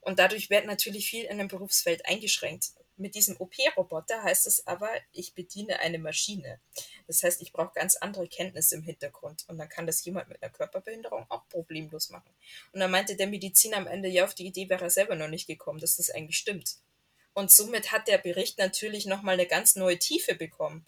Und 0.00 0.18
dadurch 0.18 0.48
wird 0.48 0.66
natürlich 0.66 1.10
viel 1.10 1.24
in 1.24 1.38
dem 1.38 1.48
Berufsfeld 1.48 2.06
eingeschränkt. 2.06 2.70
Mit 3.00 3.14
diesem 3.14 3.40
OP-Roboter 3.40 4.22
heißt 4.22 4.46
es 4.46 4.66
aber, 4.66 4.90
ich 5.12 5.32
bediene 5.32 5.80
eine 5.80 5.98
Maschine. 5.98 6.60
Das 7.06 7.22
heißt, 7.22 7.40
ich 7.40 7.50
brauche 7.50 7.72
ganz 7.74 7.96
andere 7.96 8.28
Kenntnisse 8.28 8.74
im 8.74 8.82
Hintergrund. 8.82 9.44
Und 9.48 9.56
dann 9.56 9.70
kann 9.70 9.86
das 9.86 10.04
jemand 10.04 10.28
mit 10.28 10.42
einer 10.42 10.52
Körperbehinderung 10.52 11.24
auch 11.30 11.48
problemlos 11.48 12.10
machen. 12.10 12.30
Und 12.72 12.80
dann 12.80 12.90
meinte 12.90 13.16
der 13.16 13.26
Mediziner 13.26 13.78
am 13.78 13.86
Ende, 13.86 14.10
ja, 14.10 14.24
auf 14.24 14.34
die 14.34 14.46
Idee 14.46 14.68
wäre 14.68 14.84
er 14.84 14.90
selber 14.90 15.14
noch 15.14 15.28
nicht 15.28 15.46
gekommen, 15.46 15.80
dass 15.80 15.96
das 15.96 16.10
eigentlich 16.10 16.36
stimmt. 16.36 16.76
Und 17.32 17.50
somit 17.50 17.90
hat 17.90 18.06
der 18.06 18.18
Bericht 18.18 18.58
natürlich 18.58 19.06
nochmal 19.06 19.32
eine 19.32 19.46
ganz 19.46 19.76
neue 19.76 19.98
Tiefe 19.98 20.34
bekommen, 20.34 20.84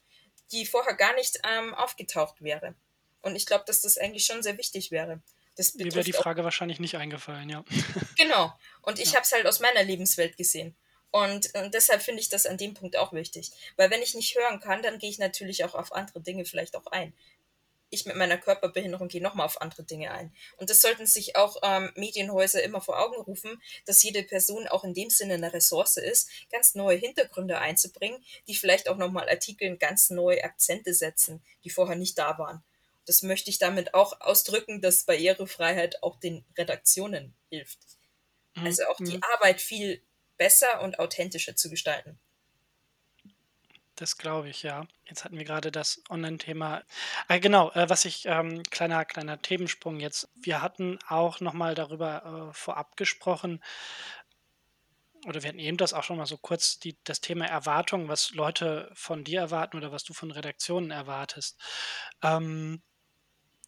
die 0.51 0.67
vorher 0.67 0.95
gar 0.95 1.15
nicht 1.15 1.39
ähm, 1.49 1.73
aufgetaucht 1.73 2.43
wäre. 2.43 2.75
Und 3.23 3.37
ich 3.37 3.47
glaube, 3.47 3.65
dass 3.67 3.81
das 3.81 3.97
eigentlich 3.97 4.27
schon 4.27 4.43
sehr 4.43 4.59
wichtig 4.59 4.91
wäre. 4.91 5.23
Das 5.57 5.75
Mir 5.75 5.95
wäre 5.95 6.05
die 6.05 6.13
Frage 6.13 6.45
wahrscheinlich 6.45 6.79
nicht 6.79 6.97
eingefallen, 6.97 7.49
ja. 7.49 7.65
Genau. 8.19 8.53
Und 8.83 8.99
ich 9.01 9.13
ja. 9.13 9.15
habe 9.15 9.23
es 9.25 9.33
halt 9.33 9.47
aus 9.47 9.61
meiner 9.61 9.83
Lebenswelt 9.83 10.37
gesehen. 10.37 10.77
Und, 11.13 11.55
und 11.55 11.75
deshalb 11.75 12.03
finde 12.03 12.23
ich 12.23 12.31
das 12.31 12.47
an 12.47 12.57
dem 12.57 12.73
Punkt 12.73 12.97
auch 12.97 13.13
wichtig. 13.13 13.53
Weil 13.77 13.91
wenn 13.91 14.03
ich 14.03 14.15
nicht 14.15 14.35
hören 14.35 14.61
kann, 14.61 14.83
dann 14.83 14.99
gehe 14.99 15.11
ich 15.11 15.19
natürlich 15.19 15.63
auch 15.63 15.75
auf 15.75 15.93
andere 15.93 16.21
Dinge 16.21 16.47
vielleicht 16.47 16.75
auch 16.75 16.87
ein. 16.87 17.13
Ich 17.91 18.07
mit 18.07 18.17
meiner 18.17 18.39
Körperbehinderung 18.39 19.09
gehe 19.09 19.23
nochmal 19.23 19.45
auf 19.45 19.61
andere 19.61 19.83
Dinge 19.83 20.11
ein. 20.11 20.35
Und 20.57 20.71
das 20.71 20.81
sollten 20.81 21.05
sich 21.07 21.37
auch 21.37 21.59
ähm, 21.63 21.93
Medienhäuser 21.97 22.63
immer 22.63 22.81
vor 22.81 22.99
Augen 22.99 23.21
rufen, 23.21 23.63
dass 23.85 24.03
jede 24.03 24.23
Person 24.23 24.67
auch 24.67 24.85
in 24.85 24.95
dem 24.95 25.11
Sinne 25.11 25.35
eine 25.35 25.53
Ressource 25.53 25.99
ist, 25.99 26.31
ganz 26.51 26.75
neue 26.75 26.97
Hintergründe 26.97 27.59
einzubringen, 27.59 28.25
die 28.49 28.55
vielleicht 28.55 28.89
auch 28.89 28.97
nochmal 28.97 29.29
Artikeln 29.29 29.79
ganz 29.79 30.09
neue 30.09 30.43
Akzente 30.43 30.95
setzen, 30.95 31.43
die 31.65 31.71
vorher 31.71 31.97
nicht 31.97 32.19
da 32.19 32.39
waren. 32.39 32.65
Das 33.05 33.21
möchte 33.21 33.51
ich 33.51 33.59
damit 33.59 33.93
auch 33.93 34.19
ausdrücken, 34.23 34.81
dass 34.81 35.05
Barrierefreiheit 35.05 36.03
auch 36.03 36.19
den 36.19 36.47
Redaktionen 36.57 37.35
hilft. 37.51 37.81
Mhm. 38.55 38.65
Also 38.65 38.85
auch 38.87 38.97
die 38.97 39.19
mhm. 39.19 39.23
Arbeit 39.35 39.61
viel 39.61 40.01
besser 40.37 40.83
und 40.83 40.99
authentischer 40.99 41.57
zu 41.57 41.71
gestalten. 41.71 42.19
Das 43.97 44.17
glaube 44.17 44.49
ich, 44.49 44.63
ja. 44.63 44.87
Jetzt 45.05 45.25
hatten 45.25 45.37
wir 45.37 45.45
gerade 45.45 45.71
das 45.71 46.03
Online-Thema. 46.09 46.83
Äh, 47.29 47.41
genau, 47.41 47.71
äh, 47.73 47.89
was 47.89 48.05
ich, 48.05 48.25
ähm, 48.27 48.63
kleiner, 48.65 49.05
kleiner 49.05 49.41
Themensprung 49.41 50.01
jetzt. 50.01 50.29
Wir 50.35 50.63
hatten 50.63 50.99
auch 51.09 51.41
nochmal 51.41 51.75
darüber 51.75 52.49
äh, 52.51 52.55
vorab 52.55 52.97
gesprochen, 52.97 53.61
oder 55.27 55.43
wir 55.43 55.49
hatten 55.49 55.59
eben 55.59 55.77
das 55.77 55.93
auch 55.93 56.03
schon 56.03 56.17
mal 56.17 56.27
so 56.27 56.37
kurz, 56.37 56.79
die, 56.79 56.97
das 57.05 57.21
Thema 57.21 57.47
Erwartung, 57.47 58.09
was 58.09 58.33
Leute 58.33 58.91
von 58.95 59.25
dir 59.25 59.41
erwarten 59.41 59.77
oder 59.77 59.93
was 59.93 60.05
du 60.05 60.15
von 60.15 60.31
Redaktionen 60.31 60.91
erwartest. 60.91 61.61
Ähm, 62.23 62.83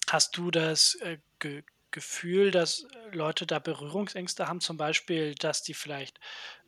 hast 0.09 0.37
du 0.37 0.51
das 0.51 0.97
äh, 0.97 1.19
ge 1.39 1.63
Gefühl, 1.95 2.51
dass 2.51 2.87
Leute 3.13 3.47
da 3.47 3.61
Berührungsängste 3.61 4.49
haben, 4.49 4.61
zum 4.61 4.77
Beispiel, 4.77 5.37
dass 5.37 5.63
die 5.63 5.75
vielleicht 5.75 6.19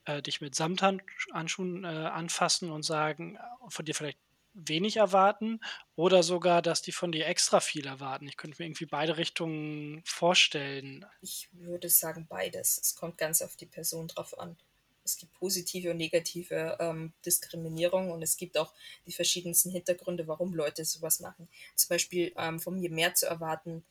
äh, 0.04 0.22
dich 0.22 0.40
mit 0.40 0.54
Samthandschuhen 0.54 1.82
äh, 1.82 1.88
anfassen 1.88 2.70
und 2.70 2.84
sagen, 2.84 3.36
äh, 3.36 3.40
von 3.68 3.84
dir 3.84 3.94
vielleicht 3.94 4.20
wenig 4.54 4.98
erwarten 4.98 5.60
oder 5.96 6.22
sogar, 6.22 6.62
dass 6.62 6.80
die 6.80 6.92
von 6.92 7.10
dir 7.10 7.26
extra 7.26 7.58
viel 7.58 7.86
erwarten. 7.86 8.28
Ich 8.28 8.36
könnte 8.36 8.62
mir 8.62 8.66
irgendwie 8.66 8.86
beide 8.86 9.16
Richtungen 9.16 10.00
vorstellen. 10.06 11.04
Ich 11.20 11.48
würde 11.52 11.90
sagen 11.90 12.26
beides. 12.28 12.78
Es 12.80 12.94
kommt 12.94 13.18
ganz 13.18 13.42
auf 13.42 13.56
die 13.56 13.66
Person 13.66 14.06
drauf 14.06 14.38
an. 14.38 14.56
Es 15.04 15.16
gibt 15.16 15.34
positive 15.34 15.90
und 15.90 15.96
negative 15.98 16.76
ähm, 16.80 17.12
Diskriminierung 17.24 18.12
und 18.12 18.22
es 18.22 18.36
gibt 18.36 18.56
auch 18.56 18.72
die 19.06 19.12
verschiedensten 19.12 19.70
Hintergründe, 19.70 20.26
warum 20.28 20.54
Leute 20.54 20.84
sowas 20.84 21.18
machen. 21.18 21.48
Zum 21.74 21.88
Beispiel 21.90 22.32
ähm, 22.36 22.60
von 22.60 22.78
mir 22.78 22.90
mehr 22.90 23.14
zu 23.14 23.26
erwarten, 23.26 23.84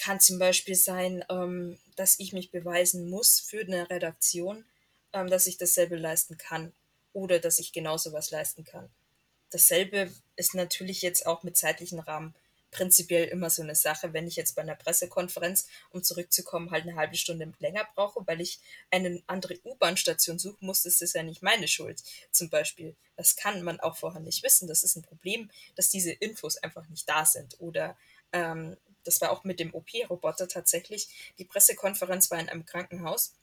kann 0.00 0.18
zum 0.18 0.38
Beispiel 0.38 0.74
sein, 0.74 1.24
ähm, 1.28 1.78
dass 1.96 2.18
ich 2.18 2.32
mich 2.32 2.50
beweisen 2.50 3.10
muss 3.10 3.38
für 3.38 3.60
eine 3.60 3.90
Redaktion, 3.90 4.64
ähm, 5.12 5.28
dass 5.28 5.46
ich 5.46 5.58
dasselbe 5.58 5.96
leisten 5.96 6.38
kann 6.38 6.72
oder 7.12 7.38
dass 7.38 7.58
ich 7.58 7.72
genauso 7.72 8.12
was 8.12 8.30
leisten 8.30 8.64
kann. 8.64 8.88
Dasselbe 9.50 10.10
ist 10.36 10.54
natürlich 10.54 11.02
jetzt 11.02 11.26
auch 11.26 11.42
mit 11.42 11.56
zeitlichen 11.56 12.00
Rahmen 12.00 12.34
prinzipiell 12.70 13.26
immer 13.26 13.50
so 13.50 13.62
eine 13.62 13.74
Sache, 13.74 14.12
wenn 14.12 14.26
ich 14.26 14.36
jetzt 14.36 14.54
bei 14.54 14.62
einer 14.62 14.76
Pressekonferenz, 14.76 15.66
um 15.90 16.02
zurückzukommen, 16.02 16.70
halt 16.70 16.84
eine 16.84 16.94
halbe 16.94 17.16
Stunde 17.16 17.52
länger 17.58 17.86
brauche, 17.94 18.24
weil 18.26 18.40
ich 18.40 18.60
eine 18.90 19.20
andere 19.26 19.58
U-Bahn-Station 19.64 20.38
suchen 20.38 20.66
muss, 20.66 20.86
ist 20.86 21.02
das 21.02 21.12
ja 21.12 21.22
nicht 21.22 21.42
meine 21.42 21.68
Schuld. 21.68 22.02
Zum 22.30 22.48
Beispiel, 22.48 22.94
das 23.16 23.36
kann 23.36 23.62
man 23.62 23.80
auch 23.80 23.96
vorher 23.96 24.20
nicht 24.20 24.42
wissen. 24.44 24.68
Das 24.68 24.84
ist 24.84 24.96
ein 24.96 25.02
Problem, 25.02 25.50
dass 25.74 25.90
diese 25.90 26.12
Infos 26.12 26.56
einfach 26.58 26.88
nicht 26.88 27.08
da 27.08 27.26
sind. 27.26 27.56
Oder 27.58 27.96
ähm, 28.32 28.76
das 29.10 29.20
war 29.20 29.32
auch 29.32 29.42
mit 29.42 29.58
dem 29.58 29.74
OP-Roboter 29.74 30.46
tatsächlich. 30.46 31.32
Die 31.38 31.44
Pressekonferenz 31.44 32.30
war 32.30 32.38
in 32.38 32.48
einem 32.48 32.64
Krankenhaus 32.64 33.34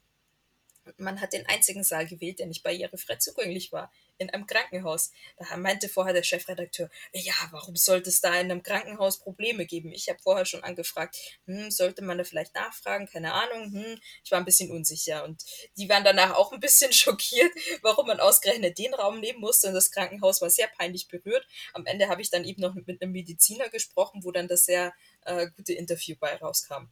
man 0.97 1.19
hat 1.19 1.33
den 1.33 1.45
einzigen 1.47 1.83
Saal 1.83 2.07
gewählt, 2.07 2.39
der 2.39 2.47
nicht 2.47 2.63
barrierefrei 2.63 3.17
zugänglich 3.17 3.71
war. 3.71 3.91
In 4.17 4.29
einem 4.29 4.47
Krankenhaus. 4.47 5.11
Da 5.37 5.57
meinte 5.57 5.89
vorher 5.89 6.13
der 6.13 6.23
Chefredakteur, 6.23 6.89
ja, 7.13 7.33
warum 7.51 7.75
sollte 7.75 8.09
es 8.09 8.21
da 8.21 8.29
in 8.29 8.51
einem 8.51 8.63
Krankenhaus 8.63 9.19
Probleme 9.19 9.65
geben? 9.65 9.91
Ich 9.91 10.09
habe 10.09 10.19
vorher 10.19 10.45
schon 10.45 10.63
angefragt, 10.63 11.15
hm, 11.45 11.71
sollte 11.71 12.03
man 12.03 12.17
da 12.17 12.23
vielleicht 12.23 12.55
nachfragen? 12.55 13.07
Keine 13.07 13.33
Ahnung. 13.33 13.71
Hm, 13.73 13.99
ich 14.23 14.31
war 14.31 14.39
ein 14.39 14.45
bisschen 14.45 14.71
unsicher. 14.71 15.23
Und 15.23 15.43
die 15.77 15.89
waren 15.89 16.03
danach 16.03 16.35
auch 16.35 16.51
ein 16.51 16.59
bisschen 16.59 16.91
schockiert, 16.93 17.51
warum 17.81 18.07
man 18.07 18.19
ausgerechnet 18.19 18.77
den 18.77 18.93
Raum 18.93 19.19
nehmen 19.19 19.39
musste. 19.39 19.67
Und 19.67 19.73
das 19.73 19.91
Krankenhaus 19.91 20.41
war 20.41 20.49
sehr 20.49 20.67
peinlich 20.67 21.07
berührt. 21.07 21.47
Am 21.73 21.85
Ende 21.85 22.07
habe 22.09 22.21
ich 22.21 22.29
dann 22.29 22.43
eben 22.43 22.61
noch 22.61 22.75
mit 22.75 23.01
einem 23.01 23.11
Mediziner 23.11 23.69
gesprochen, 23.69 24.23
wo 24.23 24.31
dann 24.31 24.47
das 24.47 24.65
sehr 24.65 24.93
äh, 25.25 25.47
gute 25.55 25.73
Interview 25.73 26.15
bei 26.19 26.35
rauskam. 26.35 26.89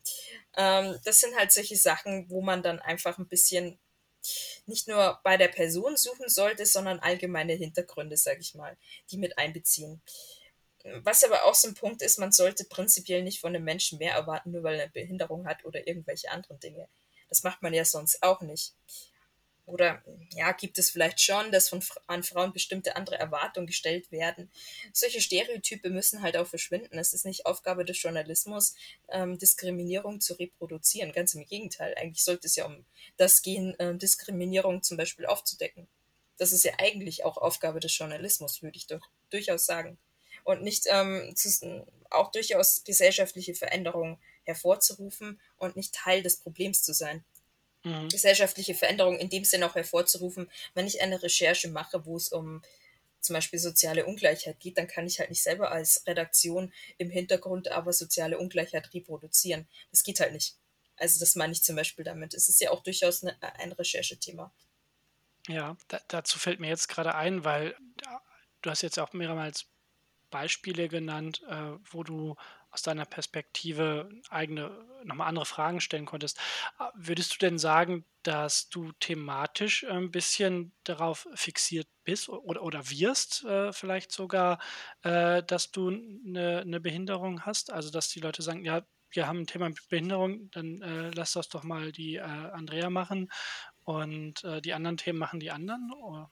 Ähm, 0.57 0.99
das 1.03 1.19
sind 1.19 1.35
halt 1.35 1.51
solche 1.51 1.77
Sachen, 1.77 2.29
wo 2.29 2.41
man 2.41 2.61
dann 2.63 2.79
einfach 2.79 3.17
ein 3.17 3.27
bisschen 3.27 3.79
nicht 4.65 4.87
nur 4.87 5.19
bei 5.23 5.37
der 5.37 5.47
Person 5.47 5.97
suchen 5.97 6.29
sollte, 6.29 6.65
sondern 6.65 6.99
allgemeine 6.99 7.53
Hintergründe, 7.53 8.17
sage 8.17 8.39
ich 8.41 8.55
mal, 8.55 8.77
die 9.11 9.17
mit 9.17 9.37
einbeziehen. 9.37 10.01
Was 11.03 11.23
aber 11.23 11.45
auch 11.45 11.55
so 11.55 11.67
ein 11.67 11.73
Punkt 11.73 12.01
ist, 12.01 12.19
man 12.19 12.31
sollte 12.31 12.63
prinzipiell 12.65 13.23
nicht 13.23 13.39
von 13.39 13.55
einem 13.55 13.63
Menschen 13.63 13.97
mehr 13.97 14.13
erwarten, 14.13 14.51
nur 14.51 14.63
weil 14.63 14.75
er 14.75 14.83
eine 14.83 14.91
Behinderung 14.91 15.47
hat 15.47 15.65
oder 15.65 15.87
irgendwelche 15.87 16.29
anderen 16.29 16.59
Dinge. 16.59 16.87
Das 17.29 17.43
macht 17.43 17.63
man 17.63 17.73
ja 17.73 17.85
sonst 17.85 18.21
auch 18.21 18.41
nicht 18.41 18.75
oder 19.65 20.03
ja, 20.35 20.51
gibt 20.51 20.77
es 20.77 20.91
vielleicht 20.91 21.19
schon, 21.19 21.51
dass 21.51 21.69
von, 21.69 21.83
an 22.07 22.23
Frauen 22.23 22.53
bestimmte 22.53 22.95
andere 22.95 23.17
Erwartungen 23.17 23.67
gestellt 23.67 24.11
werden. 24.11 24.51
Solche 24.93 25.21
Stereotype 25.21 25.89
müssen 25.89 26.21
halt 26.21 26.37
auch 26.37 26.47
verschwinden. 26.47 26.97
Es 26.99 27.13
ist 27.13 27.25
nicht 27.25 27.45
Aufgabe 27.45 27.83
des 27.83 28.01
Journalismus, 28.01 28.75
ähm, 29.09 29.37
Diskriminierung 29.39 30.21
zu 30.21 30.35
reproduzieren. 30.35 31.11
Ganz 31.11 31.33
im 31.33 31.45
Gegenteil. 31.45 31.95
Eigentlich 31.95 32.23
sollte 32.23 32.47
es 32.47 32.55
ja 32.55 32.65
um 32.65 32.85
das 33.17 33.41
gehen, 33.41 33.77
äh, 33.79 33.95
Diskriminierung 33.95 34.83
zum 34.83 34.97
Beispiel 34.97 35.25
aufzudecken. 35.25 35.87
Das 36.37 36.51
ist 36.51 36.63
ja 36.63 36.73
eigentlich 36.77 37.23
auch 37.23 37.37
Aufgabe 37.37 37.79
des 37.79 37.97
Journalismus, 37.97 38.61
würde 38.61 38.77
ich 38.77 38.87
doch 38.87 39.01
durchaus 39.29 39.65
sagen. 39.65 39.97
Und 40.43 40.61
nicht 40.61 40.85
ähm, 40.91 41.33
zu, 41.35 41.85
auch 42.11 42.31
durchaus 42.31 42.83
gesellschaftliche 42.83 43.55
Veränderungen 43.55 44.19
hervorzurufen 44.43 45.41
und 45.57 45.75
nicht 45.75 45.95
Teil 45.95 46.21
des 46.21 46.37
Problems 46.37 46.83
zu 46.83 46.93
sein 46.93 47.25
mhm. 47.85 48.09
gesellschaftliche 48.09 48.75
Veränderungen 48.75 49.19
in 49.19 49.29
dem 49.29 49.45
Sinne 49.45 49.67
auch 49.67 49.75
hervorzurufen. 49.75 50.49
Wenn 50.73 50.87
ich 50.87 51.01
eine 51.01 51.21
Recherche 51.23 51.69
mache, 51.69 52.05
wo 52.05 52.17
es 52.17 52.29
um 52.29 52.61
zum 53.21 53.33
Beispiel 53.33 53.59
soziale 53.59 54.05
Ungleichheit 54.05 54.59
geht, 54.59 54.77
dann 54.77 54.87
kann 54.87 55.07
ich 55.07 55.19
halt 55.19 55.29
nicht 55.29 55.41
selber 55.41 55.71
als 55.71 56.05
Redaktion 56.05 56.71
im 56.97 57.09
Hintergrund 57.09 57.69
aber 57.69 57.91
soziale 57.91 58.37
Ungleichheit 58.37 58.93
reproduzieren. 58.93 59.67
Das 59.91 60.03
geht 60.03 60.19
halt 60.19 60.33
nicht. 60.33 60.55
Also 60.97 61.19
das 61.19 61.35
meine 61.35 61.53
ich 61.53 61.63
zum 61.63 61.75
Beispiel 61.75 62.05
damit. 62.05 62.33
Es 62.33 62.49
ist 62.49 62.61
ja 62.61 62.71
auch 62.71 62.83
durchaus 62.83 63.23
eine, 63.23 63.35
ein 63.59 63.71
Recherchethema. 63.71 64.51
Ja, 65.47 65.77
da, 65.87 66.01
dazu 66.07 66.39
fällt 66.39 66.59
mir 66.59 66.69
jetzt 66.69 66.87
gerade 66.87 67.15
ein, 67.15 67.43
weil 67.43 67.75
du 68.61 68.69
hast 68.69 68.81
jetzt 68.81 68.99
auch 68.99 69.13
mehrmals 69.13 69.65
Beispiele 70.29 70.87
genannt, 70.87 71.41
äh, 71.49 71.71
wo 71.91 72.03
du 72.03 72.35
aus 72.75 72.81
deiner 72.81 73.05
Perspektive 73.05 74.09
eigene, 74.29 74.69
nochmal 75.05 75.27
andere 75.29 75.45
Fragen 75.45 75.79
stellen 75.79 76.05
konntest. 76.05 76.37
Ah, 76.77 76.91
würdest 76.93 77.33
du 77.33 77.37
denn 77.39 77.57
sagen, 77.57 78.05
dass 78.23 78.69
du 78.69 78.91
thematisch 78.99 79.85
ein 79.85 80.11
bisschen 80.11 80.73
darauf 80.83 81.27
fixiert 81.35 81.87
bist 82.03 82.27
oder, 82.27 82.61
oder 82.63 82.89
wirst 82.89 83.45
äh, 83.45 83.71
vielleicht 83.71 84.11
sogar, 84.11 84.59
äh, 85.03 85.41
dass 85.43 85.71
du 85.71 85.87
eine, 85.89 86.59
eine 86.61 86.81
Behinderung 86.81 87.45
hast? 87.45 87.71
Also 87.71 87.91
dass 87.91 88.09
die 88.09 88.19
Leute 88.19 88.41
sagen, 88.41 88.65
ja, 88.65 88.85
wir 89.09 89.27
haben 89.27 89.41
ein 89.41 89.47
Thema 89.47 89.69
mit 89.69 89.87
Behinderung, 89.87 90.51
dann 90.51 90.81
äh, 90.81 91.11
lass 91.11 91.31
das 91.31 91.47
doch 91.47 91.63
mal 91.63 91.93
die 91.93 92.15
äh, 92.15 92.21
Andrea 92.21 92.89
machen 92.89 93.31
und 93.85 94.43
äh, 94.43 94.61
die 94.61 94.73
anderen 94.73 94.97
Themen 94.97 95.19
machen 95.19 95.39
die 95.39 95.51
anderen? 95.51 95.93
Oder? 95.93 96.29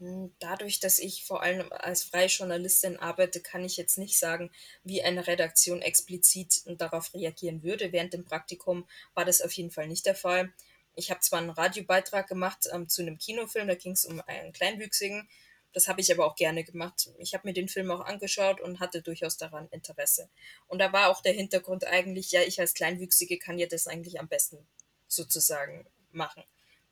Hm, 0.00 0.34
dadurch, 0.40 0.80
dass 0.80 0.98
ich 0.98 1.24
vor 1.24 1.42
allem 1.42 1.72
als 1.72 2.04
freie 2.04 2.26
Journalistin 2.26 2.96
arbeite, 2.96 3.40
kann 3.40 3.64
ich 3.64 3.76
jetzt 3.76 3.96
nicht 3.98 4.18
sagen, 4.18 4.50
wie 4.82 5.02
eine 5.02 5.26
Redaktion 5.26 5.82
explizit 5.82 6.62
darauf 6.78 7.14
reagieren 7.14 7.62
würde. 7.62 7.92
Während 7.92 8.12
dem 8.12 8.24
Praktikum 8.24 8.88
war 9.14 9.24
das 9.24 9.40
auf 9.40 9.52
jeden 9.52 9.70
Fall 9.70 9.86
nicht 9.88 10.06
der 10.06 10.16
Fall. 10.16 10.52
Ich 10.96 11.10
habe 11.10 11.20
zwar 11.20 11.40
einen 11.40 11.50
Radiobeitrag 11.50 12.28
gemacht 12.28 12.68
ähm, 12.72 12.88
zu 12.88 13.02
einem 13.02 13.18
Kinofilm, 13.18 13.68
da 13.68 13.74
ging 13.74 13.92
es 13.92 14.04
um 14.04 14.20
einen 14.26 14.52
Kleinwüchsigen. 14.52 15.28
Das 15.72 15.88
habe 15.88 16.00
ich 16.00 16.12
aber 16.12 16.24
auch 16.24 16.36
gerne 16.36 16.62
gemacht. 16.62 17.10
Ich 17.18 17.34
habe 17.34 17.48
mir 17.48 17.52
den 17.52 17.68
Film 17.68 17.90
auch 17.90 18.00
angeschaut 18.00 18.60
und 18.60 18.78
hatte 18.78 19.02
durchaus 19.02 19.36
daran 19.36 19.68
Interesse. 19.70 20.28
Und 20.68 20.78
da 20.78 20.92
war 20.92 21.08
auch 21.10 21.20
der 21.20 21.32
Hintergrund 21.32 21.84
eigentlich, 21.84 22.30
ja, 22.30 22.42
ich 22.42 22.60
als 22.60 22.74
Kleinwüchsige 22.74 23.38
kann 23.38 23.58
ja 23.58 23.66
das 23.66 23.88
eigentlich 23.88 24.20
am 24.20 24.28
besten 24.28 24.64
sozusagen 25.08 25.84
machen. 26.12 26.44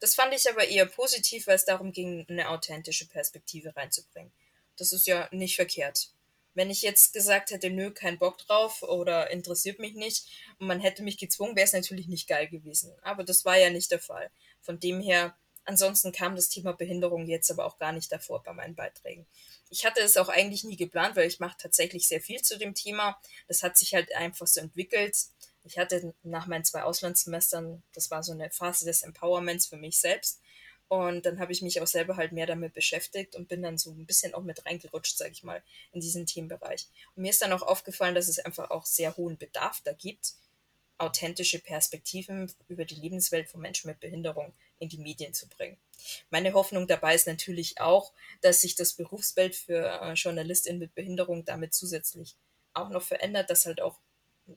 Das 0.03 0.16
fand 0.16 0.34
ich 0.34 0.50
aber 0.50 0.66
eher 0.66 0.86
positiv, 0.86 1.46
weil 1.46 1.55
es 1.55 1.64
darum 1.64 1.92
ging, 1.92 2.26
eine 2.28 2.48
authentische 2.48 3.07
Perspektive 3.07 3.76
reinzubringen. 3.76 4.32
Das 4.76 4.92
ist 4.92 5.07
ja 5.07 5.28
nicht 5.30 5.55
verkehrt. 5.55 6.11
Wenn 6.55 6.70
ich 6.70 6.82
jetzt 6.82 7.12
gesagt 7.12 7.53
hätte, 7.53 7.70
nö, 7.70 7.92
kein 7.92 8.18
Bock 8.18 8.38
drauf 8.38 8.82
oder 8.82 9.30
interessiert 9.30 9.78
mich 9.78 9.94
nicht 9.94 10.26
und 10.59 10.66
man 10.66 10.80
hätte 10.80 11.05
mich 11.05 11.18
gezwungen, 11.18 11.55
wäre 11.55 11.66
es 11.66 11.72
natürlich 11.72 12.09
nicht 12.09 12.26
geil 12.26 12.48
gewesen. 12.48 12.92
Aber 13.03 13.22
das 13.22 13.44
war 13.44 13.57
ja 13.57 13.70
nicht 13.70 13.92
der 13.92 14.00
Fall. 14.00 14.32
Von 14.61 14.80
dem 14.80 15.00
her, 15.00 15.36
ansonsten 15.66 16.11
kam 16.11 16.34
das 16.34 16.48
Thema 16.48 16.72
Behinderung 16.72 17.28
jetzt 17.28 17.53
aber 17.53 17.64
auch 17.64 17.78
gar 17.78 17.92
nicht 17.92 18.11
davor 18.11 18.42
bei 18.42 18.53
meinen 18.53 18.74
Beiträgen. 18.74 19.24
Ich 19.70 19.84
hatte 19.84 20.00
es 20.00 20.16
auch 20.16 20.28
eigentlich 20.28 20.64
nie 20.64 20.76
geplant, 20.76 21.14
weil 21.14 21.28
ich 21.28 21.38
mache 21.38 21.59
tatsächlich 21.59 22.09
sehr 22.09 22.20
viel 22.20 22.42
zu 22.42 22.59
dem 22.59 22.74
Thema. 22.74 23.20
Das 23.46 23.62
hat 23.62 23.78
sich 23.78 23.94
halt 23.94 24.12
einfach 24.16 24.48
so 24.48 24.61
entwickelt 24.61 25.16
ich 25.64 25.78
hatte 25.78 26.14
nach 26.22 26.46
meinen 26.46 26.64
zwei 26.64 26.82
Auslandssemestern, 26.82 27.82
das 27.94 28.10
war 28.10 28.22
so 28.22 28.32
eine 28.32 28.50
Phase 28.50 28.84
des 28.84 29.02
Empowerments 29.02 29.66
für 29.66 29.76
mich 29.76 29.98
selbst. 29.98 30.40
Und 30.88 31.24
dann 31.24 31.38
habe 31.38 31.52
ich 31.52 31.62
mich 31.62 31.80
auch 31.80 31.86
selber 31.86 32.16
halt 32.16 32.32
mehr 32.32 32.46
damit 32.46 32.74
beschäftigt 32.74 33.34
und 33.34 33.48
bin 33.48 33.62
dann 33.62 33.78
so 33.78 33.90
ein 33.92 34.04
bisschen 34.04 34.34
auch 34.34 34.42
mit 34.42 34.66
reingerutscht, 34.66 35.16
sage 35.16 35.30
ich 35.32 35.42
mal, 35.42 35.62
in 35.92 36.00
diesen 36.02 36.26
Themenbereich. 36.26 36.86
Und 37.14 37.22
mir 37.22 37.30
ist 37.30 37.40
dann 37.40 37.52
auch 37.52 37.62
aufgefallen, 37.62 38.14
dass 38.14 38.28
es 38.28 38.38
einfach 38.38 38.70
auch 38.70 38.84
sehr 38.84 39.16
hohen 39.16 39.38
Bedarf 39.38 39.80
da 39.84 39.92
gibt, 39.94 40.34
authentische 40.98 41.60
Perspektiven 41.60 42.52
über 42.68 42.84
die 42.84 42.96
Lebenswelt 42.96 43.48
von 43.48 43.60
Menschen 43.60 43.88
mit 43.88 44.00
Behinderung 44.00 44.52
in 44.78 44.88
die 44.88 44.98
Medien 44.98 45.32
zu 45.32 45.48
bringen. 45.48 45.78
Meine 46.30 46.52
Hoffnung 46.52 46.86
dabei 46.86 47.14
ist 47.14 47.26
natürlich 47.26 47.80
auch, 47.80 48.12
dass 48.40 48.60
sich 48.60 48.74
das 48.74 48.92
Berufsbild 48.92 49.56
für 49.56 50.00
äh, 50.00 50.12
Journalistinnen 50.12 50.78
mit 50.78 50.94
Behinderung 50.94 51.44
damit 51.44 51.72
zusätzlich 51.72 52.36
auch 52.74 52.90
noch 52.90 53.02
verändert, 53.02 53.48
dass 53.50 53.66
halt 53.66 53.80
auch 53.80 53.98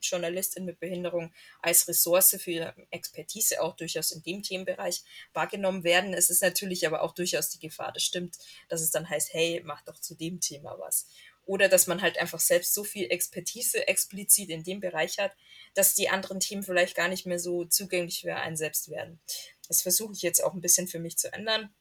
Journalistin 0.00 0.64
mit 0.64 0.80
Behinderung 0.80 1.32
als 1.60 1.86
Ressource 1.88 2.36
für 2.40 2.74
Expertise 2.90 3.62
auch 3.62 3.76
durchaus 3.76 4.12
in 4.12 4.22
dem 4.22 4.42
Themenbereich 4.42 5.02
wahrgenommen 5.32 5.84
werden. 5.84 6.14
Es 6.14 6.30
ist 6.30 6.42
natürlich 6.42 6.86
aber 6.86 7.02
auch 7.02 7.12
durchaus 7.12 7.50
die 7.50 7.58
Gefahr, 7.58 7.92
das 7.92 8.02
stimmt, 8.02 8.36
dass 8.68 8.80
es 8.80 8.90
dann 8.90 9.08
heißt, 9.08 9.32
hey, 9.32 9.62
mach 9.64 9.82
doch 9.82 10.00
zu 10.00 10.14
dem 10.14 10.40
Thema 10.40 10.78
was. 10.78 11.08
Oder 11.44 11.68
dass 11.68 11.86
man 11.86 12.02
halt 12.02 12.18
einfach 12.18 12.40
selbst 12.40 12.74
so 12.74 12.82
viel 12.82 13.10
Expertise 13.10 13.86
explizit 13.86 14.50
in 14.50 14.64
dem 14.64 14.80
Bereich 14.80 15.18
hat, 15.18 15.32
dass 15.74 15.94
die 15.94 16.08
anderen 16.08 16.40
Themen 16.40 16.64
vielleicht 16.64 16.96
gar 16.96 17.08
nicht 17.08 17.24
mehr 17.24 17.38
so 17.38 17.64
zugänglich 17.64 18.22
für 18.22 18.34
einen 18.34 18.56
selbst 18.56 18.90
werden. 18.90 19.20
Das 19.68 19.82
versuche 19.82 20.12
ich 20.12 20.22
jetzt 20.22 20.42
auch 20.42 20.54
ein 20.54 20.60
bisschen 20.60 20.88
für 20.88 20.98
mich 20.98 21.16
zu 21.18 21.32
ändern 21.32 21.72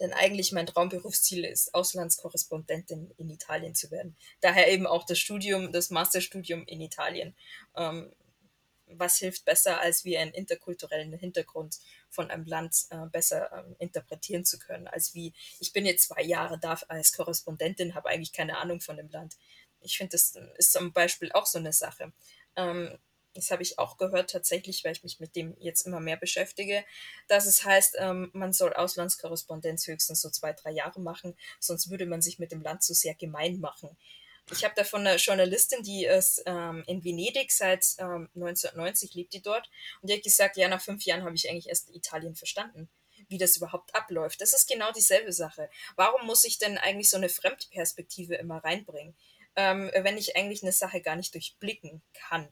denn 0.00 0.12
eigentlich 0.12 0.52
mein 0.52 0.66
Traumberufsziel 0.66 1.44
ist, 1.44 1.74
Auslandskorrespondentin 1.74 3.10
in 3.16 3.30
Italien 3.30 3.74
zu 3.74 3.90
werden. 3.90 4.16
Daher 4.40 4.70
eben 4.70 4.86
auch 4.86 5.04
das 5.04 5.18
Studium, 5.18 5.72
das 5.72 5.90
Masterstudium 5.90 6.64
in 6.66 6.80
Italien. 6.80 7.34
Ähm, 7.76 8.12
was 8.90 9.18
hilft 9.18 9.44
besser, 9.44 9.80
als 9.80 10.04
wie 10.04 10.16
einen 10.16 10.32
interkulturellen 10.32 11.12
Hintergrund 11.12 11.78
von 12.08 12.30
einem 12.30 12.46
Land 12.46 12.86
äh, 12.90 13.06
besser 13.12 13.50
ähm, 13.52 13.76
interpretieren 13.78 14.44
zu 14.44 14.58
können, 14.58 14.88
als 14.88 15.14
wie 15.14 15.34
ich 15.60 15.72
bin 15.72 15.84
jetzt 15.84 16.08
zwei 16.08 16.22
Jahre 16.22 16.58
da 16.58 16.78
als 16.88 17.12
Korrespondentin, 17.12 17.94
habe 17.94 18.08
eigentlich 18.08 18.32
keine 18.32 18.58
Ahnung 18.58 18.80
von 18.80 18.96
dem 18.96 19.10
Land. 19.10 19.36
Ich 19.80 19.98
finde, 19.98 20.12
das 20.12 20.34
ist 20.56 20.72
zum 20.72 20.92
Beispiel 20.92 21.30
auch 21.32 21.46
so 21.46 21.58
eine 21.58 21.72
Sache. 21.72 22.12
Ähm, 22.56 22.98
das 23.38 23.50
habe 23.50 23.62
ich 23.62 23.78
auch 23.78 23.96
gehört 23.96 24.30
tatsächlich, 24.30 24.84
weil 24.84 24.92
ich 24.92 25.02
mich 25.02 25.20
mit 25.20 25.36
dem 25.36 25.56
jetzt 25.58 25.86
immer 25.86 26.00
mehr 26.00 26.16
beschäftige, 26.16 26.84
dass 27.28 27.46
es 27.46 27.64
heißt, 27.64 27.96
ähm, 27.98 28.30
man 28.32 28.52
soll 28.52 28.72
Auslandskorrespondenz 28.72 29.86
höchstens 29.86 30.20
so 30.20 30.30
zwei, 30.30 30.52
drei 30.52 30.70
Jahre 30.70 31.00
machen, 31.00 31.36
sonst 31.60 31.90
würde 31.90 32.06
man 32.06 32.22
sich 32.22 32.38
mit 32.38 32.52
dem 32.52 32.62
Land 32.62 32.82
zu 32.82 32.94
sehr 32.94 33.14
gemein 33.14 33.60
machen. 33.60 33.96
Ich 34.50 34.64
habe 34.64 34.74
da 34.74 34.84
von 34.84 35.06
einer 35.06 35.16
Journalistin, 35.16 35.82
die 35.82 36.06
ist 36.06 36.42
ähm, 36.46 36.82
in 36.86 37.04
Venedig 37.04 37.52
seit 37.52 37.84
ähm, 37.98 38.28
1990 38.34 39.14
lebt 39.14 39.34
die 39.34 39.42
dort 39.42 39.68
und 40.00 40.10
die 40.10 40.14
hat 40.14 40.22
gesagt, 40.22 40.56
ja, 40.56 40.68
nach 40.68 40.80
fünf 40.80 41.04
Jahren 41.04 41.22
habe 41.22 41.34
ich 41.34 41.50
eigentlich 41.50 41.68
erst 41.68 41.94
Italien 41.94 42.34
verstanden 42.34 42.88
wie 43.28 43.38
das 43.38 43.56
überhaupt 43.56 43.94
abläuft. 43.94 44.40
Das 44.40 44.52
ist 44.52 44.68
genau 44.68 44.90
dieselbe 44.92 45.32
Sache. 45.32 45.70
Warum 45.96 46.26
muss 46.26 46.44
ich 46.44 46.58
denn 46.58 46.78
eigentlich 46.78 47.10
so 47.10 47.16
eine 47.16 47.28
Fremdperspektive 47.28 48.34
immer 48.36 48.62
reinbringen, 48.64 49.14
ähm, 49.56 49.90
wenn 49.94 50.16
ich 50.16 50.36
eigentlich 50.36 50.62
eine 50.62 50.72
Sache 50.72 51.00
gar 51.00 51.16
nicht 51.16 51.34
durchblicken 51.34 52.02
kann? 52.14 52.48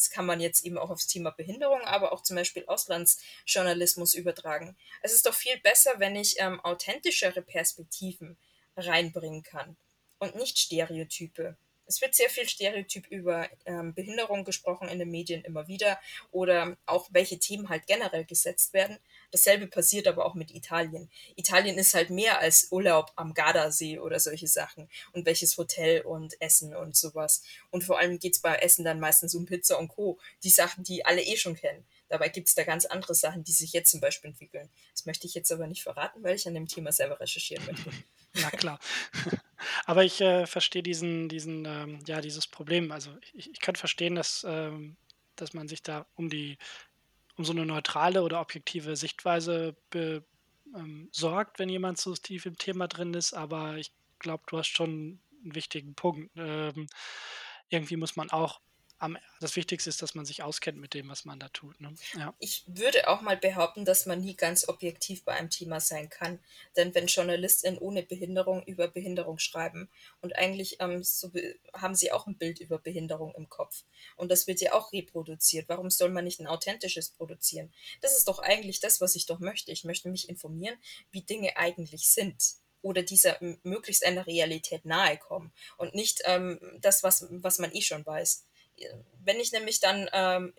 Das 0.00 0.08
kann 0.08 0.24
man 0.24 0.40
jetzt 0.40 0.64
eben 0.64 0.78
auch 0.78 0.88
aufs 0.88 1.06
Thema 1.06 1.28
Behinderung, 1.28 1.82
aber 1.82 2.12
auch 2.12 2.22
zum 2.22 2.34
Beispiel 2.34 2.64
Auslandsjournalismus 2.64 4.14
übertragen. 4.14 4.74
Es 5.02 5.12
ist 5.12 5.26
doch 5.26 5.34
viel 5.34 5.60
besser, 5.60 5.92
wenn 5.98 6.16
ich 6.16 6.36
ähm, 6.38 6.58
authentischere 6.60 7.42
Perspektiven 7.42 8.38
reinbringen 8.78 9.42
kann 9.42 9.76
und 10.18 10.36
nicht 10.36 10.58
Stereotype. 10.58 11.54
Es 11.84 12.00
wird 12.00 12.14
sehr 12.14 12.30
viel 12.30 12.48
Stereotyp 12.48 13.08
über 13.08 13.50
ähm, 13.66 13.92
Behinderung 13.92 14.46
gesprochen 14.46 14.88
in 14.88 14.98
den 14.98 15.10
Medien 15.10 15.44
immer 15.44 15.68
wieder 15.68 16.00
oder 16.30 16.78
auch 16.86 17.10
welche 17.10 17.38
Themen 17.38 17.68
halt 17.68 17.86
generell 17.86 18.24
gesetzt 18.24 18.72
werden. 18.72 18.98
Dasselbe 19.30 19.66
passiert 19.66 20.06
aber 20.06 20.26
auch 20.26 20.34
mit 20.34 20.50
Italien. 20.50 21.10
Italien 21.36 21.78
ist 21.78 21.94
halt 21.94 22.10
mehr 22.10 22.40
als 22.40 22.68
Urlaub 22.70 23.12
am 23.16 23.34
Gardasee 23.34 23.98
oder 23.98 24.20
solche 24.20 24.46
Sachen 24.46 24.88
und 25.12 25.26
welches 25.26 25.56
Hotel 25.56 26.02
und 26.02 26.40
Essen 26.40 26.74
und 26.74 26.96
sowas. 26.96 27.42
Und 27.70 27.84
vor 27.84 27.98
allem 27.98 28.18
geht 28.18 28.34
es 28.34 28.40
bei 28.40 28.56
Essen 28.56 28.84
dann 28.84 29.00
meistens 29.00 29.34
um 29.34 29.46
Pizza 29.46 29.78
und 29.78 29.88
Co. 29.88 30.18
Die 30.42 30.50
Sachen, 30.50 30.84
die 30.84 31.04
alle 31.04 31.22
eh 31.22 31.36
schon 31.36 31.56
kennen. 31.56 31.84
Dabei 32.08 32.28
gibt 32.28 32.48
es 32.48 32.56
da 32.56 32.64
ganz 32.64 32.86
andere 32.86 33.14
Sachen, 33.14 33.44
die 33.44 33.52
sich 33.52 33.72
jetzt 33.72 33.90
zum 33.92 34.00
Beispiel 34.00 34.30
entwickeln. 34.30 34.68
Das 34.92 35.06
möchte 35.06 35.28
ich 35.28 35.34
jetzt 35.34 35.52
aber 35.52 35.68
nicht 35.68 35.84
verraten, 35.84 36.22
weil 36.24 36.34
ich 36.34 36.46
an 36.48 36.54
dem 36.54 36.66
Thema 36.66 36.90
selber 36.90 37.20
recherchieren 37.20 37.64
möchte. 37.66 37.90
Na 38.34 38.50
klar. 38.50 38.80
Aber 39.86 40.04
ich 40.04 40.20
äh, 40.20 40.46
verstehe 40.46 40.82
diesen, 40.82 41.28
diesen, 41.28 41.64
ähm, 41.66 42.00
ja, 42.06 42.20
dieses 42.20 42.46
Problem. 42.46 42.90
Also 42.92 43.16
ich, 43.32 43.50
ich 43.50 43.60
kann 43.60 43.76
verstehen, 43.76 44.14
dass, 44.14 44.44
ähm, 44.48 44.96
dass 45.36 45.52
man 45.52 45.68
sich 45.68 45.82
da 45.82 46.06
um 46.16 46.30
die, 46.30 46.58
um 47.40 47.44
so 47.46 47.52
eine 47.52 47.64
neutrale 47.64 48.22
oder 48.22 48.38
objektive 48.38 48.96
Sichtweise 48.96 49.74
be, 49.88 50.22
ähm, 50.76 51.08
sorgt, 51.10 51.58
wenn 51.58 51.70
jemand 51.70 51.96
so 51.96 52.14
tief 52.14 52.44
im 52.44 52.58
Thema 52.58 52.86
drin 52.86 53.14
ist. 53.14 53.32
Aber 53.32 53.78
ich 53.78 53.92
glaube, 54.18 54.44
du 54.46 54.58
hast 54.58 54.68
schon 54.68 55.20
einen 55.42 55.54
wichtigen 55.54 55.94
Punkt. 55.94 56.30
Ähm, 56.36 56.86
irgendwie 57.70 57.96
muss 57.96 58.14
man 58.14 58.28
auch 58.30 58.60
am, 59.00 59.16
das 59.40 59.56
Wichtigste 59.56 59.88
ist, 59.88 60.02
dass 60.02 60.14
man 60.14 60.26
sich 60.26 60.42
auskennt 60.42 60.78
mit 60.78 60.94
dem, 60.94 61.08
was 61.08 61.24
man 61.24 61.40
da 61.40 61.48
tut. 61.48 61.80
Ne? 61.80 61.94
Ja. 62.14 62.34
Ich 62.38 62.64
würde 62.66 63.08
auch 63.08 63.22
mal 63.22 63.36
behaupten, 63.36 63.84
dass 63.84 64.06
man 64.06 64.20
nie 64.20 64.36
ganz 64.36 64.68
objektiv 64.68 65.24
bei 65.24 65.32
einem 65.32 65.50
Thema 65.50 65.80
sein 65.80 66.10
kann. 66.10 66.38
Denn 66.76 66.94
wenn 66.94 67.06
JournalistInnen 67.06 67.78
ohne 67.78 68.02
Behinderung 68.02 68.62
über 68.64 68.88
Behinderung 68.88 69.38
schreiben 69.38 69.88
und 70.20 70.36
eigentlich 70.36 70.76
ähm, 70.80 71.02
so 71.02 71.32
haben 71.72 71.94
sie 71.94 72.12
auch 72.12 72.26
ein 72.26 72.36
Bild 72.36 72.60
über 72.60 72.78
Behinderung 72.78 73.34
im 73.34 73.48
Kopf. 73.48 73.84
Und 74.16 74.30
das 74.30 74.46
wird 74.46 74.60
ja 74.60 74.74
auch 74.74 74.92
reproduziert. 74.92 75.68
Warum 75.68 75.90
soll 75.90 76.10
man 76.10 76.24
nicht 76.24 76.40
ein 76.40 76.46
authentisches 76.46 77.10
produzieren? 77.10 77.72
Das 78.02 78.16
ist 78.16 78.28
doch 78.28 78.38
eigentlich 78.38 78.80
das, 78.80 79.00
was 79.00 79.14
ich 79.14 79.24
doch 79.26 79.40
möchte. 79.40 79.72
Ich 79.72 79.84
möchte 79.84 80.10
mich 80.10 80.28
informieren, 80.28 80.76
wie 81.10 81.22
Dinge 81.22 81.56
eigentlich 81.56 82.10
sind 82.10 82.60
oder 82.82 83.02
dieser 83.02 83.38
möglichst 83.62 84.04
einer 84.04 84.26
Realität 84.26 84.84
nahe 84.84 85.18
kommen 85.18 85.52
und 85.76 85.94
nicht 85.94 86.22
ähm, 86.24 86.58
das, 86.80 87.02
was, 87.02 87.26
was 87.30 87.58
man 87.58 87.74
eh 87.74 87.82
schon 87.82 88.04
weiß 88.04 88.46
wenn 89.24 89.40
ich 89.40 89.52
nämlich 89.52 89.80
dann 89.80 90.08
ähm, 90.12 90.54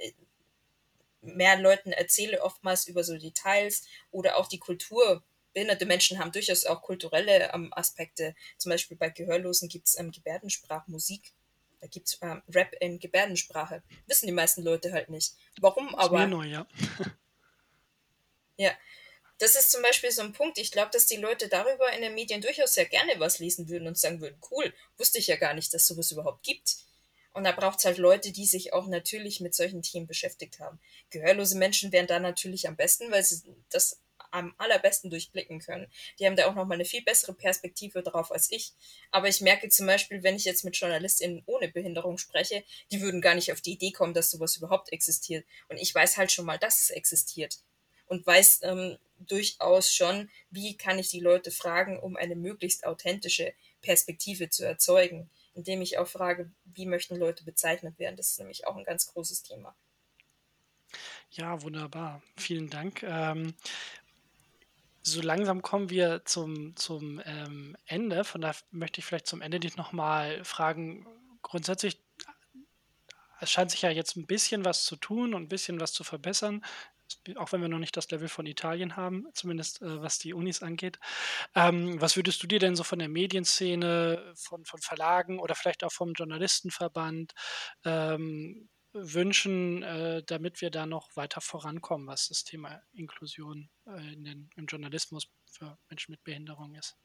mehr 1.21 1.57
Leuten 1.57 1.91
erzähle, 1.91 2.41
oftmals 2.41 2.87
über 2.87 3.03
so 3.03 3.17
Details 3.17 3.85
oder 4.11 4.37
auch 4.37 4.47
die 4.47 4.59
Kultur. 4.59 5.23
Behinderte 5.53 5.85
Menschen 5.85 6.19
haben 6.19 6.31
durchaus 6.31 6.65
auch 6.65 6.81
kulturelle 6.81 7.51
ähm, 7.53 7.73
Aspekte. 7.73 8.35
Zum 8.57 8.69
Beispiel 8.69 8.95
bei 8.95 9.09
Gehörlosen 9.09 9.67
gibt 9.67 9.87
es 9.87 9.99
ähm, 9.99 10.11
Gebärdensprachmusik. 10.11 11.33
Da 11.81 11.87
gibt 11.87 12.07
es 12.07 12.19
ähm, 12.21 12.41
Rap 12.53 12.73
in 12.79 12.99
Gebärdensprache. 12.99 13.83
Wissen 14.07 14.27
die 14.27 14.33
meisten 14.33 14.63
Leute 14.63 14.93
halt 14.93 15.09
nicht. 15.09 15.33
Warum 15.59 15.93
aber? 15.95 16.23
Ist 16.23 16.29
mir 16.29 16.35
neu, 16.35 16.45
ja. 16.45 16.67
ja. 18.57 18.71
Das 19.39 19.55
ist 19.55 19.71
zum 19.71 19.81
Beispiel 19.81 20.11
so 20.11 20.21
ein 20.21 20.33
Punkt. 20.33 20.59
Ich 20.59 20.71
glaube, 20.71 20.91
dass 20.93 21.07
die 21.07 21.17
Leute 21.17 21.49
darüber 21.49 21.91
in 21.93 22.01
den 22.01 22.13
Medien 22.13 22.41
durchaus 22.41 22.75
sehr 22.75 22.85
gerne 22.85 23.13
was 23.17 23.39
lesen 23.39 23.67
würden 23.67 23.87
und 23.87 23.97
sagen 23.97 24.21
würden, 24.21 24.39
cool, 24.51 24.71
wusste 24.97 25.17
ich 25.17 25.27
ja 25.27 25.35
gar 25.35 25.55
nicht, 25.55 25.73
dass 25.73 25.87
sowas 25.87 26.11
überhaupt 26.11 26.43
gibt. 26.43 26.77
Und 27.33 27.45
da 27.45 27.51
braucht 27.53 27.79
es 27.79 27.85
halt 27.85 27.97
Leute, 27.97 28.31
die 28.31 28.45
sich 28.45 28.73
auch 28.73 28.87
natürlich 28.87 29.39
mit 29.39 29.55
solchen 29.55 29.81
Themen 29.81 30.07
beschäftigt 30.07 30.59
haben. 30.59 30.79
Gehörlose 31.11 31.57
Menschen 31.57 31.91
wären 31.91 32.07
da 32.07 32.19
natürlich 32.19 32.67
am 32.67 32.75
besten, 32.75 33.09
weil 33.11 33.23
sie 33.23 33.41
das 33.69 34.01
am 34.31 34.53
allerbesten 34.57 35.09
durchblicken 35.09 35.59
können. 35.59 35.87
Die 36.17 36.25
haben 36.25 36.35
da 36.35 36.47
auch 36.47 36.55
nochmal 36.55 36.75
eine 36.75 36.85
viel 36.85 37.03
bessere 37.03 37.33
Perspektive 37.33 38.01
drauf 38.01 38.31
als 38.31 38.51
ich. 38.51 38.73
Aber 39.11 39.27
ich 39.27 39.41
merke 39.41 39.69
zum 39.69 39.85
Beispiel, 39.87 40.23
wenn 40.23 40.35
ich 40.35 40.45
jetzt 40.45 40.63
mit 40.63 40.75
JournalistInnen 40.77 41.43
ohne 41.45 41.67
Behinderung 41.67 42.17
spreche, 42.17 42.63
die 42.91 43.01
würden 43.01 43.21
gar 43.21 43.35
nicht 43.35 43.51
auf 43.51 43.61
die 43.61 43.73
Idee 43.73 43.91
kommen, 43.91 44.13
dass 44.13 44.31
sowas 44.31 44.55
überhaupt 44.55 44.91
existiert. 44.91 45.45
Und 45.69 45.77
ich 45.77 45.93
weiß 45.93 46.17
halt 46.17 46.31
schon 46.31 46.45
mal, 46.45 46.57
dass 46.57 46.81
es 46.81 46.89
existiert. 46.89 47.59
Und 48.07 48.25
weiß 48.25 48.61
ähm, 48.63 48.97
durchaus 49.19 49.93
schon, 49.93 50.29
wie 50.49 50.75
kann 50.75 50.99
ich 50.99 51.09
die 51.09 51.21
Leute 51.21 51.51
fragen, 51.51 51.99
um 51.99 52.15
eine 52.17 52.35
möglichst 52.35 52.85
authentische 52.85 53.53
Perspektive 53.81 54.49
zu 54.49 54.65
erzeugen 54.65 55.29
indem 55.53 55.81
ich 55.81 55.97
auch 55.97 56.07
frage, 56.07 56.51
wie 56.65 56.85
möchten 56.85 57.15
Leute 57.15 57.43
bezeichnet 57.43 57.99
werden. 57.99 58.15
Das 58.15 58.29
ist 58.29 58.39
nämlich 58.39 58.67
auch 58.67 58.75
ein 58.75 58.83
ganz 58.83 59.07
großes 59.07 59.43
Thema. 59.43 59.75
Ja, 61.31 61.61
wunderbar. 61.61 62.21
Vielen 62.37 62.69
Dank. 62.69 63.03
Ähm, 63.03 63.53
so 65.01 65.21
langsam 65.21 65.61
kommen 65.61 65.89
wir 65.89 66.23
zum, 66.25 66.75
zum 66.75 67.21
ähm, 67.25 67.75
Ende. 67.85 68.23
Von 68.23 68.41
daher 68.41 68.55
möchte 68.71 68.99
ich 68.99 69.05
vielleicht 69.05 69.27
zum 69.27 69.41
Ende 69.41 69.59
dich 69.59 69.77
nochmal 69.77 70.43
fragen. 70.43 71.07
Grundsätzlich, 71.41 71.99
es 73.39 73.51
scheint 73.51 73.71
sich 73.71 73.81
ja 73.81 73.89
jetzt 73.89 74.15
ein 74.15 74.27
bisschen 74.27 74.65
was 74.65 74.83
zu 74.83 74.95
tun 74.95 75.33
und 75.33 75.43
ein 75.43 75.49
bisschen 75.49 75.79
was 75.79 75.93
zu 75.93 76.03
verbessern 76.03 76.63
auch 77.35 77.51
wenn 77.51 77.61
wir 77.61 77.69
noch 77.69 77.79
nicht 77.79 77.97
das 77.97 78.09
Level 78.11 78.29
von 78.29 78.45
Italien 78.45 78.95
haben, 78.95 79.25
zumindest 79.33 79.81
äh, 79.81 80.01
was 80.01 80.19
die 80.19 80.33
Unis 80.33 80.61
angeht. 80.61 80.99
Ähm, 81.55 81.99
was 82.01 82.15
würdest 82.15 82.41
du 82.43 82.47
dir 82.47 82.59
denn 82.59 82.75
so 82.75 82.83
von 82.83 82.99
der 82.99 83.09
Medienszene, 83.09 84.33
von, 84.35 84.65
von 84.65 84.81
Verlagen 84.81 85.39
oder 85.39 85.55
vielleicht 85.55 85.83
auch 85.83 85.91
vom 85.91 86.13
Journalistenverband 86.13 87.33
ähm, 87.85 88.69
wünschen, 88.93 89.83
äh, 89.83 90.23
damit 90.23 90.61
wir 90.61 90.69
da 90.69 90.85
noch 90.85 91.15
weiter 91.15 91.41
vorankommen, 91.41 92.07
was 92.07 92.27
das 92.27 92.43
Thema 92.43 92.81
Inklusion 92.93 93.69
äh, 93.87 94.13
in 94.13 94.23
den, 94.23 94.49
im 94.55 94.65
Journalismus 94.65 95.27
für 95.45 95.77
Menschen 95.89 96.11
mit 96.11 96.23
Behinderung 96.23 96.75
ist? 96.75 96.97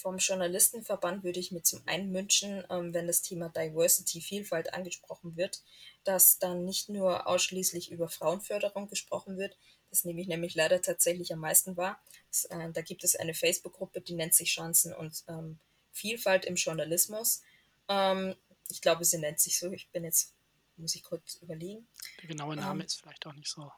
Vom 0.00 0.18
Journalistenverband 0.18 1.24
würde 1.24 1.40
ich 1.40 1.50
mir 1.50 1.62
zum 1.62 1.82
einen 1.86 2.14
wünschen, 2.14 2.62
ähm, 2.70 2.94
wenn 2.94 3.08
das 3.08 3.20
Thema 3.20 3.48
Diversity, 3.48 4.20
Vielfalt 4.20 4.72
angesprochen 4.72 5.36
wird, 5.36 5.60
dass 6.04 6.38
dann 6.38 6.64
nicht 6.64 6.88
nur 6.88 7.26
ausschließlich 7.26 7.90
über 7.90 8.08
Frauenförderung 8.08 8.88
gesprochen 8.88 9.38
wird, 9.38 9.56
das 9.90 10.04
nehme 10.04 10.20
ich 10.20 10.28
nämlich 10.28 10.54
leider 10.54 10.80
tatsächlich 10.80 11.32
am 11.32 11.40
meisten 11.40 11.76
wahr. 11.76 12.00
Das, 12.30 12.44
äh, 12.44 12.70
da 12.72 12.80
gibt 12.82 13.02
es 13.02 13.16
eine 13.16 13.34
Facebook-Gruppe, 13.34 14.00
die 14.00 14.14
nennt 14.14 14.34
sich 14.34 14.50
Chancen 14.50 14.94
und 14.94 15.24
ähm, 15.26 15.58
Vielfalt 15.90 16.44
im 16.44 16.54
Journalismus. 16.54 17.42
Ähm, 17.88 18.36
ich 18.68 18.80
glaube, 18.80 19.04
sie 19.04 19.18
nennt 19.18 19.40
sich 19.40 19.58
so. 19.58 19.72
Ich 19.72 19.88
bin 19.90 20.04
jetzt, 20.04 20.32
muss 20.76 20.94
ich 20.94 21.02
kurz 21.02 21.36
überlegen. 21.42 21.88
Der 22.22 22.28
genaue 22.28 22.54
Name 22.54 22.82
ähm, 22.82 22.86
ist 22.86 23.00
vielleicht 23.00 23.26
auch 23.26 23.32
nicht 23.32 23.50
so 23.50 23.72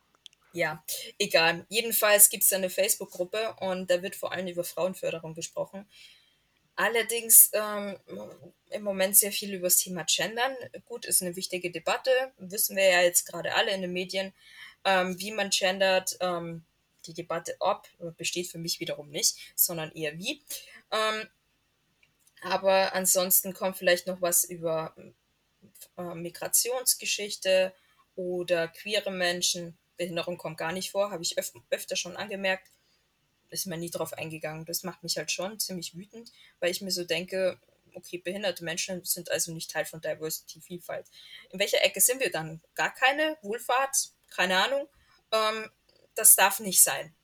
ja, 0.52 0.84
egal. 1.18 1.66
Jedenfalls 1.68 2.28
gibt 2.30 2.44
es 2.44 2.52
eine 2.52 2.70
Facebook-Gruppe 2.70 3.54
und 3.60 3.90
da 3.90 4.02
wird 4.02 4.16
vor 4.16 4.32
allem 4.32 4.46
über 4.46 4.64
Frauenförderung 4.64 5.34
gesprochen. 5.34 5.88
Allerdings 6.76 7.50
ähm, 7.52 7.98
im 8.70 8.82
Moment 8.82 9.16
sehr 9.16 9.32
viel 9.32 9.52
über 9.52 9.66
das 9.66 9.76
Thema 9.76 10.04
Gendern. 10.04 10.54
Gut, 10.86 11.04
ist 11.04 11.20
eine 11.20 11.36
wichtige 11.36 11.70
Debatte, 11.70 12.10
wissen 12.38 12.76
wir 12.76 12.88
ja 12.88 13.02
jetzt 13.02 13.26
gerade 13.26 13.54
alle 13.54 13.72
in 13.72 13.82
den 13.82 13.92
Medien, 13.92 14.32
ähm, 14.84 15.18
wie 15.20 15.32
man 15.32 15.50
gendert. 15.50 16.16
Ähm, 16.20 16.64
die 17.06 17.14
Debatte 17.14 17.56
ob 17.60 17.88
besteht 18.16 18.48
für 18.48 18.58
mich 18.58 18.80
wiederum 18.80 19.10
nicht, 19.10 19.36
sondern 19.54 19.92
eher 19.92 20.18
wie. 20.18 20.42
Ähm, 20.90 21.28
aber 22.42 22.94
ansonsten 22.94 23.52
kommt 23.52 23.76
vielleicht 23.76 24.06
noch 24.06 24.22
was 24.22 24.44
über 24.44 24.94
äh, 25.96 26.14
Migrationsgeschichte 26.14 27.74
oder 28.16 28.68
queere 28.68 29.10
Menschen 29.10 29.76
Behinderung 30.00 30.38
kommt 30.38 30.56
gar 30.56 30.72
nicht 30.72 30.92
vor, 30.92 31.10
habe 31.10 31.22
ich 31.22 31.36
öf 31.36 31.52
öfter 31.68 31.94
schon 31.94 32.16
angemerkt. 32.16 32.70
Ist 33.50 33.66
mir 33.66 33.76
nie 33.76 33.90
drauf 33.90 34.14
eingegangen. 34.14 34.64
Das 34.64 34.82
macht 34.82 35.02
mich 35.02 35.18
halt 35.18 35.30
schon 35.30 35.60
ziemlich 35.60 35.94
wütend, 35.94 36.32
weil 36.58 36.70
ich 36.70 36.80
mir 36.80 36.90
so 36.90 37.04
denke, 37.04 37.60
okay, 37.94 38.16
behinderte 38.16 38.64
Menschen 38.64 39.04
sind 39.04 39.30
also 39.30 39.52
nicht 39.52 39.70
Teil 39.70 39.84
von 39.84 40.00
Diversity, 40.00 40.62
Vielfalt. 40.62 41.06
In 41.50 41.60
welcher 41.60 41.84
Ecke 41.84 42.00
sind 42.00 42.20
wir 42.20 42.30
dann? 42.30 42.62
Gar 42.74 42.94
keine? 42.94 43.36
Wohlfahrt? 43.42 44.12
Keine 44.30 44.64
Ahnung. 44.64 44.88
Ähm, 45.32 45.70
das 46.14 46.34
darf 46.34 46.60
nicht 46.60 46.82
sein. 46.82 47.14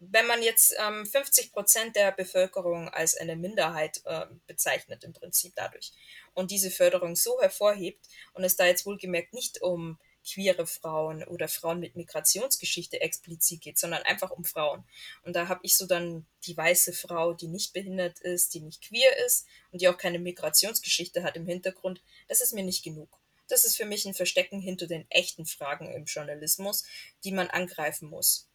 Wenn 0.00 0.26
man 0.26 0.42
jetzt 0.42 0.74
ähm, 0.76 1.06
50 1.06 1.52
Prozent 1.52 1.94
der 1.94 2.10
Bevölkerung 2.10 2.88
als 2.88 3.16
eine 3.16 3.36
Minderheit 3.36 4.00
äh, 4.06 4.26
bezeichnet, 4.48 5.04
im 5.04 5.12
Prinzip 5.12 5.52
dadurch, 5.54 5.92
und 6.34 6.50
diese 6.50 6.72
Förderung 6.72 7.14
so 7.14 7.40
hervorhebt 7.40 8.04
und 8.32 8.42
es 8.42 8.56
da 8.56 8.66
jetzt 8.66 8.86
wohlgemerkt 8.86 9.34
nicht 9.34 9.62
um 9.62 10.00
queere 10.28 10.66
Frauen 10.66 11.24
oder 11.24 11.48
Frauen 11.48 11.80
mit 11.80 11.96
Migrationsgeschichte 11.96 13.00
explizit 13.00 13.60
geht, 13.60 13.78
sondern 13.78 14.02
einfach 14.02 14.30
um 14.30 14.44
Frauen. 14.44 14.84
Und 15.22 15.36
da 15.36 15.48
habe 15.48 15.60
ich 15.62 15.76
so 15.76 15.86
dann 15.86 16.26
die 16.44 16.56
weiße 16.56 16.92
Frau, 16.92 17.32
die 17.32 17.48
nicht 17.48 17.72
behindert 17.72 18.20
ist, 18.20 18.54
die 18.54 18.60
nicht 18.60 18.82
queer 18.82 19.16
ist 19.24 19.46
und 19.72 19.80
die 19.80 19.88
auch 19.88 19.96
keine 19.96 20.18
Migrationsgeschichte 20.18 21.22
hat 21.22 21.36
im 21.36 21.46
Hintergrund. 21.46 22.02
Das 22.28 22.40
ist 22.40 22.52
mir 22.52 22.64
nicht 22.64 22.84
genug. 22.84 23.08
Das 23.48 23.64
ist 23.64 23.76
für 23.76 23.86
mich 23.86 24.04
ein 24.04 24.14
Verstecken 24.14 24.60
hinter 24.60 24.86
den 24.86 25.10
echten 25.10 25.46
Fragen 25.46 25.90
im 25.92 26.04
Journalismus, 26.04 26.84
die 27.24 27.32
man 27.32 27.48
angreifen 27.48 28.08
muss. 28.08 28.48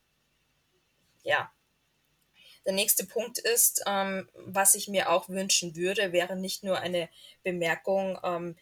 Ja. 1.23 1.51
Der 2.65 2.73
nächste 2.73 3.05
Punkt 3.05 3.39
ist, 3.39 3.83
ähm, 3.87 4.29
was 4.35 4.75
ich 4.75 4.87
mir 4.87 5.09
auch 5.09 5.27
wünschen 5.27 5.75
würde, 5.75 6.13
wäre 6.13 6.37
nicht 6.37 6.63
nur 6.63 6.79
eine 6.79 7.09
Bemerkung, 7.43 8.17
ähm, 8.23 8.55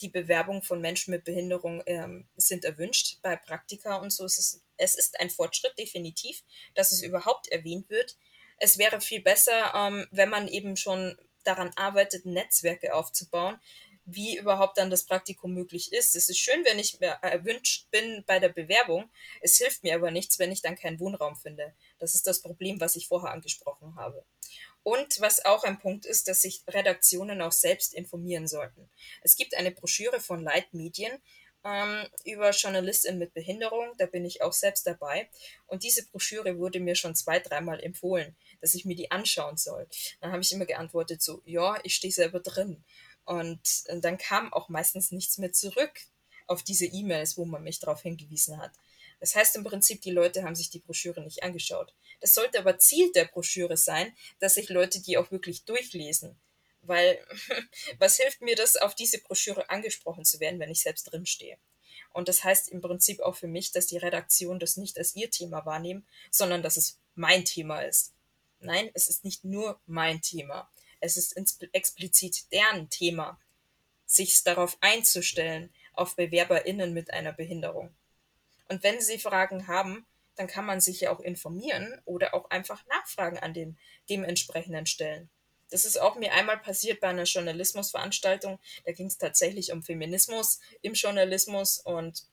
die 0.00 0.08
Bewerbung 0.08 0.62
von 0.62 0.80
Menschen 0.80 1.12
mit 1.12 1.24
Behinderung 1.24 1.82
ähm, 1.86 2.28
sind 2.36 2.64
erwünscht 2.64 3.18
bei 3.22 3.36
Praktika 3.36 3.96
und 3.96 4.10
so. 4.12 4.24
Es 4.24 4.38
ist, 4.38 4.62
es 4.76 4.94
ist 4.96 5.20
ein 5.20 5.30
Fortschritt, 5.30 5.78
definitiv, 5.78 6.42
dass 6.74 6.92
es 6.92 7.02
überhaupt 7.02 7.48
erwähnt 7.48 7.88
wird. 7.90 8.16
Es 8.58 8.78
wäre 8.78 9.00
viel 9.00 9.22
besser, 9.22 9.72
ähm, 9.74 10.06
wenn 10.10 10.30
man 10.30 10.48
eben 10.48 10.76
schon 10.76 11.16
daran 11.44 11.70
arbeitet, 11.76 12.26
Netzwerke 12.26 12.94
aufzubauen, 12.94 13.60
wie 14.06 14.36
überhaupt 14.36 14.78
dann 14.78 14.90
das 14.90 15.04
Praktikum 15.04 15.54
möglich 15.54 15.92
ist. 15.92 16.14
Es 16.14 16.28
ist 16.28 16.38
schön, 16.38 16.64
wenn 16.64 16.78
ich 16.78 17.00
erwünscht 17.00 17.90
bin 17.90 18.22
bei 18.26 18.38
der 18.38 18.50
Bewerbung. 18.50 19.10
Es 19.40 19.56
hilft 19.56 19.82
mir 19.82 19.94
aber 19.94 20.10
nichts, 20.10 20.38
wenn 20.38 20.52
ich 20.52 20.60
dann 20.60 20.76
keinen 20.76 21.00
Wohnraum 21.00 21.36
finde. 21.36 21.74
Das 21.98 22.14
ist 22.14 22.26
das 22.26 22.42
Problem, 22.42 22.80
was 22.80 22.96
ich 22.96 23.08
vorher 23.08 23.30
angesprochen 23.30 23.96
habe. 23.96 24.24
Und 24.84 25.20
was 25.20 25.44
auch 25.44 25.64
ein 25.64 25.78
Punkt 25.78 26.04
ist, 26.04 26.28
dass 26.28 26.42
sich 26.42 26.62
Redaktionen 26.68 27.40
auch 27.40 27.52
selbst 27.52 27.94
informieren 27.94 28.46
sollten. 28.46 28.88
Es 29.22 29.34
gibt 29.34 29.56
eine 29.56 29.70
Broschüre 29.70 30.20
von 30.20 30.44
Leitmedien 30.44 31.10
ähm, 31.64 32.06
über 32.24 32.50
Journalistinnen 32.50 33.18
mit 33.18 33.32
Behinderung. 33.32 33.92
Da 33.96 34.04
bin 34.04 34.26
ich 34.26 34.42
auch 34.42 34.52
selbst 34.52 34.86
dabei. 34.86 35.28
Und 35.66 35.82
diese 35.82 36.06
Broschüre 36.06 36.58
wurde 36.58 36.80
mir 36.80 36.94
schon 36.94 37.14
zwei, 37.14 37.40
dreimal 37.40 37.82
empfohlen, 37.82 38.36
dass 38.60 38.74
ich 38.74 38.84
mir 38.84 38.94
die 38.94 39.10
anschauen 39.10 39.56
soll. 39.56 39.88
Dann 40.20 40.32
habe 40.32 40.42
ich 40.42 40.52
immer 40.52 40.66
geantwortet 40.66 41.22
so, 41.22 41.40
ja, 41.46 41.78
ich 41.82 41.94
stehe 41.94 42.12
selber 42.12 42.40
drin. 42.40 42.84
Und, 43.24 43.84
und 43.88 44.04
dann 44.04 44.18
kam 44.18 44.52
auch 44.52 44.68
meistens 44.68 45.10
nichts 45.10 45.38
mehr 45.38 45.52
zurück 45.52 45.92
auf 46.46 46.62
diese 46.62 46.84
E-Mails, 46.84 47.38
wo 47.38 47.46
man 47.46 47.64
mich 47.64 47.80
darauf 47.80 48.02
hingewiesen 48.02 48.58
hat. 48.58 48.72
Das 49.24 49.34
heißt 49.34 49.56
im 49.56 49.64
Prinzip, 49.64 50.02
die 50.02 50.10
Leute 50.10 50.42
haben 50.42 50.54
sich 50.54 50.68
die 50.68 50.80
Broschüre 50.80 51.22
nicht 51.22 51.42
angeschaut. 51.42 51.94
Das 52.20 52.34
sollte 52.34 52.58
aber 52.58 52.76
Ziel 52.76 53.10
der 53.12 53.24
Broschüre 53.24 53.78
sein, 53.78 54.14
dass 54.38 54.56
sich 54.56 54.68
Leute 54.68 55.00
die 55.00 55.16
auch 55.16 55.30
wirklich 55.30 55.64
durchlesen. 55.64 56.38
Weil 56.82 57.18
was 57.98 58.18
hilft 58.18 58.42
mir 58.42 58.54
das, 58.54 58.76
auf 58.76 58.94
diese 58.94 59.18
Broschüre 59.22 59.70
angesprochen 59.70 60.26
zu 60.26 60.40
werden, 60.40 60.60
wenn 60.60 60.70
ich 60.70 60.82
selbst 60.82 61.04
drinstehe? 61.04 61.56
Und 62.12 62.28
das 62.28 62.44
heißt 62.44 62.68
im 62.68 62.82
Prinzip 62.82 63.20
auch 63.20 63.34
für 63.34 63.46
mich, 63.46 63.72
dass 63.72 63.86
die 63.86 63.96
Redaktion 63.96 64.58
das 64.58 64.76
nicht 64.76 64.98
als 64.98 65.16
ihr 65.16 65.30
Thema 65.30 65.64
wahrnehmen, 65.64 66.06
sondern 66.30 66.62
dass 66.62 66.76
es 66.76 67.00
mein 67.14 67.46
Thema 67.46 67.80
ist. 67.80 68.12
Nein, 68.60 68.90
es 68.92 69.08
ist 69.08 69.24
nicht 69.24 69.42
nur 69.42 69.80
mein 69.86 70.20
Thema. 70.20 70.70
Es 71.00 71.16
ist 71.16 71.34
explizit 71.72 72.52
deren 72.52 72.90
Thema, 72.90 73.40
sich 74.04 74.42
darauf 74.42 74.76
einzustellen, 74.82 75.72
auf 75.94 76.14
BewerberInnen 76.14 76.92
mit 76.92 77.10
einer 77.10 77.32
Behinderung. 77.32 77.94
Und 78.68 78.82
wenn 78.82 79.00
sie 79.00 79.18
Fragen 79.18 79.66
haben, 79.66 80.06
dann 80.36 80.46
kann 80.46 80.66
man 80.66 80.80
sich 80.80 81.02
ja 81.02 81.12
auch 81.12 81.20
informieren 81.20 82.00
oder 82.04 82.34
auch 82.34 82.50
einfach 82.50 82.84
Nachfragen 82.86 83.38
an 83.38 83.54
den 83.54 83.78
dementsprechenden 84.08 84.86
Stellen. 84.86 85.30
Das 85.70 85.84
ist 85.84 86.00
auch 86.00 86.16
mir 86.16 86.32
einmal 86.32 86.58
passiert 86.58 87.00
bei 87.00 87.08
einer 87.08 87.24
Journalismusveranstaltung. 87.24 88.58
Da 88.84 88.92
ging 88.92 89.06
es 89.06 89.18
tatsächlich 89.18 89.72
um 89.72 89.82
Feminismus 89.82 90.60
im 90.82 90.94
Journalismus 90.94 91.78
und 91.78 92.24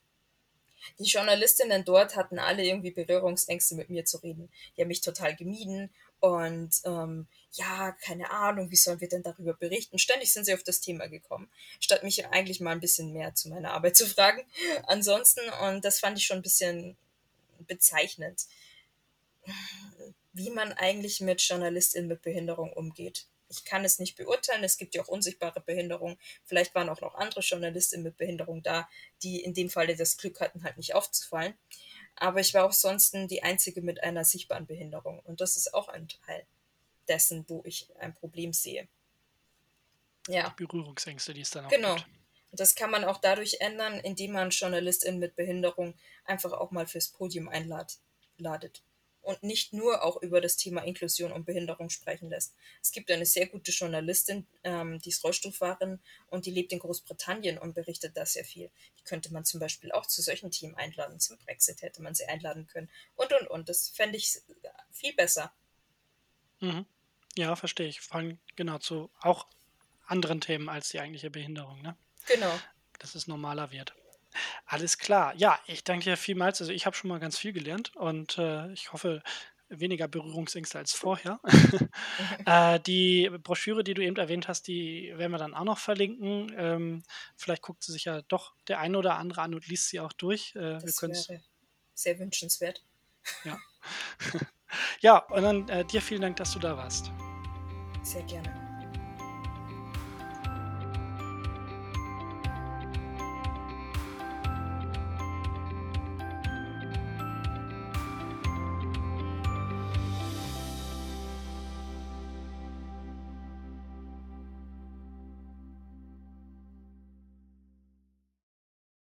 die 0.98 1.04
Journalistinnen 1.04 1.84
dort 1.84 2.16
hatten 2.16 2.38
alle 2.38 2.64
irgendwie 2.64 2.90
Berührungsängste 2.90 3.76
mit 3.76 3.88
mir 3.88 4.04
zu 4.04 4.18
reden. 4.18 4.50
Die 4.76 4.80
haben 4.80 4.88
mich 4.88 5.00
total 5.00 5.36
gemieden 5.36 5.90
und 6.22 6.70
ähm, 6.84 7.26
ja, 7.50 7.90
keine 8.00 8.30
Ahnung, 8.30 8.70
wie 8.70 8.76
sollen 8.76 9.00
wir 9.00 9.08
denn 9.08 9.24
darüber 9.24 9.54
berichten? 9.54 9.98
Ständig 9.98 10.32
sind 10.32 10.44
sie 10.44 10.54
auf 10.54 10.62
das 10.62 10.80
Thema 10.80 11.08
gekommen, 11.08 11.50
statt 11.80 12.04
mich 12.04 12.24
eigentlich 12.28 12.60
mal 12.60 12.70
ein 12.70 12.80
bisschen 12.80 13.12
mehr 13.12 13.34
zu 13.34 13.48
meiner 13.48 13.72
Arbeit 13.72 13.96
zu 13.96 14.06
fragen. 14.06 14.40
Ansonsten, 14.86 15.40
und 15.66 15.84
das 15.84 15.98
fand 15.98 16.16
ich 16.16 16.24
schon 16.24 16.36
ein 16.36 16.42
bisschen 16.42 16.96
bezeichnend, 17.66 18.46
wie 20.32 20.50
man 20.50 20.72
eigentlich 20.74 21.20
mit 21.20 21.42
JournalistInnen 21.42 22.08
mit 22.08 22.22
Behinderung 22.22 22.72
umgeht. 22.72 23.26
Ich 23.48 23.64
kann 23.64 23.84
es 23.84 23.98
nicht 23.98 24.14
beurteilen, 24.14 24.62
es 24.62 24.76
gibt 24.76 24.94
ja 24.94 25.02
auch 25.02 25.08
unsichtbare 25.08 25.60
Behinderungen. 25.60 26.18
Vielleicht 26.44 26.72
waren 26.76 26.88
auch 26.88 27.00
noch 27.00 27.16
andere 27.16 27.40
JournalistInnen 27.40 28.04
mit 28.04 28.16
Behinderung 28.16 28.62
da, 28.62 28.88
die 29.24 29.42
in 29.42 29.54
dem 29.54 29.70
Falle 29.70 29.96
das 29.96 30.16
Glück 30.18 30.40
hatten, 30.40 30.62
halt 30.62 30.76
nicht 30.76 30.94
aufzufallen. 30.94 31.54
Aber 32.16 32.40
ich 32.40 32.54
war 32.54 32.64
auch 32.64 32.72
sonst 32.72 33.14
die 33.14 33.42
Einzige 33.42 33.82
mit 33.82 34.02
einer 34.02 34.24
sichtbaren 34.24 34.66
Behinderung. 34.66 35.20
Und 35.20 35.40
das 35.40 35.56
ist 35.56 35.74
auch 35.74 35.88
ein 35.88 36.08
Teil 36.08 36.46
dessen, 37.08 37.44
wo 37.48 37.62
ich 37.64 37.88
ein 37.98 38.14
Problem 38.14 38.52
sehe. 38.52 38.88
Ja. 40.28 40.50
Die 40.50 40.64
Berührungsängste, 40.64 41.34
die 41.34 41.40
es 41.40 41.50
dann 41.50 41.66
auch 41.66 41.70
genau. 41.70 41.96
gibt. 41.96 42.06
Genau. 42.06 42.18
Das 42.52 42.74
kann 42.74 42.90
man 42.90 43.04
auch 43.04 43.18
dadurch 43.18 43.56
ändern, 43.60 43.98
indem 44.00 44.32
man 44.32 44.50
JournalistInnen 44.50 45.18
mit 45.18 45.34
Behinderung 45.36 45.94
einfach 46.24 46.52
auch 46.52 46.70
mal 46.70 46.86
fürs 46.86 47.08
Podium 47.08 47.48
einladet 47.48 48.82
und 49.22 49.42
nicht 49.42 49.72
nur 49.72 50.02
auch 50.02 50.20
über 50.20 50.40
das 50.40 50.56
Thema 50.56 50.82
Inklusion 50.82 51.32
und 51.32 51.46
Behinderung 51.46 51.90
sprechen 51.90 52.28
lässt. 52.28 52.54
Es 52.82 52.92
gibt 52.92 53.10
eine 53.10 53.24
sehr 53.24 53.46
gute 53.46 53.70
Journalistin, 53.70 54.46
ähm, 54.64 54.98
die 54.98 55.10
ist 55.10 55.24
Rollstuhlfahrerin 55.24 56.00
und 56.28 56.46
die 56.46 56.50
lebt 56.50 56.72
in 56.72 56.80
Großbritannien 56.80 57.58
und 57.58 57.74
berichtet 57.74 58.16
da 58.16 58.26
sehr 58.26 58.44
viel. 58.44 58.70
Die 58.98 59.04
könnte 59.04 59.32
man 59.32 59.44
zum 59.44 59.60
Beispiel 59.60 59.92
auch 59.92 60.06
zu 60.06 60.22
solchen 60.22 60.50
Teams 60.50 60.76
einladen. 60.76 61.20
Zum 61.20 61.38
Brexit 61.38 61.82
hätte 61.82 62.02
man 62.02 62.14
sie 62.14 62.26
einladen 62.26 62.66
können. 62.66 62.90
Und, 63.16 63.32
und, 63.32 63.48
und. 63.48 63.68
Das 63.68 63.88
fände 63.88 64.16
ich 64.18 64.40
viel 64.90 65.14
besser. 65.14 65.52
Mhm. 66.60 66.86
Ja, 67.36 67.56
verstehe 67.56 67.88
ich. 67.88 68.00
Vor 68.00 68.16
allem 68.16 68.38
genau 68.56 68.78
zu 68.78 69.10
auch 69.20 69.46
anderen 70.06 70.40
Themen 70.40 70.68
als 70.68 70.90
die 70.90 71.00
eigentliche 71.00 71.30
Behinderung, 71.30 71.80
ne? 71.80 71.96
Genau. 72.26 72.52
Dass 72.98 73.14
es 73.14 73.26
normaler 73.26 73.70
wird. 73.70 73.94
Alles 74.66 74.98
klar. 74.98 75.34
Ja, 75.36 75.58
ich 75.66 75.84
danke 75.84 76.04
dir 76.04 76.16
vielmals. 76.16 76.60
Also 76.60 76.72
ich 76.72 76.86
habe 76.86 76.96
schon 76.96 77.08
mal 77.08 77.20
ganz 77.20 77.38
viel 77.38 77.52
gelernt 77.52 77.94
und 77.96 78.38
äh, 78.38 78.72
ich 78.72 78.92
hoffe, 78.92 79.22
weniger 79.68 80.08
Berührungsängste 80.08 80.78
als 80.78 80.92
vorher. 80.92 81.40
äh, 82.46 82.80
die 82.80 83.30
Broschüre, 83.42 83.84
die 83.84 83.94
du 83.94 84.02
eben 84.02 84.16
erwähnt 84.16 84.48
hast, 84.48 84.68
die 84.68 85.12
werden 85.16 85.32
wir 85.32 85.38
dann 85.38 85.54
auch 85.54 85.64
noch 85.64 85.78
verlinken. 85.78 86.52
Ähm, 86.56 87.02
vielleicht 87.36 87.62
guckt 87.62 87.82
sie 87.82 87.92
sich 87.92 88.04
ja 88.04 88.22
doch 88.22 88.54
der 88.68 88.80
eine 88.80 88.98
oder 88.98 89.16
andere 89.16 89.42
an 89.42 89.54
und 89.54 89.66
liest 89.66 89.88
sie 89.88 90.00
auch 90.00 90.12
durch. 90.12 90.54
Äh, 90.54 90.78
das 90.78 91.02
wäre 91.02 91.42
sehr 91.94 92.18
wünschenswert. 92.18 92.82
Ja. 93.44 93.58
ja, 95.00 95.18
und 95.18 95.42
dann 95.42 95.68
äh, 95.68 95.84
dir 95.84 96.02
vielen 96.02 96.22
Dank, 96.22 96.36
dass 96.36 96.52
du 96.52 96.58
da 96.58 96.76
warst. 96.76 97.10
Sehr 98.02 98.22
gerne. 98.24 98.61